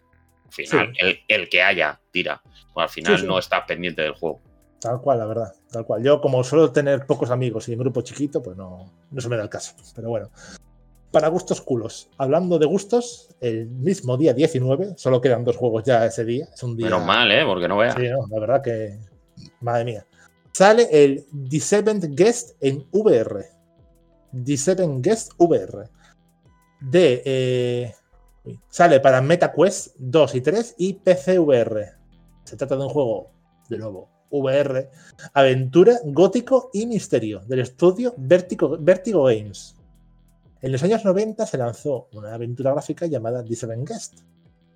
[0.45, 1.05] Al final, Sí.
[1.05, 2.41] el, el que haya, tira.
[2.73, 4.41] Bueno, al final no estás pendiente del juego.
[4.83, 5.55] Tal cual, la verdad.
[5.71, 6.03] Tal cual.
[6.03, 9.37] Yo, como suelo tener pocos amigos y en grupo chiquito, pues no, no se me
[9.37, 9.73] da el caso.
[9.95, 10.29] Pero bueno.
[11.09, 12.09] Para gustos culos.
[12.17, 16.49] Hablando de gustos, el mismo día 19, solo quedan dos juegos ya ese día.
[16.53, 16.87] Es un día.
[16.87, 17.45] Menos mal, ¿eh?
[17.45, 17.95] Porque no veas.
[17.95, 18.99] Sí, no, la verdad que.
[19.61, 20.05] Madre mía.
[20.51, 23.45] Sale el The Seventh Guest en VR.
[24.43, 25.89] The Seventh Guest VR.
[26.81, 27.21] De.
[27.23, 27.93] eh,
[28.67, 31.93] sale para MetaQuest 2 y 3 y PC VR.
[32.43, 33.31] Se trata de un juego,
[33.69, 34.89] de nuevo, VR,
[35.33, 38.77] aventura, gótico y misterio, del estudio Vertigo,
[39.25, 39.75] Games.
[40.61, 44.21] En los años 90 se lanzó una aventura gráfica llamada The Guest,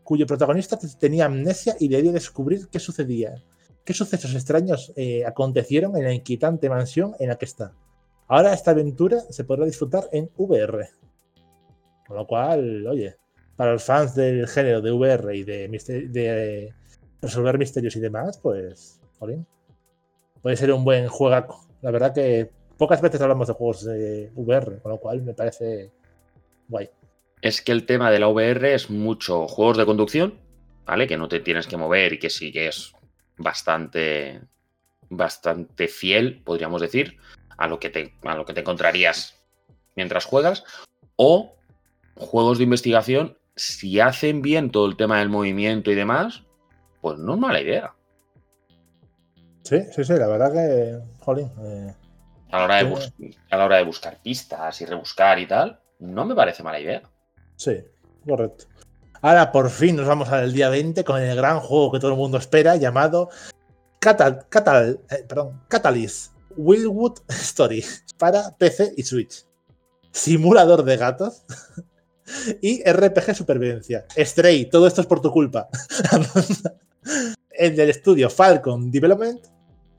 [0.04, 3.44] cuyo protagonista tenía amnesia y debía descubrir qué sucedía,
[3.84, 7.74] qué sucesos extraños eh, acontecieron en la inquietante mansión en la que está.
[8.28, 10.90] Ahora esta aventura se podrá disfrutar en VR.
[12.06, 13.16] Con lo cual, oye,
[13.56, 15.68] para los fans del género de VR y de,
[16.10, 16.74] de
[17.22, 19.00] resolver misterios y demás, pues,
[20.42, 21.66] puede ser un buen juegaco.
[21.82, 25.92] La verdad que pocas veces hablamos de juegos de VR, con lo cual me parece
[26.68, 26.90] guay.
[27.42, 30.40] Es que el tema de la VR es mucho juegos de conducción,
[30.86, 31.08] ¿vale?
[31.08, 32.94] Que no te tienes que mover y que sí que es
[33.38, 34.42] bastante,
[35.10, 37.18] bastante fiel, podríamos decir,
[37.58, 39.36] a lo que te, a lo que te encontrarías
[39.96, 40.64] mientras juegas.
[41.16, 41.56] O
[42.16, 46.44] juegos de investigación, si hacen bien todo el tema del movimiento y demás,
[47.02, 47.94] pues no es mala idea.
[49.68, 51.52] Sí, sí, sí, la verdad que, jolín.
[51.62, 51.94] eh,
[52.52, 52.88] A la, hora de Sí.
[52.90, 56.80] bus- a la hora de buscar pistas y rebuscar y tal, no me parece mala
[56.80, 57.02] idea.
[57.58, 57.84] sí,
[58.26, 58.66] correcto.
[59.22, 62.18] Ahora por fin nos vamos al día 20 con el gran juego que todo el
[62.18, 63.30] mundo espera llamado
[64.00, 67.84] Catal, Catal, eh, perdón, Catalyst Willwood Story
[68.18, 69.44] para PC y Switch.
[70.12, 71.44] Simulador de gatos
[72.62, 74.06] y RPG supervivencia.
[74.16, 75.68] Stray, todo esto es por tu culpa.
[77.52, 79.40] el del estudio Falcon Development.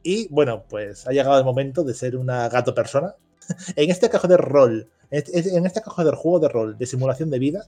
[0.03, 3.15] Y bueno, pues ha llegado el momento de ser una gato persona.
[3.77, 7.31] En este cajo de rol, en este- este cajo de juego de rol de simulación
[7.31, 7.67] de vida,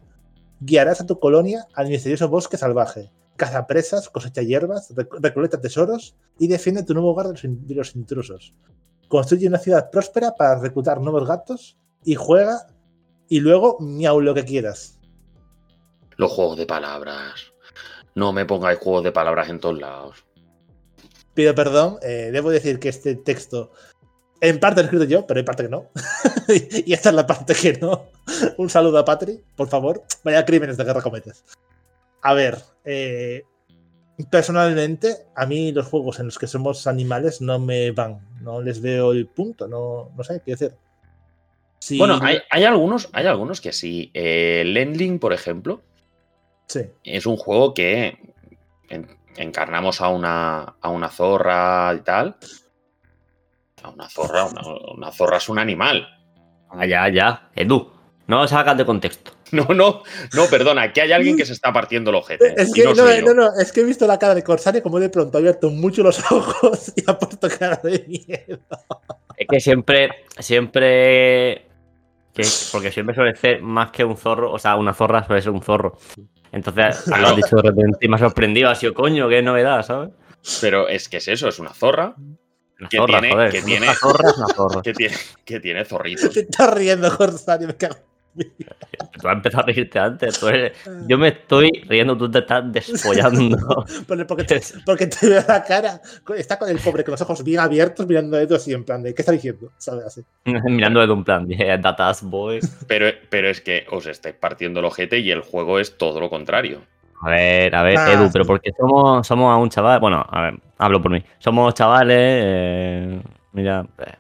[0.61, 3.11] guiarás a tu colonia al misterioso bosque salvaje.
[3.37, 7.75] Caza presas, cosecha hierbas, rec- recolecta tesoros y defiende tu nuevo hogar de los, de
[7.75, 8.55] los intrusos.
[9.09, 12.67] Construye una ciudad próspera para reclutar nuevos gatos y juega
[13.29, 14.99] y luego miau lo que quieras.
[16.17, 17.53] Los juegos de palabras.
[18.15, 20.27] No me pongáis juegos de palabras en todos lados.
[21.35, 23.73] Pido perdón, eh, debo decir que este texto
[24.41, 25.91] en parte lo he escrito yo, pero hay parte que no.
[26.87, 28.07] y esta es la parte que no.
[28.57, 30.03] Un saludo a Patri, por favor.
[30.25, 31.45] Vaya crímenes de guerra cometes.
[32.23, 33.45] A ver, eh,
[34.31, 38.21] personalmente, a mí los juegos en los que somos animales no me van.
[38.43, 40.73] No les veo el punto, no, no sé qué decir.
[41.79, 44.11] Si- Bueno, hay, hay algunos, hay algunos que sí.
[44.15, 45.83] Eh, Lendling, por ejemplo,
[46.67, 48.17] Sí, es un juego que
[48.89, 52.37] en- encarnamos a una, a una zorra y tal.
[53.83, 54.61] A una zorra, una,
[54.95, 56.07] una zorra es un animal.
[56.71, 57.51] Ah, ya, ya.
[57.55, 57.91] Edu,
[58.27, 59.33] no lo sacas de contexto.
[59.53, 60.05] No, no,
[60.35, 62.55] no, perdona, aquí hay alguien que se está partiendo el ojete.
[62.57, 65.09] Es que, no no, no, es que he visto la cara de Corsario como de
[65.11, 68.61] pronto ha abierto mucho los ojos y ha puesto cara de miedo.
[69.37, 70.09] Es que siempre,
[70.39, 71.67] siempre.
[72.33, 75.51] que- porque siempre suele ser más que un zorro, o sea, una zorra suele ser
[75.51, 75.99] un zorro.
[76.53, 79.85] Entonces, lo has dicho de repente y me ha sorprendido, ha sido coño, qué novedad,
[79.85, 80.11] ¿sabes?
[80.61, 82.15] Pero es que es eso, es una zorra
[82.79, 83.51] Una Que zorra, tiene- joder.
[83.53, 84.83] que una tiene- zorra es una zorra.
[84.83, 86.31] que tiene, que tiene zorritos.
[86.33, 87.97] Te estás riendo, Corsario, me cago.
[88.35, 90.39] Tú has empezado a reírte antes.
[90.39, 90.73] tú eres-
[91.07, 93.85] Yo me estoy riendo, tú te estás despollando.
[94.29, 96.01] Porque te, porque te veo la cara.
[96.37, 99.03] Está con el pobre con los ojos bien abiertos mirando a Edu así en plan
[99.03, 99.73] de ¿qué está diciendo?
[99.79, 100.05] ¿Sabes?
[100.07, 100.23] Así.
[100.45, 102.79] Mirando de un plan, yeah, datas boys.
[102.89, 106.29] Pero, pero es que os estáis partiendo el ojete y el juego es todo lo
[106.31, 106.81] contrario.
[107.23, 110.01] A ver, a ver, Ah, Edu, pero porque somos, somos a un chaval.
[110.01, 111.23] Bueno, a ver, hablo por mí.
[111.39, 112.17] Somos chavales.
[112.19, 114.13] eh, mira, eh,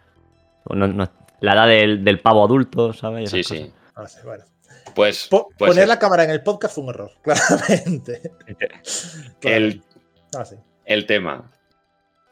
[0.74, 1.09] no- no-
[1.41, 3.31] la edad del, del pavo adulto, ¿sabes?
[3.31, 3.62] Sí, Esas sí.
[3.65, 3.73] Ah, sí,
[4.25, 4.45] bueno.
[4.95, 8.23] Pues, Po- pues poner es- la cámara en el podcast fue un error, claramente.
[9.43, 9.83] el,
[10.37, 10.57] Ah, sí.
[10.85, 11.51] el tema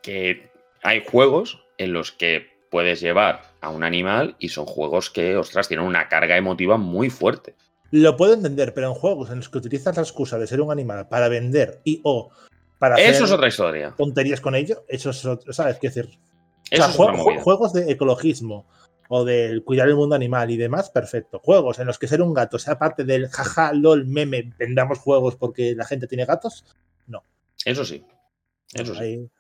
[0.03, 0.51] que
[0.83, 5.69] hay juegos en los que puedes llevar a un animal y son juegos que, ostras,
[5.69, 7.55] tienen una carga emotiva muy fuerte.
[7.91, 10.71] Lo puedo entender, pero en juegos en los que utilizas la excusa de ser un
[10.71, 12.31] animal para vender y o
[12.79, 13.95] para hacer Eso es otra historia.
[13.97, 15.79] tonterías con ello, eso es otro, ¿sabes?
[15.79, 18.67] Quiero decir, O Eso sea, es jue- jue- juegos de ecologismo
[19.09, 21.41] o del cuidar el mundo animal y demás, perfecto.
[21.41, 25.37] Juegos en los que ser un gato sea parte del jaja, lol, meme, vendamos juegos
[25.37, 26.65] porque la gente tiene gatos.
[27.65, 28.05] Eso sí.
[28.73, 29.01] Eso sí.
[29.01, 29.31] Ahí,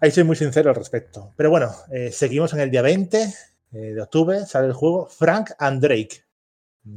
[0.00, 1.32] ahí soy muy sincero al respecto.
[1.36, 3.32] Pero bueno, eh, seguimos en el día 20 eh,
[3.72, 6.24] de octubre, sale el juego Frank and Drake.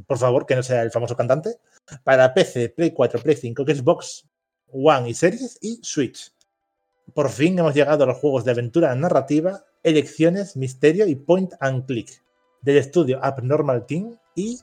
[0.06, 1.56] Por favor, que no sea el famoso cantante.
[2.04, 4.28] Para PC, Play 4, Play 5, Xbox
[4.72, 6.32] One y Series y Switch.
[7.14, 11.86] Por fin hemos llegado a los juegos de aventura narrativa, elecciones, misterio y point and
[11.86, 12.22] click
[12.62, 14.60] del estudio Abnormal Team y,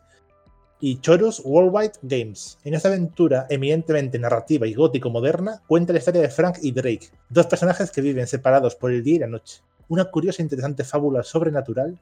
[0.79, 2.59] y Chorus Worldwide Games.
[2.63, 7.09] En esta aventura eminentemente narrativa y gótico moderna, cuenta la historia de Frank y Drake,
[7.29, 9.61] dos personajes que viven separados por el día y la noche.
[9.89, 11.99] Una curiosa e interesante fábula sobrenatural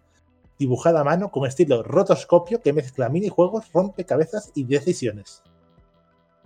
[0.60, 5.42] dibujada a mano con estilo rotoscopio que mezcla minijuegos, rompecabezas y decisiones.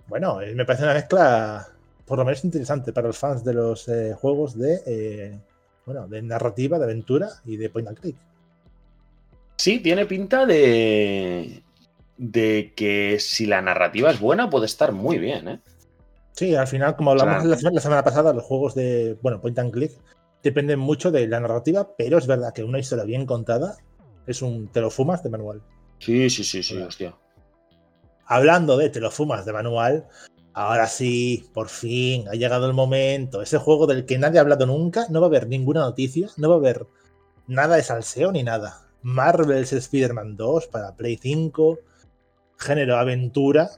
[0.06, 1.68] Bueno, eh, me parece una mezcla
[2.10, 5.38] por lo menos interesante para los fans de los eh, juegos de, eh,
[5.86, 8.16] bueno, de narrativa, de aventura y de point and click.
[9.54, 11.62] Sí, tiene pinta de.
[12.16, 15.60] de que si la narrativa es buena, puede estar muy bien, ¿eh?
[16.32, 17.48] Sí, al final, como hablamos Claro.
[17.48, 19.92] la, semana, la semana pasada, los juegos de, bueno, point and click
[20.42, 23.76] dependen mucho de la narrativa, pero es verdad que una historia bien contada
[24.26, 25.62] es un te lo fumas de manual.
[26.00, 27.14] Sí, sí, sí, sí, hostia.
[28.26, 30.08] Hablando de te lo fumas de manual,
[30.52, 33.42] ahora sí, por fin, ha llegado el momento.
[33.42, 36.48] Ese juego del que nadie ha hablado nunca, no va a haber ninguna noticia, no
[36.48, 36.86] va a haber
[37.46, 38.86] nada de salseo ni nada.
[39.02, 41.78] Marvel's Spider-Man 2 para Play 5,
[42.58, 43.70] género aventura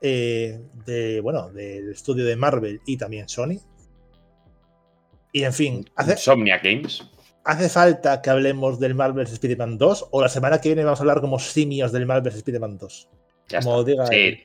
[0.00, 3.58] eh, de, bueno, del estudio de Marvel y también Sony.
[5.32, 7.02] Y en fin, hace, Insomnia Games.
[7.44, 11.02] ¿hace falta que hablemos del Marvel's Spider-Man 2 o la semana que viene vamos a
[11.02, 13.08] hablar como simios del Marvel's Spider-Man 2?
[13.48, 13.90] Ya Como está.
[13.90, 14.44] diga Sí.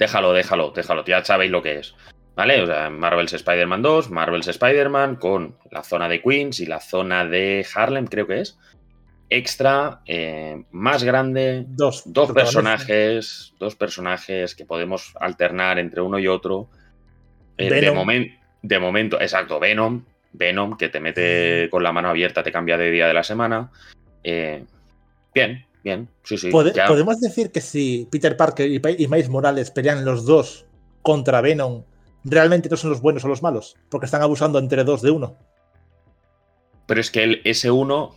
[0.00, 1.04] Déjalo, déjalo, déjalo.
[1.04, 1.94] Ya sabéis lo que es.
[2.34, 2.62] ¿Vale?
[2.62, 7.24] O sea, Marvel's Spider-Man 2, Marvel's Spider-Man con la zona de Queens y la zona
[7.26, 8.58] de Harlem, creo que es.
[9.28, 16.26] Extra, eh, más grande, Dos, dos personajes, dos personajes que podemos alternar entre uno y
[16.26, 16.68] otro.
[17.58, 22.42] Eh, de, momen- de momento, exacto, Venom, Venom, que te mete con la mano abierta,
[22.42, 23.70] te cambia de día de la semana.
[24.24, 24.64] Eh,
[25.34, 26.50] bien, bien, sí, sí.
[26.50, 30.66] ¿Pode- ya- ¿Podemos decir que si Peter Parker y, y Miles Morales pelean los dos
[31.02, 31.84] contra Venom,
[32.24, 33.76] realmente no son los buenos o los malos?
[33.88, 35.36] Porque están abusando entre dos de uno.
[36.86, 38.12] Pero es que el S1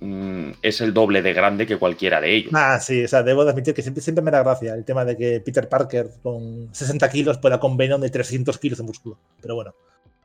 [0.00, 2.52] mm, es el doble de grande que cualquiera de ellos.
[2.54, 5.04] Ah, sí, o sea, debo de admitir que siempre, siempre me da gracia el tema
[5.04, 9.18] de que Peter Parker con 60 kilos pueda con Venom de 300 kilos de músculo.
[9.40, 9.74] Pero bueno.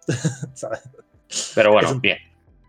[1.55, 2.17] Pero bueno, un- bien.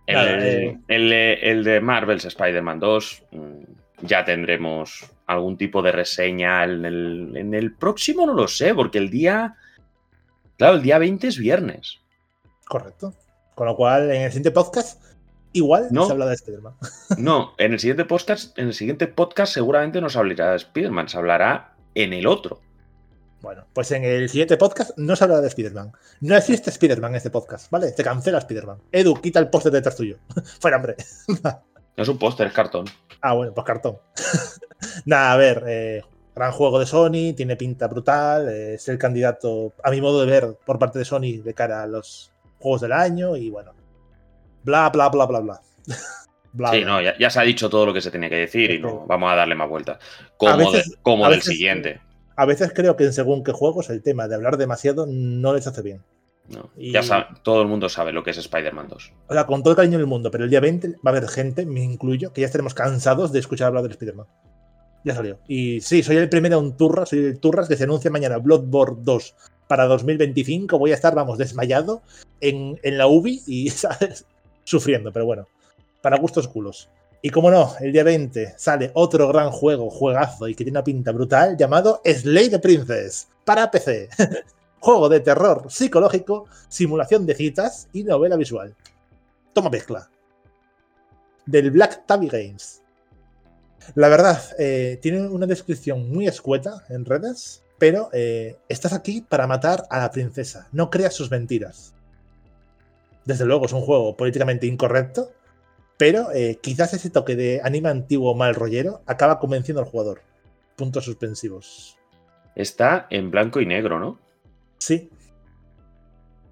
[0.07, 0.79] El, eh.
[0.89, 3.63] el de- el de Marvel's Spider-Man 2 mm,
[4.03, 8.99] ya tendremos algún tipo de reseña en el, en el próximo, no lo sé, porque
[8.99, 9.57] el día...
[10.57, 11.99] Claro, el día 20 es viernes.
[12.67, 13.15] Correcto.
[13.55, 15.03] Con lo cual, en el siguiente podcast,
[15.53, 16.07] igual No.
[16.07, 16.75] se habla de Spider-Man.
[17.19, 21.09] No, en el siguiente podcast, en el siguiente podcast seguramente no se hablará de Spider-Man,
[21.09, 22.61] se hablará en el otro.
[23.41, 25.93] Bueno, pues en el siguiente podcast no se habla de Spider-Man.
[26.23, 27.93] No existe Spider-Man en este podcast, ¿vale?
[27.93, 28.79] Te cancela Spider-Man.
[28.91, 30.17] Edu, quita el póster detrás tuyo.
[30.61, 30.97] Fuera, hombre.
[31.97, 32.87] No es un póster, es cartón.
[33.21, 33.99] Ah, bueno, pues cartón.
[35.07, 36.03] Nada, a ver, eh,
[36.35, 40.31] gran juego de Sony, tiene pinta brutal, eh, es el candidato, a mi modo de
[40.31, 43.73] ver, por parte de Sony de cara a los juegos del año y bueno,
[44.63, 45.61] bla, bla, bla, bla, bla.
[46.51, 46.87] Bla, Sí, bla.
[46.93, 49.05] no, ya, ya se ha dicho todo lo que se tenía que decir y no
[49.07, 49.99] vamos a darle más vueltas.
[50.39, 52.01] Como, veces- de- como del veces- siguiente.
[52.37, 55.67] A veces creo que en según qué juegos el tema de hablar demasiado no les
[55.67, 56.03] hace bien.
[56.49, 59.13] No, y- Ya sabe- todo el mundo sabe lo que es Spider-Man 2.
[59.29, 61.29] O sea, con todo el cariño del mundo, pero el día 20 va a haber
[61.29, 64.27] gente, me incluyo, que ya estaremos cansados de escuchar hablar del Spider-Man.
[65.05, 65.39] Ya salió.
[65.47, 68.99] Y sí, soy el primero un turras, soy el turras que se anuncia mañana Bloodborne
[69.03, 69.35] 2
[69.69, 70.79] para 2025.
[70.79, 72.03] Voy a estar, vamos, desmayado
[72.41, 74.25] en, en la UBI y, ¿sabes?
[74.65, 75.47] Sufriendo, pero bueno.
[76.03, 76.89] Para gustos culos.
[77.21, 80.85] Y como no, el día 20 sale otro gran juego, juegazo y que tiene una
[80.85, 84.09] pinta brutal llamado Slay the Princess para PC.
[84.81, 88.75] Juego de terror psicológico, simulación de citas y novela visual.
[89.53, 90.09] Toma mezcla.
[91.47, 92.83] Del Black Tabby Games.
[93.95, 99.47] La verdad, eh, tiene una descripción muy escueta en redes, pero eh, estás aquí para
[99.47, 100.69] matar a la princesa.
[100.73, 101.95] No creas sus mentiras.
[103.25, 105.33] Desde luego es un juego políticamente incorrecto,
[105.97, 110.23] pero eh, quizás ese toque de anime antiguo mal rollero acaba convenciendo al jugador.
[110.77, 111.99] Puntos suspensivos.
[112.55, 114.19] Está en blanco y negro, ¿no?
[114.79, 115.11] Sí,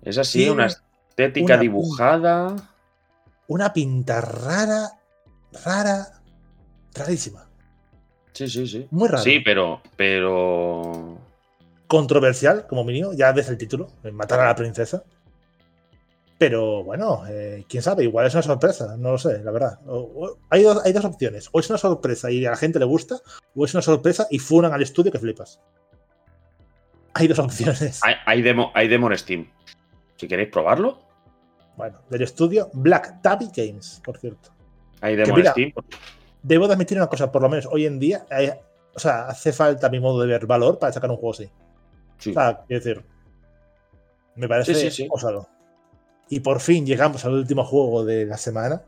[0.03, 2.57] Es así, una estética una dibujada.
[3.49, 4.91] una pinta rara,
[5.65, 6.21] rara,
[6.95, 7.49] rarísima.
[8.33, 8.87] Sí, sí, sí.
[8.91, 9.23] Muy raro.
[9.25, 9.81] Sí, pero.
[9.97, 11.19] Pero.
[11.87, 15.05] Controversial, como mínimo, ya ves el título, matar a la princesa.
[16.39, 19.79] Pero bueno, eh, quién sabe, igual es una sorpresa, no lo sé, la verdad.
[19.87, 22.79] O- o- hay, dos, hay dos opciones, o es una sorpresa y a la gente
[22.79, 23.17] le gusta,
[23.55, 25.61] o es una sorpresa y funan al estudio que flipas.
[27.17, 28.01] Hay dos opciones.
[28.03, 29.51] Hay, hay demo, hay demo en Steam.
[30.17, 30.99] Si queréis probarlo,
[31.77, 34.51] Bueno, del estudio Black Tabby Games, por cierto.
[35.01, 35.73] hay demo mira, en Steam.
[36.43, 38.61] Debo de admitir una cosa, por lo menos hoy en día, eh,
[38.95, 41.51] o sea, hace falta a mi modo de ver valor para sacar un juego así.
[42.19, 42.31] Sí.
[42.31, 43.05] O sea, quiero decir,
[44.37, 45.09] me parece Sí, sí, sí.
[45.11, 45.49] osado.
[46.29, 48.83] Y por fin llegamos al último juego de la semana.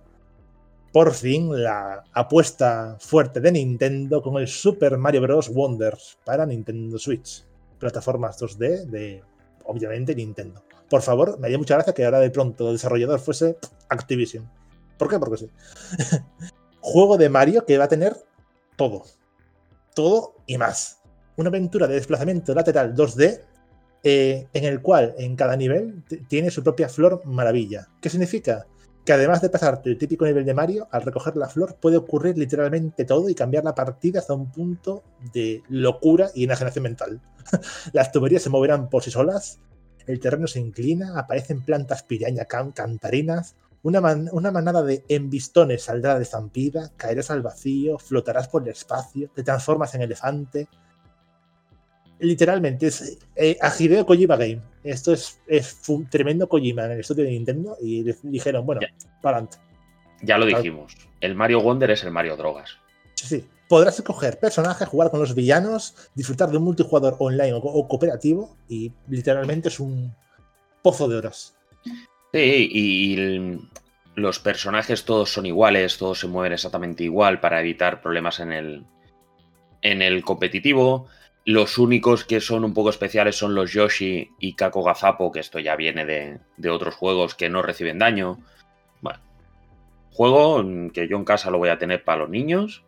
[0.92, 5.50] Por fin la apuesta fuerte de Nintendo con el Super Mario Bros.
[5.50, 7.44] Wonders para Nintendo Switch.
[7.78, 9.22] Plataformas 2D de,
[9.64, 10.62] obviamente, Nintendo.
[10.88, 14.50] Por favor, me haría mucha gracia que ahora de pronto el desarrollador fuese Activision.
[14.96, 15.18] ¿Por qué?
[15.18, 15.50] Porque sí.
[16.80, 18.16] Juego de Mario que va a tener
[18.76, 19.05] todo.
[19.94, 21.00] Todo y más.
[21.36, 23.40] Una aventura de desplazamiento lateral 2D
[24.02, 27.88] eh, en el cual en cada nivel tiene su propia flor maravilla.
[28.00, 28.66] ¿Qué significa?
[29.09, 32.36] Que además de pasarte el típico nivel de Mario, al recoger la flor puede ocurrir
[32.36, 35.02] literalmente todo y cambiar la partida hasta un punto
[35.32, 37.22] de locura y enajenación mental.
[37.94, 39.60] Las tuberías se moverán por sí solas,
[40.06, 46.18] el terreno se inclina, aparecen plantas piraña can- cantarinas, una, una manada de embistones saldrá
[46.18, 50.68] de estampida, caerás al vacío, flotarás por el espacio, te transformas en elefante.
[52.20, 54.61] Literalmente es eh, a Hideo Kojima Game.
[54.82, 58.81] Esto es, es fu- tremendo Kojima en el estudio de Nintendo y le dijeron, bueno,
[58.81, 58.89] Ya.
[59.23, 59.59] para adelante.
[60.23, 60.97] Ya lo dijimos.
[61.20, 62.70] El Mario Wonder es el Mario Drogas.
[63.15, 63.45] Sí, sí.
[63.69, 67.86] Podrás escoger personaje, jugar con los villanos, disfrutar de un multijugador online o, co- o
[67.86, 70.12] cooperativo y literalmente es un
[70.82, 71.55] pozo de horas.
[72.32, 73.61] Sí, y el-
[74.15, 78.85] los personajes todos son iguales, todos se mueven exactamente igual para evitar problemas en el,
[79.82, 81.07] en el competitivo.
[81.48, 85.58] Los únicos que son un poco especiales son los Yoshi y Kako Gazapo, que esto
[85.58, 88.38] ya viene de, de otros juegos que no reciben daño.
[89.00, 89.18] Bueno,
[90.12, 90.62] juego
[90.92, 92.84] que yo en casa lo voy a tener para los niños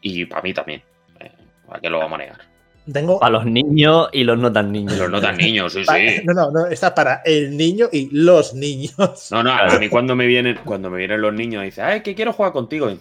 [0.00, 0.82] y para mí también.
[1.20, 1.30] Eh,
[1.66, 2.54] ¿Para qué lo vamos a negar?
[2.90, 3.18] Tengo.
[3.18, 4.96] Para los niños y los no tan niños.
[4.96, 6.22] los no tan niños, sí, sí.
[6.24, 9.28] No, no, no, está para el niño y los niños.
[9.30, 12.02] No, no, a mí cuando me vienen, cuando me vienen los niños y dicen, ay,
[12.02, 12.90] que quiero jugar contigo.
[12.90, 12.98] Y,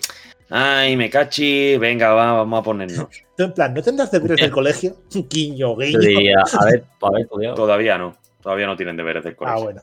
[0.56, 3.08] ay, me cachi, venga, va, vamos a ponernos.
[3.38, 4.96] Tú, en plan, ¿no tendrás deberes del colegio?
[5.30, 6.00] Guiño, Yo guiño.
[6.00, 7.56] diría, a ver, a ver, cuidado.
[7.56, 9.64] Todavía no, todavía no tienen deberes del Ah, colegio.
[9.64, 9.82] bueno.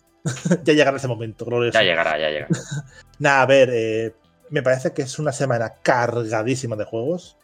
[0.65, 1.79] ya llegará ese momento, glorioso.
[1.79, 2.49] Ya llegará, ya llegará.
[3.19, 4.15] Nada, a ver, eh,
[4.51, 7.37] me parece que es una semana cargadísima de juegos,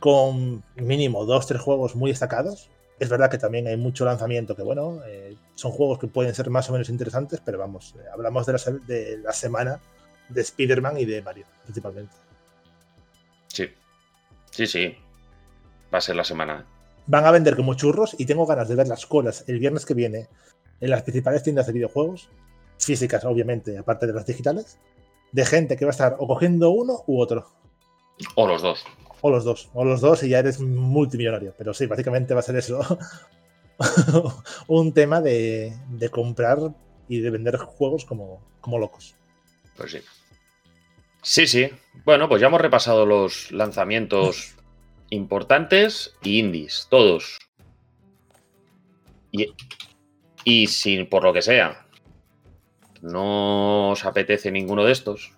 [0.00, 2.70] con mínimo dos, tres juegos muy destacados.
[3.00, 6.48] Es verdad que también hay mucho lanzamiento que, bueno, eh, son juegos que pueden ser
[6.50, 9.80] más o menos interesantes, pero vamos, eh, hablamos de la, de la semana
[10.28, 12.14] de Spider-Man y de Mario, principalmente.
[14.54, 14.96] Sí, sí.
[15.92, 16.64] Va a ser la semana.
[17.08, 19.94] Van a vender como churros y tengo ganas de ver las colas el viernes que
[19.94, 20.28] viene
[20.80, 22.30] en las principales tiendas de videojuegos,
[22.78, 24.78] físicas obviamente, aparte de las digitales,
[25.32, 27.50] de gente que va a estar o cogiendo uno u otro.
[28.36, 28.84] O los dos.
[29.22, 31.52] O los dos, o los dos y ya eres multimillonario.
[31.58, 32.80] Pero sí, básicamente va a ser eso.
[34.68, 36.58] Un tema de, de comprar
[37.08, 39.16] y de vender juegos como, como locos.
[39.76, 39.98] Pues sí.
[41.24, 41.70] Sí, sí.
[42.04, 44.54] Bueno, pues ya hemos repasado los lanzamientos
[45.10, 47.38] importantes y indies, todos.
[49.32, 49.52] Y,
[50.44, 51.86] y si por lo que sea
[53.02, 55.32] no os apetece ninguno de estos,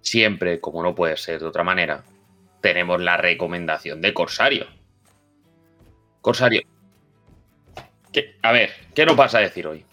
[0.00, 2.04] siempre, como no puede ser de otra manera,
[2.60, 4.66] tenemos la recomendación de Corsario.
[6.20, 6.62] Corsario.
[8.12, 9.84] ¿Qué- a ver, ¿qué nos vas a decir hoy?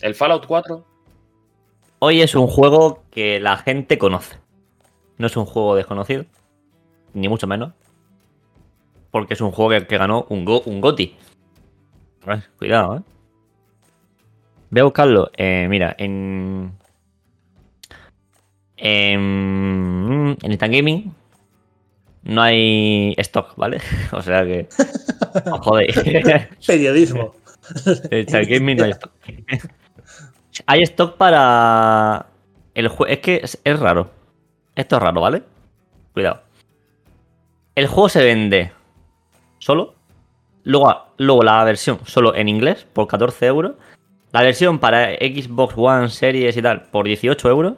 [0.00, 0.84] ¿El Fallout 4?
[2.06, 4.36] Hoy es un juego que la gente conoce.
[5.16, 6.26] No es un juego desconocido,
[7.14, 7.72] ni mucho menos.
[9.10, 11.16] Porque es un juego que, que ganó un, go, un GOTY.
[12.26, 13.00] Eh, Cuidado, ¿eh?
[14.68, 15.30] Voy a buscarlo.
[15.38, 16.74] eh, mira, en.
[18.76, 20.36] En.
[20.42, 21.14] En Instant Gaming.
[22.24, 23.80] No hay stock, ¿vale?
[24.12, 24.68] O sea que.
[25.50, 25.98] Os jodéis.
[26.66, 27.34] Periodismo.
[28.10, 29.12] En Instant Gaming no hay stock.
[30.66, 32.26] Hay stock para.
[32.74, 34.10] El jue- es que es, raro.
[34.74, 35.42] Esto es raro, ¿vale?
[36.12, 36.42] Cuidado.
[37.74, 38.72] El juego se vende
[39.58, 39.94] solo.
[40.64, 43.72] Luego, luego la versión solo en inglés por 14 euros.
[44.32, 47.74] La versión para Xbox One, Series y tal por 18 euros.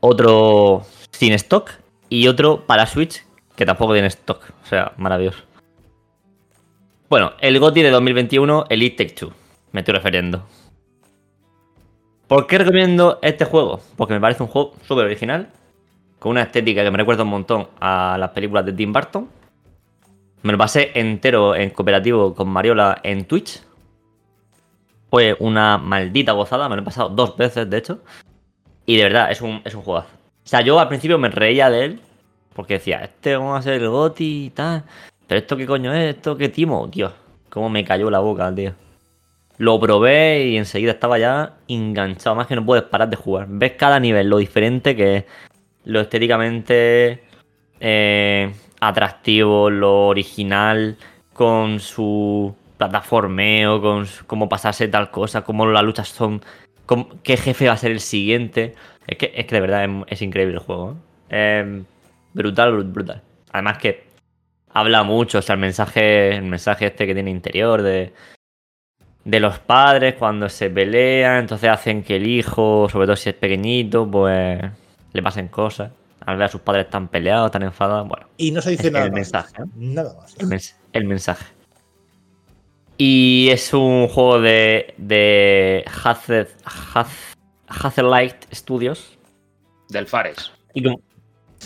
[0.00, 1.70] Otro sin stock.
[2.08, 3.24] Y otro para Switch
[3.56, 4.40] que tampoco tiene stock.
[4.62, 5.42] O sea, maravilloso.
[7.08, 9.32] Bueno, el GOTY de 2021, Elite Take Two.
[9.72, 10.46] Me estoy refiriendo.
[12.28, 13.80] ¿Por qué recomiendo este juego?
[13.96, 15.48] Porque me parece un juego súper original.
[16.18, 19.28] Con una estética que me recuerda un montón a las películas de Tim Burton.
[20.42, 23.62] Me lo pasé entero en cooperativo con Mariola en Twitch.
[25.10, 26.68] Fue una maldita gozada.
[26.68, 28.00] Me lo he pasado dos veces, de hecho.
[28.86, 30.08] Y de verdad, es un, es un juegazo.
[30.44, 32.00] O sea, yo al principio me reía de él.
[32.54, 34.84] Porque decía, este vamos a ser el GOTY y tal.
[35.26, 37.12] Pero esto qué coño es, esto qué timo, tío.
[37.50, 38.72] Cómo me cayó la boca, tío.
[39.58, 42.36] Lo probé y enseguida estaba ya enganchado.
[42.36, 43.46] Más que no puedes parar de jugar.
[43.48, 45.24] Ves cada nivel lo diferente que es.
[45.84, 47.22] Lo estéticamente
[47.80, 50.96] eh, atractivo, lo original,
[51.32, 56.42] con su plataformeo, con cómo pasarse tal cosa, cómo las luchas son,
[57.22, 58.74] qué jefe va a ser el siguiente.
[59.06, 60.96] Es que, es que de verdad es, increíble el juego.
[61.28, 61.58] ¿eh?
[61.60, 61.84] Em,
[62.32, 63.22] brutal, brut- brutal.
[63.52, 64.04] Además que
[64.70, 68.12] habla mucho, o sea, el mensaje, el mensaje este que tiene interior de,
[69.24, 73.34] de los padres cuando se pelean, entonces hacen que el hijo, sobre todo si es
[73.34, 74.60] pequeñito, pues
[75.12, 75.90] le pasen cosas.
[76.26, 79.04] Al ver a sus padres tan peleados, tan enfadados, bueno, Y no se dice nada
[79.04, 79.16] el más.
[79.16, 79.66] mensaje, ¿eh?
[79.76, 80.34] Nada más.
[80.38, 81.44] el, mens- el mensaje.
[82.96, 87.34] Y es un juego de, de Hazel, Haz-
[87.68, 89.18] Hazelight Studios.
[89.88, 90.50] Del Fares.
[90.72, 91.00] Y como,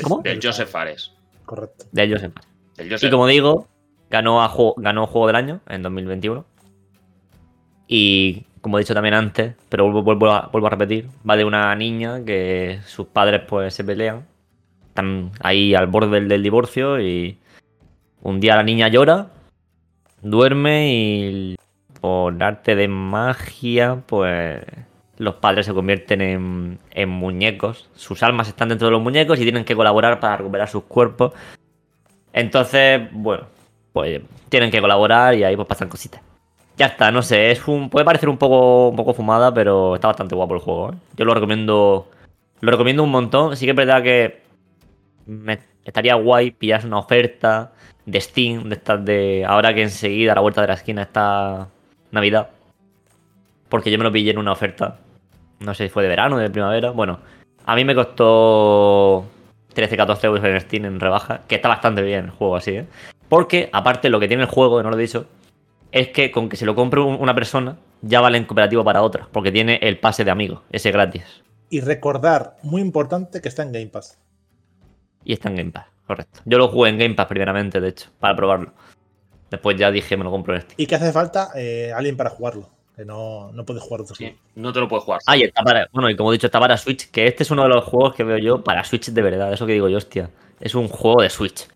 [0.02, 0.22] ¿Cómo?
[0.22, 1.12] Del Joseph Fares.
[1.44, 1.84] Correcto.
[1.92, 2.32] De Joseph.
[2.76, 3.68] Del Y como digo,
[4.10, 6.44] ganó, a juego, ganó Juego del Año en 2021.
[7.88, 12.80] Y como he dicho también antes, pero vuelvo, a, repetir, va de una niña que
[12.84, 14.26] sus padres pues se pelean.
[14.88, 17.38] Están ahí al borde del, del divorcio y
[18.22, 19.28] un día la niña llora,
[20.22, 21.56] duerme y
[22.00, 24.60] por arte de magia pues
[25.16, 27.88] los padres se convierten en, en muñecos.
[27.94, 31.32] Sus almas están dentro de los muñecos y tienen que colaborar para recuperar sus cuerpos.
[32.32, 33.46] Entonces, bueno,
[33.92, 36.20] pues tienen que colaborar y ahí pues pasan cositas.
[36.78, 37.90] Ya está, no sé, es un.
[37.90, 40.96] Puede parecer un poco, un poco fumada, pero está bastante guapo el juego, ¿eh?
[41.16, 42.08] Yo lo recomiendo.
[42.60, 43.56] Lo recomiendo un montón.
[43.56, 44.42] Sí que es verdad que.
[45.84, 47.72] estaría guay pillarse una oferta
[48.06, 49.44] de Steam, de estas de.
[49.44, 51.68] Ahora que enseguida a la vuelta de la esquina está
[52.12, 52.50] Navidad.
[53.68, 54.98] Porque yo me lo pillé en una oferta.
[55.58, 56.92] No sé si fue de verano, de primavera.
[56.92, 57.18] Bueno,
[57.66, 59.24] a mí me costó
[59.74, 61.40] 13-14 euros en Steam en rebaja.
[61.48, 62.86] Que está bastante bien el juego así, ¿eh?
[63.28, 65.26] Porque, aparte, lo que tiene el juego, no lo he dicho,
[65.92, 69.02] es que con que se lo compre un- una persona, ya vale en cooperativo para
[69.02, 69.28] otra.
[69.32, 71.24] Porque tiene el pase de amigos, ese gratis.
[71.70, 74.18] Y recordar, muy importante, que está en Game Pass.
[75.24, 76.40] Y está en Game Pass, correcto.
[76.44, 78.72] Yo lo jugué en Game Pass primeramente, de hecho, para probarlo.
[79.50, 80.74] Después ya dije, me lo compro en Steam.
[80.78, 82.68] Y que hace falta eh, alguien para jugarlo.
[82.96, 85.20] Que no, no puede jugar otro Sí, no te lo puedes jugar.
[85.26, 85.88] Ah, y está para.
[85.92, 87.10] Bueno, y como he dicho, está para Switch.
[87.12, 89.52] Que este es uno de los juegos que veo yo para Switch de verdad.
[89.52, 90.30] Eso que digo yo, hostia.
[90.58, 91.68] Es un juego de Switch.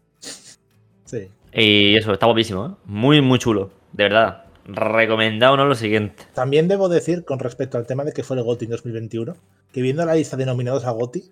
[1.05, 1.31] Sí.
[1.53, 2.71] Y eso, está guapísimo, ¿eh?
[2.87, 3.71] Muy, muy chulo.
[3.93, 4.45] De verdad.
[4.65, 5.67] Recomendado, ¿no?
[5.67, 6.23] Lo siguiente.
[6.35, 9.37] También debo decir, con respecto al tema de que fue el GOTY en 2021,
[9.73, 11.25] que viendo la lista de nominados a GOTY,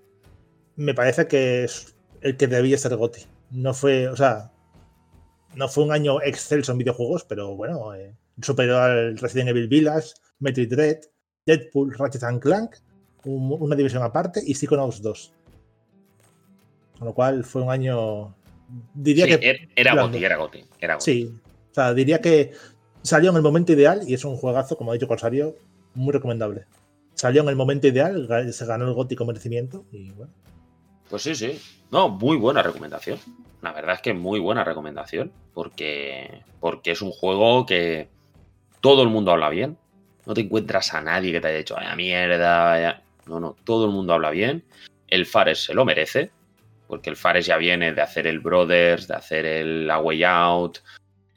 [0.76, 3.20] me parece que es el que debía ser GOTY.
[3.52, 4.50] No fue, o sea,
[5.54, 10.08] no fue un año excelso en videojuegos, pero bueno, eh, superó al Resident Evil Village,
[10.40, 10.98] Metroid Dread,
[11.46, 12.76] Deadpool, Ratchet and Clank,
[13.24, 15.32] un- una división aparte y Psychonauts 2.
[16.98, 18.34] Con lo cual fue un año.
[18.94, 19.50] Diría Sí, que.
[19.50, 20.00] er- era.
[20.02, 20.64] Goti, era Goti.
[20.80, 21.04] Era Goti.
[21.04, 21.34] Sí.
[21.70, 22.52] O sea, diría que
[23.02, 25.56] salió en el momento ideal y es un juegazo, como ha dicho Corsario,
[25.94, 26.66] muy recomendable.
[27.14, 30.32] Salió en el momento ideal, se ganó el GOTY con merecimiento y bueno.
[31.08, 31.60] Pues sí, sí.
[31.90, 33.18] No, muy buena recomendación.
[33.62, 35.32] La verdad es que muy buena recomendación.
[35.52, 38.08] Porque, porque es un juego que
[38.80, 39.76] todo el mundo habla bien.
[40.24, 43.02] No te encuentras a nadie que te haya dicho, vaya mierda, vaya-".
[43.26, 44.64] No, no, todo el mundo habla bien.
[45.08, 46.30] El Fares se lo merece.
[46.86, 50.78] Porque el Fares ya viene de hacer el Brothers, de hacer el A Way Out.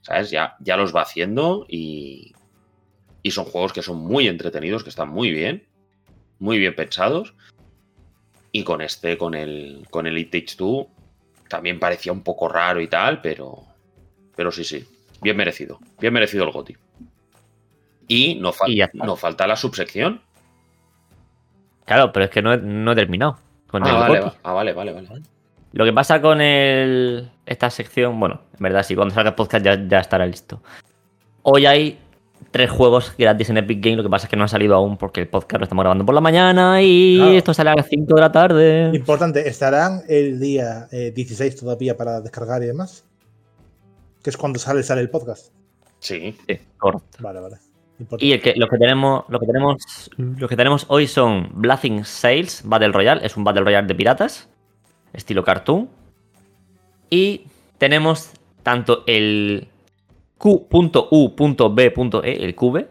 [0.04, 0.30] ¿Sabes?
[0.30, 2.34] Ya, ya los va haciendo y,
[3.24, 5.66] y son juegos que son muy entretenidos, que están muy bien.
[6.40, 7.34] Muy bien pensados.
[8.52, 10.88] Y con este, con el, con el It Takes Two,
[11.48, 13.64] también parecía un poco raro y tal, pero,
[14.36, 14.86] pero sí, sí,
[15.22, 15.80] bien merecido.
[16.00, 16.78] Bien merecido el GOTI.
[18.08, 19.06] Y no, fal- Y ya está.
[19.06, 20.22] no falta la subsección.
[21.86, 23.40] Claro, pero es que no he, no he terminado.
[23.68, 25.08] Con Ah el vale, va- ah, vale, vale, vale.
[25.74, 29.66] Lo que pasa con el, esta sección, bueno, en verdad sí, cuando salga el podcast
[29.66, 30.62] ya, ya estará listo.
[31.42, 32.00] Hoy hay
[32.52, 34.98] tres juegos gratis en Epic Game, lo que pasa es que no han salido aún
[34.98, 37.32] porque el podcast lo estamos grabando por la mañana y Claro.
[37.32, 38.92] esto sale a las 5 de la tarde.
[38.94, 43.04] Importante, ¿estarán el día eh, 16 todavía para descargar y demás?
[44.24, 45.52] Que es cuando sale, sale el podcast.
[46.00, 47.18] Sí, Sí, correcto.
[47.20, 47.56] Vale, vale.
[48.00, 48.26] Importante.
[48.26, 52.06] Y el que, los que tenemos, lo que tenemos, los que tenemos hoy son Bluffing
[52.06, 54.50] Sales Battle Royale, es un Battle Royale de piratas,
[55.14, 55.90] estilo cartoon.
[57.10, 58.32] Y tenemos
[58.64, 59.68] tanto el
[60.38, 61.94] Q.U.B.E,
[62.44, 62.88] el Cube,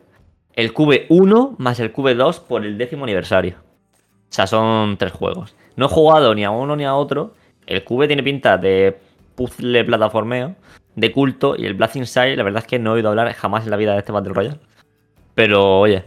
[0.54, 3.56] el Cube 1 más el Cube 2 por el décimo aniversario.
[3.58, 5.54] O sea, son tres juegos.
[5.76, 7.34] No he jugado ni a uno ni a otro.
[7.66, 8.98] El Cube tiene pinta de
[9.34, 10.54] puzzle plataformeo,
[10.94, 13.64] de culto, y el Bluffing Sale, la verdad es que no he oído hablar jamás
[13.64, 14.60] en la vida de este Battle Royale.
[15.34, 16.04] Pero oye,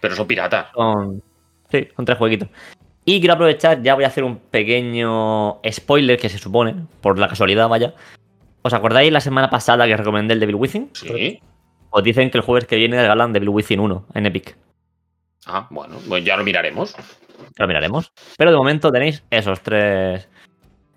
[0.00, 0.68] pero son piratas.
[0.74, 1.22] son.
[1.70, 2.48] Sí, son tres jueguitos.
[3.08, 7.28] Y quiero aprovechar, ya voy a hacer un pequeño spoiler que se supone, por la
[7.28, 7.94] casualidad, vaya.
[8.62, 10.90] ¿Os acordáis la semana pasada que recomendé el Devil Within?
[10.92, 11.40] Sí.
[11.90, 14.56] Os dicen que el jueves que viene regalan Devil Within 1 en Epic.
[15.46, 16.96] Ah, bueno, pues ya lo miraremos.
[16.96, 17.04] Ya
[17.58, 18.12] Lo miraremos.
[18.36, 20.28] Pero de momento tenéis esos tres.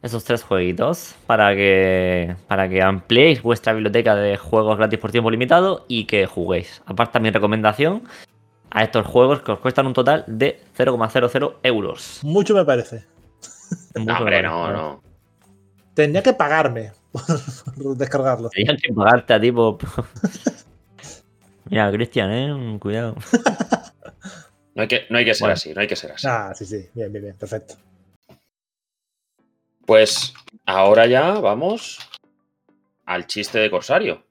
[0.02, 2.36] Esos tres jueguitos para que.
[2.48, 6.82] Para que ampliéis vuestra biblioteca de juegos gratis por tiempo limitado y que juguéis.
[6.88, 8.02] Aparte mi recomendación
[8.72, 12.20] a estos juegos que os cuestan un total de 0,00 euros.
[12.24, 13.06] Mucho me parece.
[13.96, 14.82] Mucho No, hombre, me no, parece.
[14.82, 15.04] no.
[15.94, 18.50] Tendría que pagarme por descargarlo.
[18.50, 19.78] Tenían que pagarte a tipo.
[21.66, 22.78] Mira, Cristian, eh.
[22.80, 23.16] Cuidado.
[24.76, 25.54] No hay que, no hay que ser Bueno.
[25.56, 26.26] así, no hay que ser así.
[26.30, 26.88] Ah, sí, sí.
[26.94, 27.36] Bien, bien, bien.
[27.36, 27.74] Perfecto.
[29.86, 30.34] Pues
[30.66, 32.00] ahora ya vamos
[33.06, 34.24] al chiste de Corsario.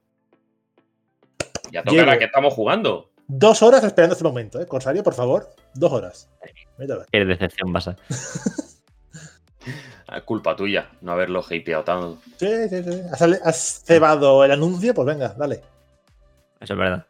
[1.71, 2.19] Ya tocará Llego.
[2.21, 3.11] que estamos jugando.
[3.29, 4.67] Dos horas esperando este momento, ¿eh?
[4.67, 5.51] Corsario, por favor.
[5.75, 6.31] Dos horas.
[6.79, 7.07] Vete a ver.
[7.13, 7.97] Qué decepción pasa.
[10.11, 12.17] Ah, Culpa tuya, no haberlo hypeado tanto.
[12.39, 13.03] Sí, sí, sí.
[13.13, 14.95] ¿Has, has cebado el anuncio?
[14.95, 15.57] Pues venga, dale.
[16.61, 17.05] Eso es verdad.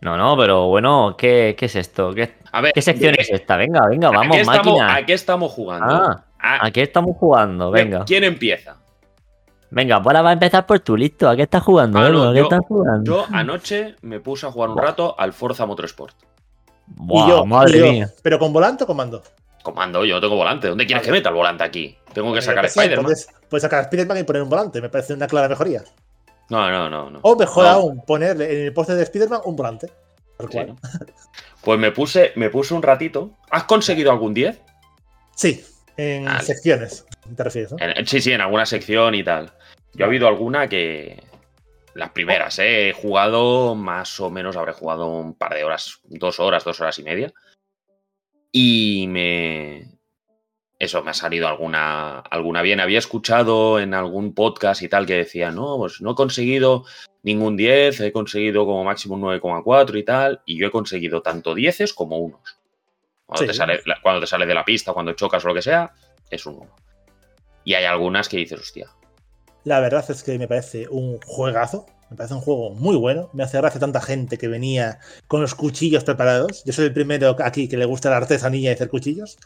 [0.00, 2.14] No, no, pero bueno, ¿qué, qué es esto?
[2.14, 3.56] ¿Qué, A ver, qué sección ¿de es esta?
[3.56, 4.94] Venga, venga, ¿a vamos, qué estamos, máquina.
[4.94, 5.86] ¿A qué estamos jugando?
[5.92, 7.72] Ah, ¿A- ¿a qué estamos jugando?
[7.72, 8.04] Venga.
[8.04, 8.76] ¿Quién empieza?
[9.70, 11.28] Venga, pues ahora va a empezar por tu listo.
[11.28, 13.04] ¿A qué estás jugando, Ah, no, ¿A qué yo- estás jugando?
[13.04, 16.14] Yo anoche me puse a jugar un rato al Forza Motorsport.
[17.08, 18.10] Y yo, madre y yo, mía.
[18.22, 19.22] ¿Pero con volante o con mando?
[19.62, 20.68] Comando, yo no tengo volante.
[20.68, 21.98] ¿Dónde quieres que meta el volante aquí?
[22.14, 23.04] Tengo que Yo sacar Spider-Man.
[23.04, 24.80] Puedes, puedes sacar Spider-Man y poner un volante.
[24.80, 25.82] Me parece una clara mejoría.
[26.48, 27.10] No, no, no.
[27.10, 27.18] no.
[27.22, 27.70] O mejor No.
[27.70, 29.92] aún, ponerle en el poste de Spider-Man un volante.
[30.38, 30.58] Tal Sí.
[31.60, 33.32] Pues me puse, me puse un ratito.
[33.50, 34.58] ¿Has conseguido algún 10?
[35.34, 35.62] Sí,
[35.98, 36.42] en Vale.
[36.42, 37.04] secciones.
[37.36, 37.72] ¿Te refieres?
[37.72, 37.76] no?
[37.80, 39.52] En- sí, sí, en alguna sección y tal.
[39.92, 41.22] Yo ha habido alguna que.
[41.94, 42.90] Las primeras, ¿eh?
[42.90, 46.98] He jugado más o menos, habré jugado un par de horas, dos horas, dos horas
[47.00, 47.32] y media.
[48.52, 49.98] Y me.
[50.78, 52.78] Eso, me ha salido alguna, alguna bien.
[52.78, 56.84] Había escuchado en algún podcast y tal que decía, no, pues no he conseguido
[57.24, 60.40] ningún 10, he conseguido como máximo un 9,4 y tal.
[60.46, 62.57] Y yo he conseguido tanto 10 como unos.
[63.28, 63.48] Cuando, Sí.
[63.48, 65.92] te sale, la- cuando te sale de la pista, cuando chocas o lo que sea,
[66.30, 66.74] es un 1.
[67.62, 68.88] Y hay algunas que dices, hostia,
[69.64, 71.84] La verdad es que me parece un juegazo.
[72.08, 73.28] Me parece un juego muy bueno.
[73.34, 76.64] Me hace gracia tanta gente que venía con los cuchillos preparados.
[76.64, 79.36] Yo soy el primero aquí que le gusta la artesanía y hacer cuchillos.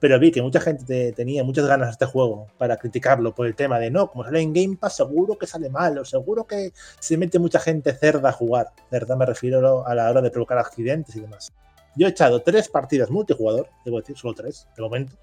[0.00, 3.46] Pero vi que mucha gente te- tenía muchas ganas de este juego para criticarlo por
[3.46, 6.44] el tema de no, como sale en Game Pass, seguro que sale mal, o seguro
[6.44, 8.68] que se mete mucha gente cerda a jugar.
[8.90, 11.52] Cerda me refiero a la hora de provocar accidentes y demás.
[11.98, 15.16] Yo he echado tres partidas multijugador, debo decir, solo tres, de momento.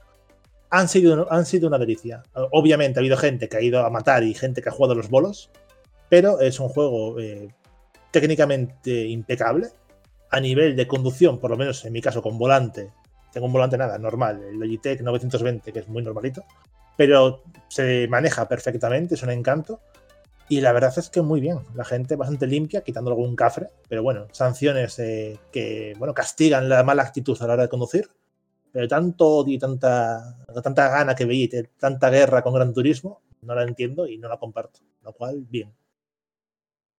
[0.69, 2.21] Han sido, han sido una delicia.
[2.51, 5.09] Obviamente ha habido gente que ha ido a matar y gente que ha jugado los
[5.09, 5.49] bolos,
[6.09, 7.47] pero es un juego eh,
[8.11, 9.69] técnicamente impecable.
[10.31, 12.91] A nivel de conducción, por lo menos en mi caso con volante,
[13.31, 16.43] tengo un volante nada, normal, el Logitech 920, que es muy normalito,
[16.97, 19.79] pero se maneja perfectamente, es un encanto.
[20.47, 24.03] Y la verdad es que muy bien, la gente bastante limpia, quitando algún cafre, pero
[24.03, 28.09] bueno, sanciones eh, que bueno, castigan la mala actitud a la hora de conducir.
[28.71, 33.21] Pero tanto odio y tanta, tanta gana que veí, de tanta guerra con Gran Turismo,
[33.41, 34.81] no la entiendo y no la comparto.
[35.01, 35.73] Lo cual, bien.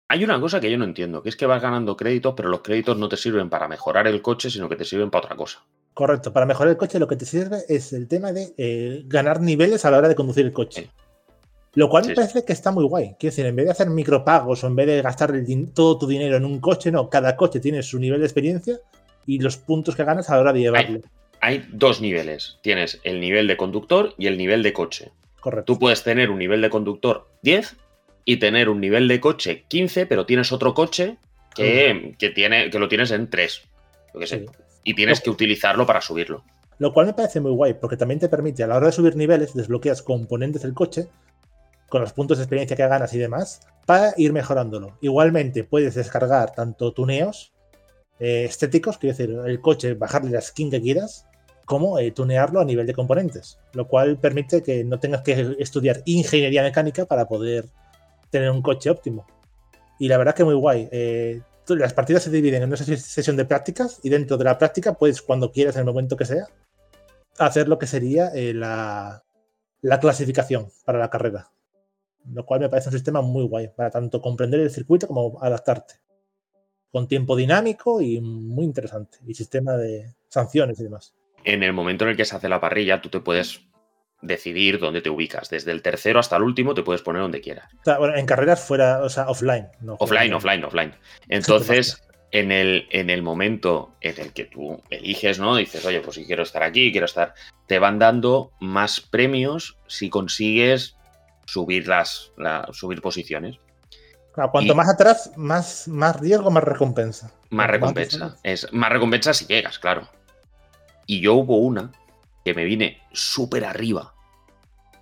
[0.08, 2.62] Hay una cosa que yo no entiendo, que es que vas ganando créditos, pero los
[2.62, 5.64] créditos no te sirven para mejorar el coche, sino que te sirven para otra cosa.
[5.94, 9.40] Correcto, para mejorar el coche lo que te sirve es el tema de eh, ganar
[9.40, 10.82] niveles a la hora de conducir el coche.
[10.82, 11.05] Sí.
[11.76, 13.16] Lo cual Sí, me parece que está muy guay.
[13.18, 16.06] Quiero decir, en vez de hacer micropagos o en vez de gastar el todo tu
[16.06, 18.78] dinero en un coche, no, cada coche tiene su nivel de experiencia
[19.26, 21.00] y los puntos que ganas a la hora de llevarlo.
[21.40, 22.58] Hay dos niveles.
[22.62, 25.12] Tienes el nivel de conductor y el nivel de coche.
[25.38, 25.74] Correcto.
[25.74, 27.76] Tú puedes tener un nivel de conductor 10
[28.24, 31.18] y tener un nivel de coche 15, pero tienes otro coche
[31.54, 33.62] que, que tiene, que lo tienes en 3.
[34.14, 34.38] Yo qué sé.
[34.38, 34.46] Sí.
[34.82, 36.42] Y tienes que utilizarlo para subirlo.
[36.78, 39.16] Lo cual me parece muy guay, porque también te permite, a la hora de subir
[39.16, 41.08] niveles, desbloqueas componentes del coche,
[41.88, 44.98] con los puntos de experiencia que ganas y demás, para ir mejorándolo.
[45.00, 47.52] Igualmente, puedes descargar tanto tuneos
[48.18, 51.26] eh, estéticos, quiero decir, el coche, bajarle la skin que quieras,
[51.64, 56.02] como eh, tunearlo a nivel de componentes, lo cual permite que no tengas que estudiar
[56.04, 57.66] ingeniería mecánica para poder
[58.30, 59.26] tener un coche óptimo.
[59.98, 60.88] Y la verdad que muy guay.
[60.92, 64.58] Eh, las partidas se dividen en una ses- sesión de prácticas y dentro de la
[64.58, 66.46] práctica puedes, cuando quieras, en el momento que sea,
[67.38, 69.22] hacer lo que sería la
[70.00, 71.50] clasificación para la carrera.
[72.32, 75.94] Lo cual me parece un sistema muy guay para tanto comprender el circuito como adaptarte.
[76.90, 79.18] Con tiempo dinámico y muy interesante.
[79.26, 81.14] Y sistema de sanciones y demás.
[81.44, 83.60] En el momento en el que se hace la parrilla, tú te puedes
[84.22, 85.50] decidir dónde te ubicas.
[85.50, 87.72] Desde el tercero hasta el último te puedes poner donde quieras.
[87.80, 89.68] O sea, bueno, en carreras fuera, o sea, offline.
[89.80, 90.94] no Offline, offline, offline.
[91.28, 95.56] Entonces, en el, en el momento en el que tú eliges, ¿no?
[95.56, 97.34] Dices, oye, pues si quiero estar aquí, quiero estar.
[97.66, 100.95] Te van dando más premios si consigues
[101.46, 102.32] subir las.
[102.36, 103.58] la- subir posiciones.
[104.34, 107.32] Claro, cuanto y- más atrás, más, más riesgo, más recompensa.
[107.50, 108.16] Más recompensa.
[108.26, 110.08] atrás- Es más recompensa si llegas, claro.
[111.06, 111.92] Y yo hubo una
[112.44, 114.12] que me vine súper arriba.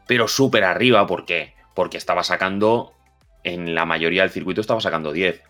[0.07, 1.55] Pero súper arriba, ¿por qué?
[1.75, 2.93] Porque estaba sacando.
[3.43, 5.43] En la mayoría del circuito estaba sacando 10.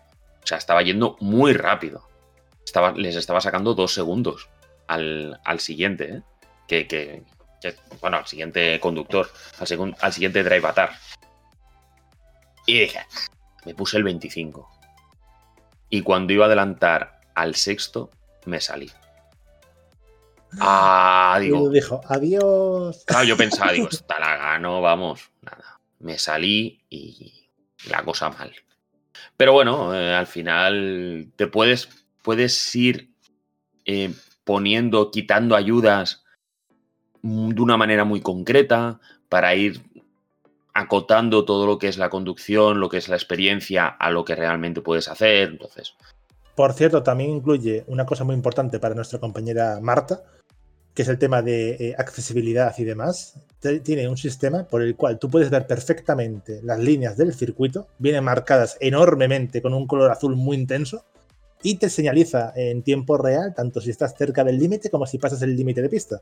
[0.43, 2.09] O sea, estaba yendo muy rápido.
[2.65, 4.49] Estaba, les estaba sacando dos segundos
[4.87, 6.21] al, al siguiente, ¿eh?
[6.67, 7.23] Que- que-
[8.01, 9.29] Bueno, al siguiente conductor.
[9.59, 10.91] Al, segun- al siguiente drive atar.
[12.67, 12.99] Y dije,
[13.65, 14.69] me puse el 25.
[15.89, 18.09] Y cuando iba a adelantar al sexto,
[18.45, 18.91] me salí.
[20.59, 23.03] Ah, Y digo, dijo, adiós.
[23.05, 25.79] claro, yo pensaba, digo, esta la gano, vamos, nada.
[25.99, 27.49] Me salí y
[27.89, 28.53] la cosa mal.
[29.37, 31.89] Pero bueno, eh, al final te puedes,
[32.21, 33.11] puedes ir
[33.85, 34.13] eh,
[34.43, 36.23] poniendo, quitando ayudas
[37.25, 38.99] de una manera muy concreta
[39.29, 39.81] para ir
[40.73, 44.35] acotando todo lo que es la conducción, lo que es la experiencia a lo que
[44.35, 45.49] realmente puedes hacer.
[45.49, 45.95] Entonces,
[46.53, 50.21] Por cierto, también incluye una cosa muy importante para nuestra compañera Marta,
[50.93, 53.39] que es el tema de eh, accesibilidad y demás.
[53.83, 58.23] Tiene un sistema por el cual tú puedes ver perfectamente las líneas del circuito, vienen
[58.23, 61.05] marcadas enormemente con un color azul muy intenso,
[61.63, 65.41] y te señaliza en tiempo real, tanto si estás cerca del límite como si pasas
[65.41, 66.21] el límite de pista.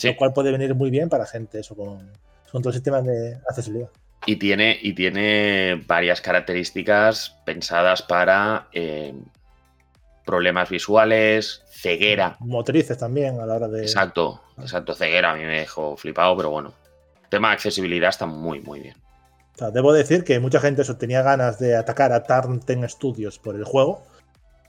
[0.00, 0.08] Sí.
[0.08, 2.10] Lo cual puede venir muy bien para gente, eso con,
[2.50, 3.90] con todo el sistema de accesibilidad.
[4.26, 9.14] Y tiene, y tiene varias características pensadas para eh,
[10.24, 12.36] problemas visuales, ceguera.
[12.40, 13.82] Motrices también a la hora de.
[13.82, 16.72] Exacto, exacto, ceguera a mí me dejó flipado, pero bueno.
[17.28, 18.96] Tema de accesibilidad está muy, muy bien.
[19.54, 23.38] O sea, debo decir que mucha gente eso, tenía ganas de atacar a Tarnten Studios
[23.38, 24.02] por el juego.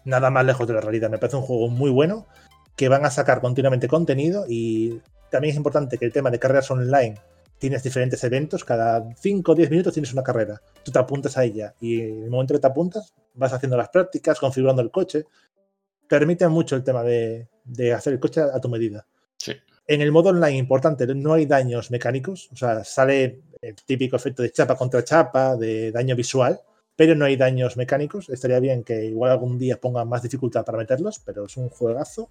[0.03, 1.09] Nada más lejos de la realidad.
[1.09, 2.27] Me parece un juego muy bueno,
[2.75, 5.01] que van a sacar continuamente contenido y
[5.31, 7.15] también es importante que el tema de carreras online
[7.57, 10.61] tienes diferentes eventos, cada 5 o 10 minutos tienes una carrera.
[10.83, 13.89] Tú te apuntas a ella y en el momento que te apuntas vas haciendo las
[13.89, 15.25] prácticas, configurando el coche.
[16.07, 19.05] Permite mucho el tema de, de hacer el coche a tu medida.
[19.37, 19.53] Sí.
[19.87, 24.41] En el modo online, importante, no hay daños mecánicos, o sea, sale el típico efecto
[24.43, 26.59] de chapa contra chapa, de daño visual,
[26.95, 28.29] pero no hay daños mecánicos.
[28.29, 32.29] Estaría bien que igual algún día pongan más dificultad para meterlos, pero es un juegazo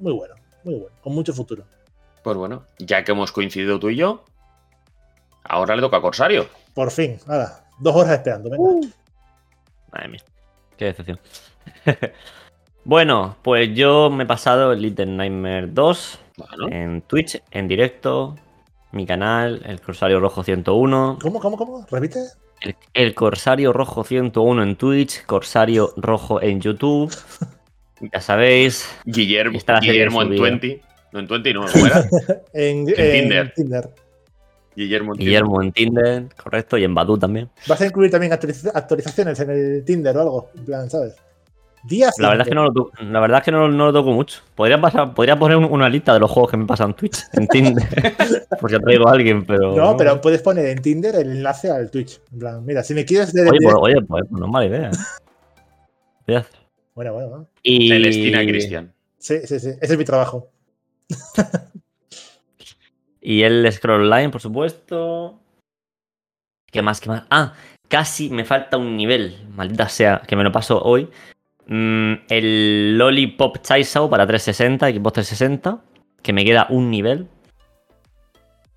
[0.00, 0.34] muy bueno,
[0.64, 1.64] muy bueno, con mucho futuro.
[2.22, 4.24] Pues bueno, ya que hemos coincidido tú y yo,
[5.44, 6.46] ahora le toca a Corsario.
[6.74, 8.50] Por fin, nada, dos horas esperando.
[8.50, 8.88] Venga.
[9.92, 10.22] Madre mía,
[10.76, 11.18] qué decepción.
[12.84, 18.36] bueno, pues yo me he pasado el Little Nightmare 2 Bueno, en Twitch, en directo,
[18.92, 21.18] mi canal, el Corsario Rojo 101.
[21.20, 21.86] ¿Cómo, cómo, cómo?
[21.90, 22.20] ¿Repite?
[22.60, 27.12] El, el Corsario Rojo 101 en Twitch, Corsario Rojo en YouTube.
[28.12, 30.42] Ya sabéis, Guillermo, Está la serie Guillermo en subida.
[30.42, 30.82] 20.
[31.12, 32.04] No en 20, no, ¿cómo era?
[32.52, 33.52] En, En en Tinder.
[33.54, 33.90] Tinder.
[34.74, 37.50] Guillermo en Guillermo en Tinder, correcto, y en Badu también.
[37.66, 40.50] ¿Vas a incluir también actualiz- actualizaciones en el Tinder o algo?
[40.56, 41.14] En plan, ¿sabes?
[41.84, 44.12] Día La verdad es que no lo, la verdad es que no, no lo toco
[44.12, 44.40] mucho.
[44.54, 47.24] Podría, pasar, podría poner un- una lista de los juegos que me pasan en Twitch,
[47.32, 47.84] en Tinder.
[48.60, 49.76] por si traigo a alguien, pero.
[49.76, 52.20] No, pero puedes poner en Tinder el enlace al Twitch.
[52.32, 54.90] En plan, mira, si me quieres de Oye, pues, oye, pues no es mala idea.
[56.26, 56.60] Voy a hacer.
[56.94, 57.48] Bueno, bueno, bueno.
[57.62, 57.88] Y...
[57.88, 58.92] Celestina Cristian.
[59.18, 59.70] Sí, sí, sí.
[59.80, 60.48] Ese es mi trabajo.
[63.22, 65.38] Y el Scroll Line, por supuesto.
[66.66, 67.00] ¿Qué más?
[67.00, 67.22] ¿Qué más?
[67.30, 67.54] Ah,
[67.88, 69.46] casi me falta un nivel.
[69.54, 71.08] Maldita sea, que me lo paso hoy.
[71.68, 75.84] Mm, el Lollipop Chainsaw para 360, Xbox 360.
[76.20, 77.28] Que me queda un nivel.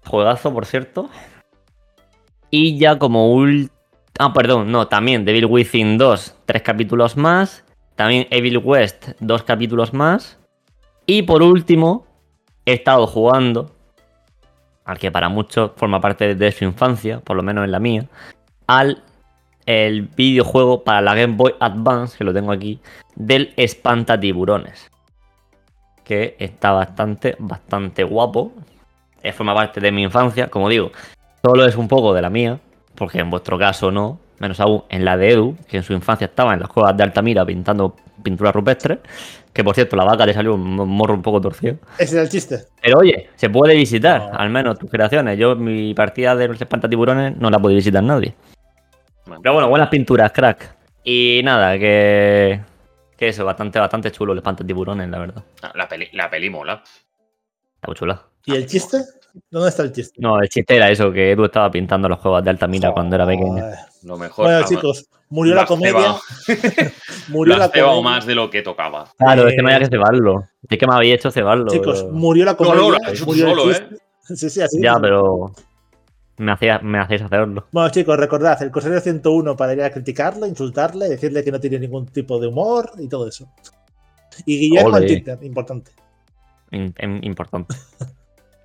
[0.05, 1.09] Juegazo, por cierto.
[2.51, 3.71] Y ya como ult...
[4.19, 7.65] Ah, perdón, no, también Devil Within 2, tres capítulos más.
[7.95, 10.37] También Evil West, dos capítulos más.
[11.05, 12.05] Y por último,
[12.65, 13.71] he estado jugando
[14.85, 18.05] al que para muchos forma parte de su infancia, por lo menos en la mía,
[18.67, 19.03] al
[19.65, 22.79] el videojuego para la Game Boy Advance, que lo tengo aquí,
[23.15, 24.91] del Espantatiburones.
[26.03, 28.51] Que está bastante, bastante guapo.
[29.23, 30.91] Eh, Forma parte de mi infancia, como digo,
[31.43, 32.59] solo es un poco de la mía,
[32.93, 36.25] porque en vuestro caso no, menos aún en la de Edu, que en su infancia
[36.25, 38.99] estaba en las cuevas de Altamira pintando pinturas rupestres,
[39.53, 41.77] que por cierto la vaca le salió un morro un poco torcido.
[41.97, 42.65] Ese era el chiste.
[42.81, 44.37] Pero oye, se puede visitar, No.
[44.37, 45.37] al menos tus creaciones.
[45.37, 48.33] Yo, mi partida de los espantatiburones no la puede visitar nadie.
[49.41, 50.75] Pero bueno, buenas pinturas, crack.
[51.03, 52.61] Y nada, que.
[53.17, 55.43] Que eso, bastante, bastante chulo el espantatiburones, la verdad.
[55.61, 56.83] Ah, La peli, la peli mola.
[57.75, 58.21] Está muy chula.
[58.45, 58.97] ¿Y el chiste?
[59.49, 60.15] ¿Dónde está el chiste?
[60.21, 63.25] No, el chiste era eso, que Edu estaba pintando los juegos de Altamira cuando era
[63.25, 63.63] pequeño.
[64.03, 64.45] Lo mejor.
[64.45, 66.15] Bueno, chicos, murió la comedia.
[67.29, 68.15] Murió la cebado comedia.
[68.17, 69.09] más de lo que tocaba.
[69.17, 70.45] Claro, es que no había Eh, que cebarlo.
[70.69, 71.67] Es que me había hecho cebarlo.
[71.67, 72.81] Chicos, pero- murió la No, comedia.
[73.19, 73.97] no, murió el solo, chiste.
[74.35, 74.81] Sí, sí, así.
[74.81, 75.51] Ya, pero.
[76.37, 77.67] Me, hacía, me hacéis hacerlo.
[77.71, 81.79] Bueno, chicos, recordad, el Corsario 101 para ir a criticarlo, insultarle, decirle que no tiene
[81.79, 83.47] ningún tipo de humor y todo eso.
[84.45, 85.07] Y Guillermo en Ole.
[85.07, 85.91] Twitter, importante.
[86.71, 87.75] In- in- importante.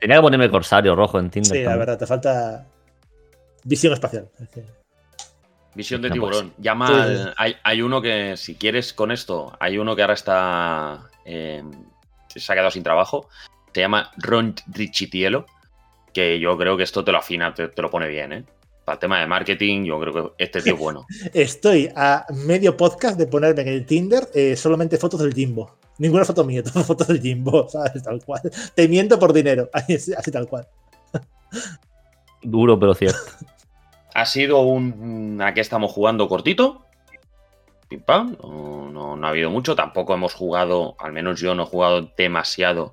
[0.01, 1.53] Tenía que ponerme corsario rojo en Tinder.
[1.59, 2.67] Sí, la verdad, te falta
[3.65, 4.29] visión espacial.
[5.75, 6.31] Visión de No, pues.
[6.33, 6.55] tiburón.
[6.59, 7.31] Llama Sí, al- sí, sí.
[7.37, 11.09] hay, hay uno que, si quieres con esto, hay uno que ahora está.
[11.25, 11.63] eh,
[12.35, 13.29] se ha quedado sin trabajo.
[13.73, 15.47] Se llama Ron Richitielo.
[16.13, 18.45] Que yo creo que esto te lo afina, te, te lo pone bien, ¿eh?
[18.85, 21.07] Para el tema de marketing, yo creo que este tío es bueno.
[21.33, 25.77] Estoy a medio podcast de ponerme en el Tinder eh, solamente fotos del Jimbo.
[26.01, 28.03] Ninguna foto mía, todas fotos del Jimbo, ¿sabes?
[28.03, 28.41] Tal cual.
[28.75, 30.67] Te miento por dinero, así, así tal cual.
[32.43, 33.19] Duro, pero cierto.
[34.13, 35.41] Ha sido un.
[35.41, 36.85] Aquí estamos jugando cortito.
[37.89, 38.37] Pim pam.
[38.43, 39.77] No, no- no ha habido mucho.
[39.77, 42.91] Tampoco hemos jugado, al menos yo no he jugado demasiado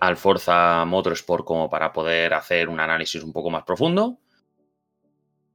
[0.00, 4.18] al Forza Motorsport como para poder hacer un análisis un poco más profundo.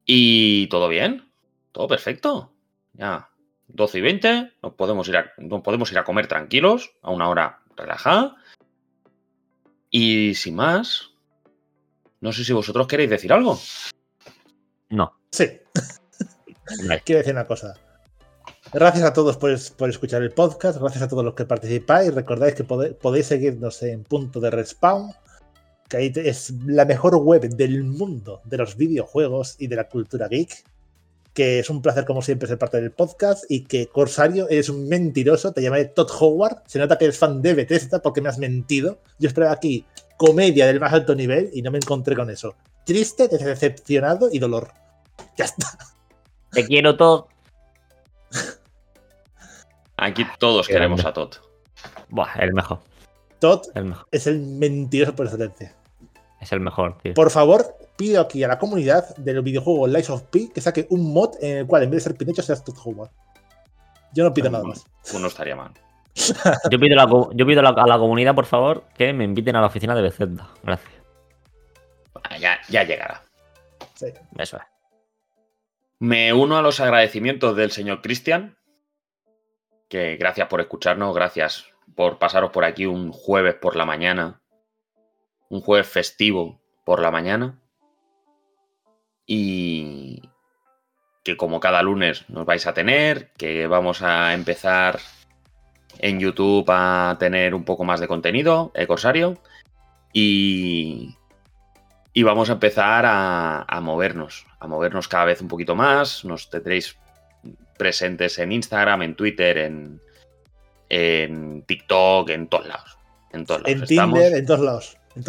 [0.06, 1.30] Y todo bien.
[1.74, 2.54] Todo perfecto.
[2.94, 3.28] Ya.
[3.68, 4.52] 12 y 20.
[4.62, 6.92] Nos podemos ir a, nos podemos ir a comer tranquilos.
[7.02, 8.36] A una hora relajada.
[9.90, 11.12] Y sin más.
[12.22, 13.60] No sé si vosotros queréis decir algo.
[14.90, 15.14] No.
[15.32, 15.46] Sí,
[17.06, 17.74] quiero decir una cosa.
[18.74, 22.14] Gracias a todos por, por escuchar el podcast, gracias a todos los que participáis.
[22.14, 25.12] Recordáis que pode- podéis seguirnos en punto de respawn,
[25.88, 30.28] que ahí es la mejor web del mundo de los videojuegos y de la cultura
[30.28, 30.64] geek.
[31.36, 33.44] Que es un placer, como siempre, ser parte del podcast.
[33.50, 36.64] Y que Corsario eres un mentiroso, te llamaré Todd Howard.
[36.66, 39.00] Se nota que eres fan de Bethesda porque me has mentido.
[39.20, 39.86] Yo esperaba aquí
[40.18, 42.56] comedia del más alto nivel y no me encontré con eso.
[42.86, 44.72] Triste, decepcionado y dolor.
[45.38, 45.68] Ya está.
[46.52, 47.28] Te quiero todo.
[49.98, 51.10] Aquí todos Qué queremos grande.
[51.10, 51.34] a Todd.
[52.10, 52.80] Buah, el mejor.
[53.40, 54.08] Todd El mejor.
[54.12, 55.76] es el mentiroso por excelencia.
[56.42, 57.14] Es el mejor, tío.
[57.14, 61.14] Por favor, pido aquí a la comunidad del videojuego Lies of P que saque un
[61.14, 63.12] mod en el cual en vez de ser Pinocho seas Todd Howard.
[64.14, 64.86] Yo no pido nada más.
[65.02, 65.72] Pues no estaría mal.
[66.72, 69.12] Yo pido, a la co- yo pido a la- a la comunidad, por favor, que
[69.12, 70.50] me inviten a la oficina de Bethesda.
[70.64, 70.94] Gracias.
[72.24, 73.24] Ah, Ya, ya llegará.
[73.96, 74.08] Sí.
[74.38, 74.64] Eso es.
[76.00, 78.58] Me uno a los agradecimientos del señor Cristian.
[79.90, 81.66] Que gracias por escucharnos, gracias
[81.96, 84.42] por pasaros por aquí un jueves por la mañana.
[85.50, 87.60] Un jueves festivo por la mañana.
[89.28, 90.22] Y
[91.24, 95.00] que como cada lunes nos vais a tener, que vamos a empezar
[96.00, 99.38] en YouTube a tener un poco más de contenido, Ecosario.
[100.14, 101.16] Y,
[102.14, 106.24] y vamos a empezar a, a movernos, a movernos cada vez un poquito más.
[106.24, 106.98] Nos tendréis
[107.78, 110.00] presentes en Instagram, en Twitter, en,
[110.90, 112.98] en TikTok, en todos lados.
[113.32, 113.88] En todos lados En.
[113.88, 114.98] Tinder, en todos lados.
[115.16, 115.24] En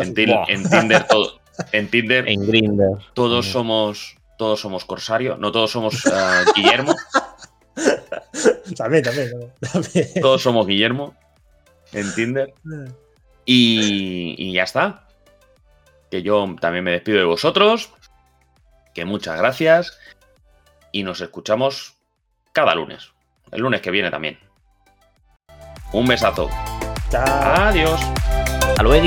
[0.49, 1.41] en Tinder, todo,
[1.73, 2.99] en Tinder En Grindr.
[3.15, 6.95] todos somos todos somos Corsario, no todos somos eh, Guillermo,
[8.77, 9.31] También, también.
[9.31, 10.09] también, también.
[10.21, 11.15] todos somos Guillermo
[11.93, 12.53] en Tinder.
[13.47, 15.07] Y, y ya está.
[16.11, 17.91] Que yo también me despido de vosotros.
[18.95, 19.99] Que muchas gracias.
[20.93, 21.95] Y nos escuchamos
[22.53, 23.13] cada lunes.
[23.53, 24.39] El lunes que viene también.
[25.93, 26.51] Un besazo.
[27.11, 27.25] Chao.
[27.69, 28.01] Adiós.
[28.69, 29.07] ¡Hasta luego!